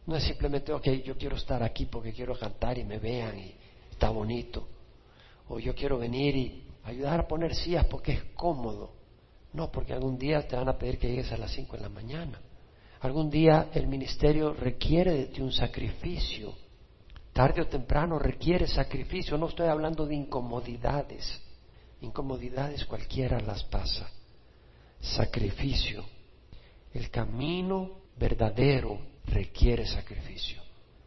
No 0.05 0.15
es 0.15 0.23
simplemente, 0.23 0.73
ok, 0.73 0.87
yo 1.03 1.17
quiero 1.17 1.35
estar 1.35 1.61
aquí 1.61 1.85
porque 1.85 2.13
quiero 2.13 2.37
cantar 2.37 2.77
y 2.77 2.83
me 2.83 2.97
vean 2.97 3.37
y 3.37 3.53
está 3.91 4.09
bonito. 4.09 4.67
O 5.49 5.59
yo 5.59 5.75
quiero 5.75 5.99
venir 5.99 6.35
y 6.35 6.63
ayudar 6.83 7.19
a 7.19 7.27
poner 7.27 7.53
sillas 7.53 7.85
porque 7.85 8.13
es 8.13 8.23
cómodo. 8.33 8.93
No, 9.53 9.71
porque 9.71 9.93
algún 9.93 10.17
día 10.17 10.47
te 10.47 10.55
van 10.55 10.69
a 10.69 10.77
pedir 10.77 10.99
que 10.99 11.09
llegues 11.09 11.31
a 11.31 11.37
las 11.37 11.51
5 11.51 11.75
de 11.75 11.83
la 11.83 11.89
mañana. 11.89 12.39
Algún 13.01 13.29
día 13.29 13.69
el 13.73 13.87
ministerio 13.87 14.53
requiere 14.53 15.13
de 15.13 15.25
ti 15.27 15.41
un 15.41 15.51
sacrificio. 15.51 16.53
Tarde 17.33 17.61
o 17.61 17.67
temprano 17.67 18.19
requiere 18.19 18.67
sacrificio. 18.67 19.37
No 19.37 19.47
estoy 19.47 19.67
hablando 19.67 20.05
de 20.05 20.15
incomodidades. 20.15 21.41
Incomodidades 22.01 22.85
cualquiera 22.85 23.39
las 23.39 23.63
pasa. 23.63 24.09
Sacrificio. 24.99 26.03
El 26.93 27.09
camino 27.09 27.99
verdadero 28.17 28.99
requiere 29.25 29.85
sacrificio. 29.85 30.61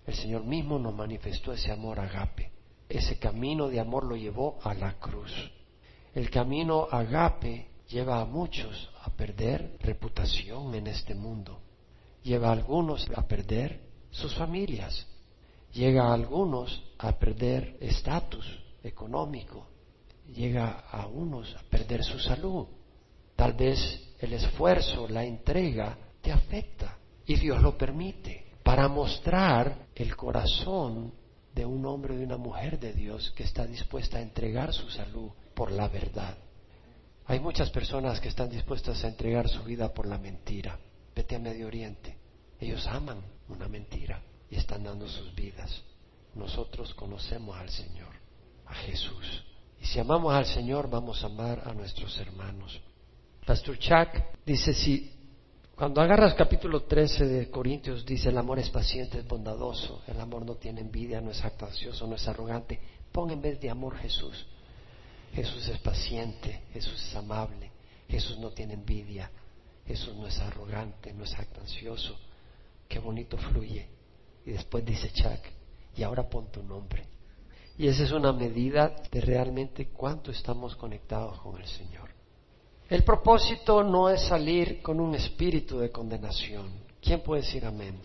El 0.06 0.14
Señor 0.14 0.44
mismo 0.44 0.78
nos 0.78 0.94
manifestó 0.94 1.52
ese 1.52 1.70
amor 1.70 2.00
agape. 2.00 2.50
Ese 2.88 3.18
camino 3.18 3.68
de 3.68 3.80
amor 3.80 4.04
lo 4.04 4.16
llevó 4.16 4.58
a 4.62 4.74
la 4.74 4.94
cruz. 4.98 5.32
El 6.14 6.30
camino 6.30 6.88
agape 6.90 7.68
lleva 7.88 8.20
a 8.20 8.24
muchos 8.24 8.90
a 9.02 9.10
perder 9.10 9.76
reputación 9.80 10.74
en 10.74 10.86
este 10.86 11.14
mundo 11.14 11.62
lleva 12.22 12.48
a 12.48 12.52
algunos 12.52 13.08
a 13.14 13.22
perder 13.26 13.80
sus 14.10 14.34
familias, 14.34 15.06
llega 15.72 16.08
a 16.08 16.14
algunos 16.14 16.82
a 16.98 17.12
perder 17.18 17.76
estatus 17.80 18.46
económico, 18.82 19.66
llega 20.32 20.84
a 20.90 21.06
unos 21.06 21.54
a 21.54 21.62
perder 21.70 22.02
su 22.04 22.18
salud. 22.18 22.66
Tal 23.36 23.52
vez 23.54 23.78
el 24.18 24.32
esfuerzo, 24.32 25.08
la 25.08 25.24
entrega 25.24 25.96
te 26.20 26.32
afecta 26.32 26.98
y 27.26 27.36
Dios 27.36 27.60
lo 27.62 27.76
permite 27.76 28.52
para 28.62 28.88
mostrar 28.88 29.88
el 29.94 30.16
corazón 30.16 31.12
de 31.54 31.66
un 31.66 31.84
hombre 31.84 32.14
o 32.14 32.18
de 32.18 32.24
una 32.24 32.36
mujer 32.36 32.78
de 32.78 32.92
Dios 32.92 33.32
que 33.36 33.44
está 33.44 33.66
dispuesta 33.66 34.18
a 34.18 34.22
entregar 34.22 34.72
su 34.72 34.88
salud 34.88 35.30
por 35.54 35.70
la 35.70 35.88
verdad. 35.88 36.36
Hay 37.26 37.40
muchas 37.40 37.70
personas 37.70 38.20
que 38.20 38.28
están 38.28 38.50
dispuestas 38.50 39.04
a 39.04 39.08
entregar 39.08 39.48
su 39.48 39.62
vida 39.62 39.92
por 39.92 40.06
la 40.06 40.18
mentira. 40.18 40.78
Vete 41.14 41.36
a 41.36 41.38
Medio 41.38 41.66
Oriente. 41.66 42.16
Ellos 42.58 42.86
aman 42.86 43.22
una 43.48 43.68
mentira 43.68 44.22
y 44.50 44.56
están 44.56 44.84
dando 44.84 45.08
sus 45.08 45.34
vidas. 45.34 45.82
Nosotros 46.34 46.94
conocemos 46.94 47.56
al 47.56 47.68
Señor, 47.68 48.14
a 48.66 48.74
Jesús. 48.74 49.44
Y 49.82 49.86
si 49.86 49.98
amamos 49.98 50.32
al 50.32 50.46
Señor, 50.46 50.88
vamos 50.88 51.24
a 51.24 51.26
amar 51.26 51.60
a 51.66 51.74
nuestros 51.74 52.16
hermanos. 52.18 52.80
Pastor 53.44 53.76
Chuck 53.78 54.10
dice, 54.46 54.72
si 54.72 55.12
Cuando 55.74 56.00
agarras 56.00 56.34
capítulo 56.34 56.84
13 56.84 57.26
de 57.26 57.50
Corintios, 57.50 58.06
dice 58.06 58.28
el 58.28 58.38
amor 58.38 58.60
es 58.60 58.70
paciente, 58.70 59.18
es 59.18 59.26
bondadoso, 59.26 60.02
el 60.06 60.20
amor 60.20 60.46
no 60.46 60.54
tiene 60.54 60.82
envidia, 60.82 61.20
no 61.20 61.32
es 61.32 61.44
actacioso, 61.44 62.06
no 62.06 62.14
es 62.14 62.28
arrogante. 62.28 62.78
Pon 63.10 63.32
en 63.32 63.42
vez 63.42 63.60
de 63.60 63.70
amor 63.70 63.96
Jesús. 63.96 64.46
Jesús 65.32 65.66
es 65.66 65.78
paciente, 65.80 66.62
Jesús 66.72 67.02
es 67.02 67.16
amable, 67.16 67.72
Jesús 68.08 68.38
no 68.38 68.50
tiene 68.50 68.74
envidia, 68.74 69.32
Jesús 69.84 70.14
no 70.14 70.28
es 70.28 70.38
arrogante, 70.38 71.12
no 71.12 71.24
es 71.24 71.34
actancioso. 71.36 72.16
Qué 72.86 73.00
bonito 73.00 73.36
fluye. 73.36 73.88
Y 74.46 74.52
después 74.52 74.84
dice 74.84 75.10
Chuck, 75.12 75.40
y 75.96 76.04
ahora 76.04 76.28
pon 76.28 76.52
tu 76.52 76.62
nombre. 76.62 77.11
Y 77.78 77.88
esa 77.88 78.04
es 78.04 78.12
una 78.12 78.32
medida 78.32 78.94
de 79.10 79.20
realmente 79.20 79.88
cuánto 79.88 80.30
estamos 80.30 80.76
conectados 80.76 81.38
con 81.40 81.60
el 81.60 81.66
Señor. 81.66 82.10
El 82.88 83.04
propósito 83.04 83.82
no 83.82 84.10
es 84.10 84.20
salir 84.22 84.82
con 84.82 85.00
un 85.00 85.14
espíritu 85.14 85.78
de 85.78 85.90
condenación. 85.90 86.70
¿Quién 87.00 87.22
puede 87.22 87.42
decir 87.42 87.64
amén? 87.64 87.98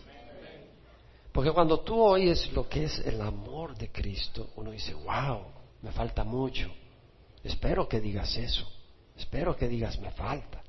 Porque 1.30 1.52
cuando 1.52 1.80
tú 1.80 2.00
oyes 2.00 2.50
lo 2.52 2.68
que 2.68 2.84
es 2.84 2.98
el 3.00 3.20
amor 3.20 3.76
de 3.76 3.92
Cristo, 3.92 4.48
uno 4.56 4.70
dice, 4.70 4.94
wow, 4.94 5.42
me 5.82 5.92
falta 5.92 6.24
mucho. 6.24 6.70
Espero 7.44 7.86
que 7.86 8.00
digas 8.00 8.36
eso. 8.36 8.66
Espero 9.16 9.54
que 9.54 9.68
digas, 9.68 10.00
me 10.00 10.10
falta. 10.12 10.62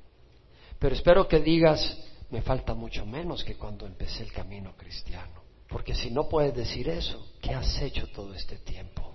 Pero 0.78 0.94
espero 0.94 1.26
que 1.26 1.40
digas, 1.40 1.98
me 2.30 2.42
falta 2.42 2.74
mucho 2.74 3.04
menos 3.06 3.42
que 3.42 3.56
cuando 3.56 3.86
empecé 3.86 4.22
el 4.22 4.32
camino 4.32 4.74
cristiano. 4.76 5.39
Porque 5.70 5.94
si 5.94 6.10
no 6.10 6.28
puedes 6.28 6.54
decir 6.54 6.88
eso, 6.88 7.28
¿qué 7.40 7.54
has 7.54 7.80
hecho 7.80 8.08
todo 8.08 8.34
este 8.34 8.56
tiempo? 8.56 9.14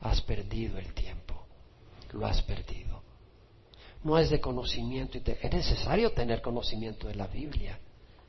Has 0.00 0.20
perdido 0.22 0.76
el 0.76 0.92
tiempo. 0.92 1.46
Lo 2.12 2.26
has 2.26 2.42
perdido. 2.42 3.00
No 4.02 4.18
es 4.18 4.28
de 4.28 4.40
conocimiento. 4.40 5.18
Es 5.18 5.52
necesario 5.52 6.12
tener 6.12 6.42
conocimiento 6.42 7.06
de 7.06 7.14
la 7.14 7.28
Biblia, 7.28 7.78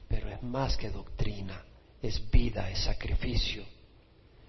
pero 0.07 0.29
es 0.29 0.41
más 0.43 0.77
que 0.77 0.91
doctrina. 0.91 1.65
Es 2.01 2.29
vida, 2.29 2.69
es 2.69 2.83
sacrificio. 2.83 3.63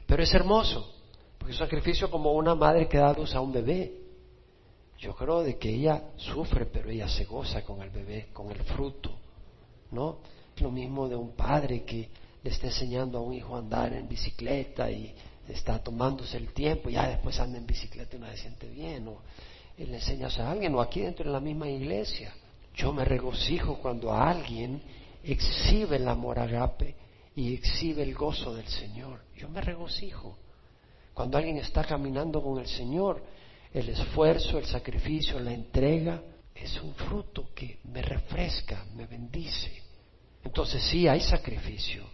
Pero 0.06 0.22
es 0.22 0.32
hermoso, 0.34 0.94
porque 1.38 1.52
es 1.52 1.58
sacrificio 1.58 2.10
como 2.10 2.32
una 2.32 2.54
madre 2.54 2.86
que 2.86 2.98
da 2.98 3.14
luz 3.14 3.34
a 3.34 3.40
un 3.40 3.50
bebé. 3.50 3.94
Yo 4.98 5.14
creo 5.14 5.42
de 5.42 5.58
que 5.58 5.70
ella 5.70 6.10
sufre, 6.16 6.66
pero 6.66 6.90
ella 6.90 7.08
se 7.08 7.24
goza 7.24 7.64
con 7.64 7.80
el 7.80 7.88
bebé, 7.90 8.28
con 8.32 8.50
el 8.50 8.62
fruto, 8.62 9.18
¿no? 9.90 10.18
Es 10.54 10.60
lo 10.60 10.70
mismo 10.70 11.08
de 11.08 11.16
un 11.16 11.34
padre 11.34 11.82
que 11.84 12.08
le 12.46 12.52
está 12.52 12.68
enseñando 12.68 13.18
a 13.18 13.22
un 13.22 13.34
hijo 13.34 13.56
a 13.56 13.58
andar 13.58 13.92
en 13.92 14.08
bicicleta 14.08 14.88
y 14.88 15.12
está 15.48 15.82
tomándose 15.82 16.36
el 16.36 16.52
tiempo, 16.52 16.88
ya 16.88 17.08
después 17.08 17.40
anda 17.40 17.58
en 17.58 17.66
bicicleta 17.66 18.14
y 18.14 18.20
no 18.20 18.26
se 18.28 18.36
siente 18.36 18.68
bien, 18.68 19.08
o 19.08 19.20
le 19.76 19.92
enseñas 19.92 20.38
a 20.38 20.52
alguien, 20.52 20.72
o 20.76 20.80
aquí 20.80 21.00
dentro 21.00 21.24
de 21.24 21.32
la 21.32 21.40
misma 21.40 21.68
iglesia. 21.68 22.32
Yo 22.76 22.92
me 22.92 23.04
regocijo 23.04 23.78
cuando 23.78 24.12
alguien 24.12 24.80
exhibe 25.24 25.96
el 25.96 26.06
amor 26.06 26.38
agape 26.38 26.94
y 27.34 27.52
exhibe 27.52 28.04
el 28.04 28.14
gozo 28.14 28.54
del 28.54 28.68
Señor. 28.68 29.22
Yo 29.36 29.48
me 29.48 29.60
regocijo. 29.60 30.38
Cuando 31.14 31.38
alguien 31.38 31.56
está 31.56 31.82
caminando 31.82 32.40
con 32.40 32.60
el 32.60 32.68
Señor, 32.68 33.24
el 33.74 33.88
esfuerzo, 33.88 34.58
el 34.58 34.66
sacrificio, 34.66 35.40
la 35.40 35.52
entrega, 35.52 36.22
es 36.54 36.80
un 36.80 36.94
fruto 36.94 37.48
que 37.56 37.80
me 37.92 38.02
refresca, 38.02 38.84
me 38.94 39.04
bendice. 39.06 39.82
Entonces 40.44 40.80
sí, 40.84 41.08
hay 41.08 41.20
sacrificio, 41.20 42.04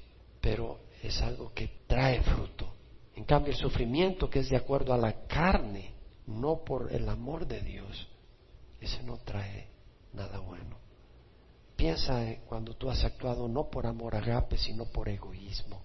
pero 0.42 0.80
es 1.02 1.22
algo 1.22 1.52
que 1.54 1.70
trae 1.86 2.20
fruto. 2.20 2.74
En 3.14 3.24
cambio, 3.24 3.52
el 3.52 3.58
sufrimiento 3.58 4.28
que 4.28 4.40
es 4.40 4.50
de 4.50 4.56
acuerdo 4.56 4.92
a 4.92 4.98
la 4.98 5.26
carne, 5.26 5.94
no 6.26 6.64
por 6.64 6.92
el 6.92 7.08
amor 7.08 7.46
de 7.46 7.60
Dios, 7.62 8.08
ese 8.80 9.02
no 9.04 9.18
trae 9.18 9.68
nada 10.12 10.40
bueno. 10.40 10.76
Piensa 11.76 12.36
cuando 12.46 12.74
tú 12.74 12.90
has 12.90 13.04
actuado 13.04 13.48
no 13.48 13.70
por 13.70 13.86
amor 13.86 14.16
agape, 14.16 14.58
sino 14.58 14.86
por 14.86 15.08
egoísmo. 15.08 15.80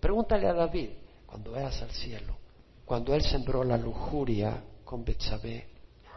Pregúntale 0.00 0.48
a 0.48 0.54
David 0.54 0.90
cuando 1.26 1.52
veas 1.52 1.80
al 1.82 1.90
cielo, 1.90 2.36
cuando 2.84 3.14
él 3.14 3.22
sembró 3.22 3.62
la 3.64 3.76
lujuria 3.76 4.62
con 4.84 5.04
Betsabé, 5.04 5.68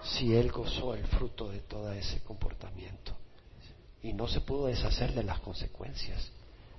si 0.01 0.33
él 0.33 0.51
gozó 0.51 0.95
el 0.95 1.05
fruto 1.07 1.49
de 1.49 1.59
todo 1.59 1.91
ese 1.91 2.21
comportamiento. 2.21 3.13
Y 4.01 4.13
no 4.13 4.27
se 4.27 4.41
pudo 4.41 4.67
deshacer 4.67 5.13
de 5.13 5.23
las 5.23 5.39
consecuencias. 5.39 6.31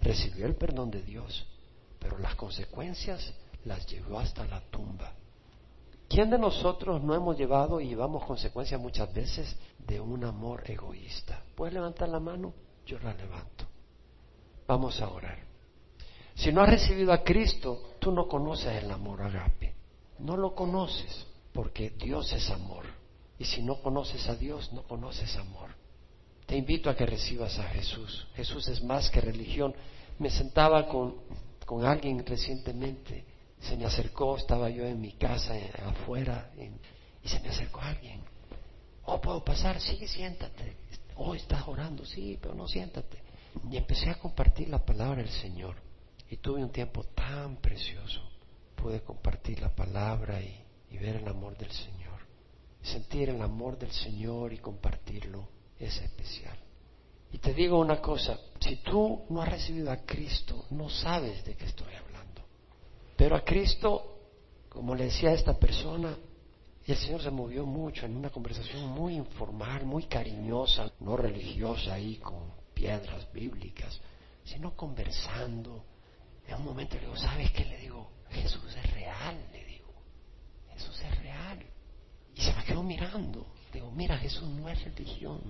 Recibió 0.02 0.46
el 0.46 0.56
perdón 0.56 0.90
de 0.90 1.00
Dios, 1.02 1.46
pero 1.98 2.18
las 2.18 2.34
consecuencias 2.34 3.32
las 3.64 3.86
llevó 3.86 4.18
hasta 4.18 4.44
la 4.46 4.60
tumba. 4.60 5.12
¿Quién 6.08 6.28
de 6.28 6.38
nosotros 6.38 7.02
no 7.02 7.14
hemos 7.14 7.38
llevado 7.38 7.80
y 7.80 7.88
llevamos 7.88 8.24
consecuencias 8.24 8.80
muchas 8.80 9.12
veces 9.14 9.56
de 9.78 10.00
un 10.00 10.24
amor 10.24 10.68
egoísta? 10.68 11.42
¿Puedes 11.54 11.72
levantar 11.72 12.08
la 12.08 12.20
mano? 12.20 12.52
Yo 12.84 12.98
la 12.98 13.14
levanto. 13.14 13.64
Vamos 14.66 15.00
a 15.00 15.08
orar. 15.08 15.38
Si 16.34 16.52
no 16.52 16.62
has 16.62 16.68
recibido 16.68 17.12
a 17.12 17.22
Cristo, 17.22 17.94
tú 18.00 18.10
no 18.10 18.26
conoces 18.26 18.82
el 18.82 18.90
amor 18.90 19.22
agape. 19.22 19.74
No 20.18 20.36
lo 20.36 20.54
conoces 20.54 21.26
porque 21.52 21.90
Dios 21.90 22.32
es 22.32 22.50
amor. 22.50 22.84
Y 23.38 23.44
si 23.44 23.62
no 23.62 23.80
conoces 23.80 24.28
a 24.28 24.34
Dios, 24.34 24.72
no 24.72 24.82
conoces 24.82 25.34
amor. 25.36 25.70
Te 26.52 26.58
invito 26.58 26.90
a 26.90 26.94
que 26.94 27.06
recibas 27.06 27.58
a 27.58 27.62
Jesús. 27.68 28.26
Jesús 28.34 28.68
es 28.68 28.82
más 28.82 29.08
que 29.08 29.22
religión. 29.22 29.74
Me 30.18 30.28
sentaba 30.28 30.86
con, 30.86 31.14
con 31.64 31.86
alguien 31.86 32.26
recientemente 32.26 33.24
se 33.58 33.74
me 33.74 33.86
acercó, 33.86 34.36
estaba 34.36 34.68
yo 34.68 34.84
en 34.84 35.00
mi 35.00 35.12
casa 35.12 35.56
eh, 35.56 35.72
afuera 35.82 36.52
y 37.24 37.26
se 37.26 37.40
me 37.40 37.48
acercó 37.48 37.80
alguien. 37.80 38.20
Oh, 39.04 39.18
¿puedo 39.18 39.42
pasar? 39.42 39.80
Sí, 39.80 40.06
siéntate. 40.06 40.76
Oh, 41.16 41.34
estás 41.34 41.66
orando, 41.66 42.04
sí, 42.04 42.38
pero 42.38 42.54
no 42.54 42.68
siéntate. 42.68 43.22
Y 43.70 43.78
empecé 43.78 44.10
a 44.10 44.18
compartir 44.18 44.68
la 44.68 44.84
palabra 44.84 45.22
del 45.22 45.32
Señor. 45.32 45.76
Y 46.28 46.36
tuve 46.36 46.62
un 46.62 46.70
tiempo 46.70 47.02
tan 47.14 47.62
precioso. 47.62 48.20
Pude 48.74 49.00
compartir 49.00 49.62
la 49.62 49.74
palabra 49.74 50.38
y, 50.42 50.62
y 50.90 50.98
ver 50.98 51.16
el 51.16 51.28
amor 51.28 51.56
del 51.56 51.72
Señor. 51.72 52.20
Sentir 52.82 53.30
el 53.30 53.40
amor 53.40 53.78
del 53.78 53.92
Señor 53.92 54.52
y 54.52 54.58
compartirlo 54.58 55.61
es 55.86 56.00
especial. 56.00 56.58
Y 57.32 57.38
te 57.38 57.54
digo 57.54 57.78
una 57.78 58.00
cosa, 58.00 58.38
si 58.60 58.76
tú 58.76 59.22
no 59.30 59.42
has 59.42 59.48
recibido 59.48 59.90
a 59.90 59.98
Cristo, 59.98 60.66
no 60.70 60.88
sabes 60.88 61.44
de 61.44 61.56
qué 61.56 61.64
estoy 61.64 61.94
hablando. 61.94 62.42
Pero 63.16 63.36
a 63.36 63.44
Cristo, 63.44 64.18
como 64.68 64.94
le 64.94 65.04
decía 65.04 65.30
a 65.30 65.34
esta 65.34 65.58
persona, 65.58 66.16
el 66.86 66.96
Señor 66.96 67.22
se 67.22 67.30
movió 67.30 67.64
mucho 67.64 68.06
en 68.06 68.16
una 68.16 68.30
conversación 68.30 68.88
muy 68.88 69.14
informal, 69.14 69.84
muy 69.86 70.04
cariñosa, 70.04 70.92
no 71.00 71.16
religiosa 71.16 71.94
ahí 71.94 72.16
con 72.16 72.52
piedras 72.74 73.32
bíblicas, 73.32 74.00
sino 74.44 74.76
conversando. 74.76 75.84
En 76.46 76.56
un 76.56 76.64
momento 76.64 76.96
le 76.96 77.02
digo, 77.02 77.16
¿sabes 77.16 77.50
qué? 77.52 77.64
Le 77.64 77.78
digo, 77.78 78.10
Jesús 78.30 78.76
es 78.76 78.92
real, 78.92 79.36
le 79.52 79.64
digo, 79.64 79.92
Jesús 80.72 81.00
es 81.02 81.18
real. 81.22 81.64
Y 82.34 82.40
se 82.40 82.52
me 82.54 82.64
quedó 82.64 82.82
mirando. 82.82 83.46
Digo, 83.72 83.90
mira, 83.90 84.18
Jesús 84.18 84.48
no 84.48 84.68
es 84.68 84.82
religión. 84.84 85.40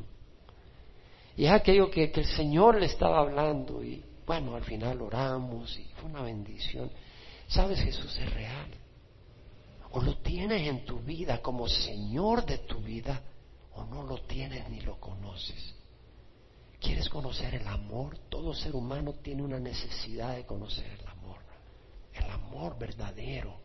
Y 1.37 1.47
es 1.47 1.53
aquello 1.53 1.91
que, 1.91 2.11
que 2.11 2.20
el 2.20 2.26
Señor 2.26 2.78
le 2.78 2.87
estaba 2.87 3.20
hablando 3.20 3.83
y 3.83 4.05
bueno, 4.26 4.55
al 4.55 4.64
final 4.64 5.01
oramos 5.03 5.76
y 5.78 5.85
fue 5.97 6.11
una 6.11 6.22
bendición. 6.22 6.91
Sabes, 7.49 7.80
Jesús 7.80 8.16
es 8.18 8.33
real. 8.33 8.70
O 9.91 10.01
lo 10.01 10.16
tienes 10.18 10.66
en 10.66 10.85
tu 10.85 11.01
vida 11.01 11.43
como 11.43 11.68
Señor 11.68 12.47
de 12.47 12.59
tu 12.59 12.78
vida, 12.80 13.20
o 13.74 13.85
no 13.85 14.05
lo 14.05 14.18
tienes 14.22 14.68
ni 14.70 14.80
lo 14.80 14.99
conoces. 14.99 15.74
¿Quieres 16.80 17.09
conocer 17.09 17.55
el 17.55 17.66
amor? 17.66 18.18
Todo 18.28 18.55
ser 18.55 18.74
humano 18.74 19.12
tiene 19.22 19.43
una 19.43 19.59
necesidad 19.59 20.35
de 20.37 20.47
conocer 20.47 20.87
el 20.87 21.07
amor. 21.07 21.39
El 22.14 22.30
amor 22.30 22.78
verdadero 22.78 23.61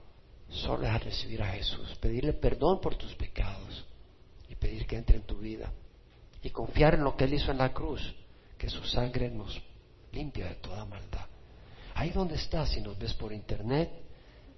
solo 0.49 0.85
es 0.85 1.03
recibir 1.03 1.41
a 1.41 1.51
Jesús, 1.51 1.95
pedirle 1.99 2.33
perdón 2.33 2.79
por 2.79 2.95
tus 2.95 3.13
pecados 3.15 3.85
y 4.49 4.55
pedir 4.55 4.85
que 4.85 4.97
entre 4.97 5.17
en 5.17 5.23
tu 5.23 5.37
vida 5.37 5.71
y 6.41 6.49
confiar 6.49 6.95
en 6.95 7.03
lo 7.03 7.15
que 7.15 7.25
Él 7.25 7.33
hizo 7.33 7.51
en 7.51 7.57
la 7.57 7.73
cruz, 7.73 8.01
que 8.57 8.69
su 8.69 8.83
sangre 8.83 9.29
nos 9.29 9.61
limpia 10.11 10.47
de 10.47 10.55
toda 10.55 10.85
maldad. 10.85 11.25
Ahí 11.95 12.11
donde 12.11 12.35
estás, 12.35 12.69
si 12.69 12.81
nos 12.81 12.97
ves 12.97 13.13
por 13.13 13.33
internet, 13.33 13.91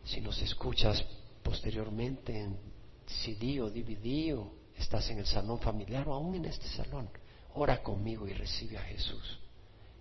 si 0.03 0.21
nos 0.21 0.41
escuchas 0.41 1.03
posteriormente 1.43 2.37
en 2.37 2.57
CD 3.05 3.61
o 3.61 3.69
DVD 3.69 4.37
o 4.37 4.51
estás 4.77 5.09
en 5.09 5.19
el 5.19 5.25
salón 5.25 5.59
familiar 5.59 6.07
o 6.07 6.13
aún 6.13 6.35
en 6.35 6.45
este 6.45 6.67
salón, 6.67 7.09
ora 7.55 7.81
conmigo 7.81 8.27
y 8.27 8.33
recibe 8.33 8.77
a 8.77 8.81
Jesús 8.81 9.39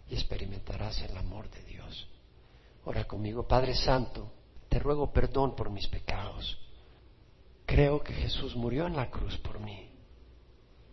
y 0.09 0.15
experimentarás 0.15 1.01
el 1.03 1.17
amor 1.17 1.49
de 1.51 1.63
Dios. 1.65 2.09
Ora 2.85 3.05
conmigo, 3.05 3.47
Padre 3.47 3.75
Santo, 3.75 4.33
te 4.69 4.79
ruego 4.79 5.13
perdón 5.13 5.55
por 5.55 5.71
mis 5.71 5.87
pecados. 5.87 6.59
Creo 7.67 8.03
que 8.03 8.15
Jesús 8.15 8.57
murió 8.57 8.87
en 8.87 8.97
la 8.97 9.11
cruz 9.11 9.37
por 9.39 9.61
mí 9.61 9.88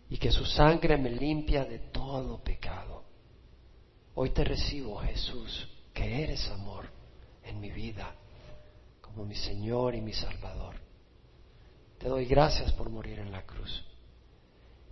y 0.10 0.18
que 0.18 0.32
su 0.32 0.46
sangre 0.46 0.98
me 0.98 1.10
limpia 1.10 1.66
de 1.66 1.80
todo 1.80 2.44
pecado. 2.44 3.04
Hoy 4.16 4.30
te 4.30 4.44
recibo, 4.44 4.98
Jesús, 4.98 5.68
que 5.94 6.24
eres 6.24 6.48
amor 6.50 6.90
en 7.44 7.60
mi 7.60 7.72
vida 7.72 8.16
como 9.02 9.26
mi 9.26 9.36
Señor 9.36 9.96
y 9.96 10.02
mi 10.02 10.14
Salvador. 10.14 10.76
Te 11.98 12.10
doy 12.10 12.26
gracias 12.26 12.74
por 12.74 12.90
morir 12.90 13.20
en 13.20 13.32
la 13.32 13.46
cruz. 13.46 13.84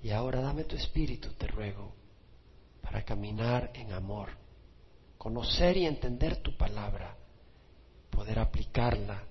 Y 0.01 0.11
ahora 0.11 0.41
dame 0.41 0.63
tu 0.63 0.75
espíritu, 0.75 1.29
te 1.33 1.47
ruego, 1.47 1.93
para 2.81 3.03
caminar 3.03 3.71
en 3.73 3.93
amor, 3.93 4.29
conocer 5.17 5.77
y 5.77 5.85
entender 5.85 6.37
tu 6.37 6.57
palabra, 6.57 7.15
poder 8.09 8.39
aplicarla, 8.39 9.23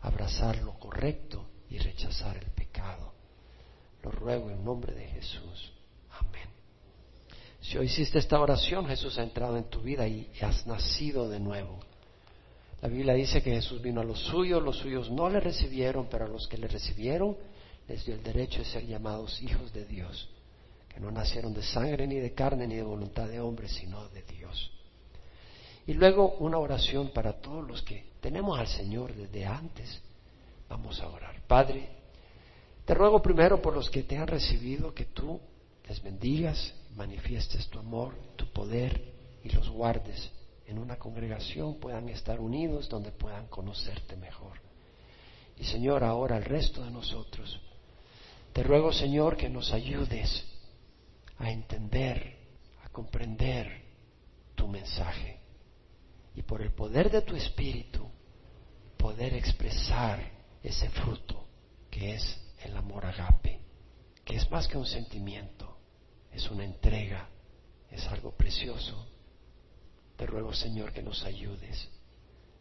abrazar 0.00 0.58
lo 0.58 0.78
correcto 0.78 1.46
y 1.68 1.78
rechazar 1.78 2.36
el 2.36 2.50
pecado. 2.50 3.09
Lo 4.02 4.10
ruego 4.10 4.50
en 4.50 4.64
nombre 4.64 4.94
de 4.94 5.06
Jesús. 5.06 5.72
Amén. 6.18 6.48
Si 7.60 7.76
hoy 7.76 7.86
hiciste 7.86 8.18
esta 8.18 8.40
oración, 8.40 8.86
Jesús 8.86 9.18
ha 9.18 9.22
entrado 9.22 9.56
en 9.56 9.64
tu 9.64 9.80
vida 9.80 10.06
y 10.06 10.30
has 10.40 10.66
nacido 10.66 11.28
de 11.28 11.40
nuevo. 11.40 11.78
La 12.80 12.88
Biblia 12.88 13.12
dice 13.12 13.42
que 13.42 13.50
Jesús 13.50 13.82
vino 13.82 14.00
a 14.00 14.04
los 14.04 14.18
suyos, 14.20 14.62
los 14.62 14.78
suyos 14.78 15.10
no 15.10 15.28
le 15.28 15.40
recibieron, 15.40 16.06
pero 16.10 16.24
a 16.24 16.28
los 16.28 16.48
que 16.48 16.56
le 16.56 16.66
recibieron 16.66 17.36
les 17.88 18.04
dio 18.06 18.14
el 18.14 18.22
derecho 18.22 18.60
de 18.60 18.64
ser 18.64 18.86
llamados 18.86 19.42
hijos 19.42 19.72
de 19.72 19.84
Dios, 19.84 20.28
que 20.88 21.00
no 21.00 21.10
nacieron 21.10 21.52
de 21.52 21.62
sangre 21.62 22.06
ni 22.06 22.16
de 22.16 22.32
carne 22.32 22.66
ni 22.66 22.76
de 22.76 22.82
voluntad 22.82 23.28
de 23.28 23.40
hombre, 23.40 23.68
sino 23.68 24.08
de 24.08 24.22
Dios. 24.22 24.70
Y 25.86 25.94
luego 25.94 26.36
una 26.38 26.58
oración 26.58 27.10
para 27.12 27.40
todos 27.40 27.66
los 27.66 27.82
que 27.82 28.04
tenemos 28.20 28.58
al 28.58 28.68
Señor 28.68 29.14
desde 29.14 29.44
antes. 29.44 30.00
Vamos 30.68 31.00
a 31.00 31.08
orar. 31.08 31.42
Padre, 31.46 31.88
te 32.90 32.94
ruego 32.94 33.22
primero 33.22 33.62
por 33.62 33.72
los 33.72 33.88
que 33.88 34.02
te 34.02 34.18
han 34.18 34.26
recibido 34.26 34.92
que 34.92 35.04
tú 35.04 35.40
les 35.86 36.02
bendigas, 36.02 36.74
manifiestes 36.96 37.68
tu 37.68 37.78
amor, 37.78 38.16
tu 38.34 38.50
poder 38.50 39.00
y 39.44 39.50
los 39.50 39.70
guardes 39.70 40.28
en 40.66 40.76
una 40.76 40.96
congregación 40.96 41.78
puedan 41.78 42.08
estar 42.08 42.40
unidos 42.40 42.88
donde 42.88 43.12
puedan 43.12 43.46
conocerte 43.46 44.16
mejor. 44.16 44.58
Y 45.56 45.62
Señor, 45.66 46.02
ahora 46.02 46.36
el 46.36 46.44
resto 46.44 46.82
de 46.82 46.90
nosotros, 46.90 47.60
te 48.52 48.64
ruego 48.64 48.92
Señor 48.92 49.36
que 49.36 49.48
nos 49.48 49.72
ayudes 49.72 50.44
a 51.38 51.48
entender, 51.48 52.38
a 52.84 52.88
comprender 52.88 53.84
tu 54.56 54.66
mensaje 54.66 55.38
y 56.34 56.42
por 56.42 56.60
el 56.60 56.72
poder 56.72 57.08
de 57.08 57.22
tu 57.22 57.36
Espíritu 57.36 58.10
poder 58.96 59.34
expresar 59.34 60.28
ese 60.60 60.90
fruto 60.90 61.44
que 61.88 62.14
es 62.14 62.49
el 62.64 62.76
amor 62.76 63.06
agape, 63.06 63.60
que 64.24 64.36
es 64.36 64.50
más 64.50 64.68
que 64.68 64.78
un 64.78 64.86
sentimiento, 64.86 65.76
es 66.32 66.50
una 66.50 66.64
entrega, 66.64 67.28
es 67.90 68.06
algo 68.08 68.32
precioso 68.32 69.06
te 70.20 70.26
ruego, 70.26 70.52
Señor, 70.52 70.92
que 70.92 71.00
nos 71.00 71.24
ayudes, 71.24 71.88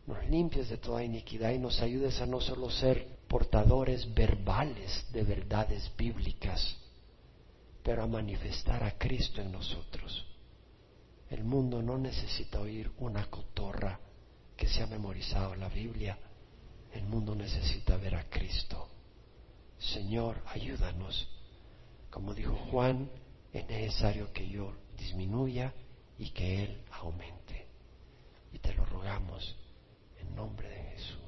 nos 0.08 0.26
limpies 0.30 0.70
de 0.70 0.78
toda 0.78 1.04
iniquidad 1.04 1.52
y 1.52 1.60
nos 1.60 1.82
ayudes 1.82 2.22
a 2.22 2.26
no 2.26 2.40
solo 2.40 2.70
ser 2.70 3.06
portadores 3.28 4.14
verbales 4.14 5.06
de 5.12 5.24
verdades 5.24 5.92
bíblicas, 5.98 6.78
pero 7.84 8.04
a 8.04 8.08
manifestar 8.08 8.82
a 8.82 8.98
Cristo 8.98 9.42
en 9.42 9.52
nosotros. 9.52 10.26
El 11.30 11.44
mundo 11.44 11.82
no 11.82 11.98
necesita 11.98 12.62
oír 12.62 12.94
una 13.00 13.30
cotorra 13.30 14.00
que 14.56 14.70
se 14.70 14.82
ha 14.82 14.88
memorizado 14.88 15.54
la 15.56 15.68
Biblia. 15.68 16.18
El 16.94 17.04
mundo 17.04 17.36
necesita 17.36 17.98
ver 17.98 18.16
a 18.16 18.30
Cristo. 18.30 18.88
Señor, 19.80 20.42
ayúdanos. 20.46 21.28
Como 22.10 22.34
dijo 22.34 22.56
Juan, 22.72 23.10
es 23.54 23.68
necesario 23.68 24.32
que 24.34 24.48
yo 24.48 24.74
disminuya 24.98 25.74
y 26.18 26.30
que 26.32 26.64
Él 26.64 26.84
aumente. 26.92 27.68
Y 28.52 28.60
te 28.60 28.74
lo 28.74 28.86
rogamos 28.86 29.56
en 30.20 30.36
nombre 30.36 30.68
de 30.70 30.84
Jesús. 30.92 31.19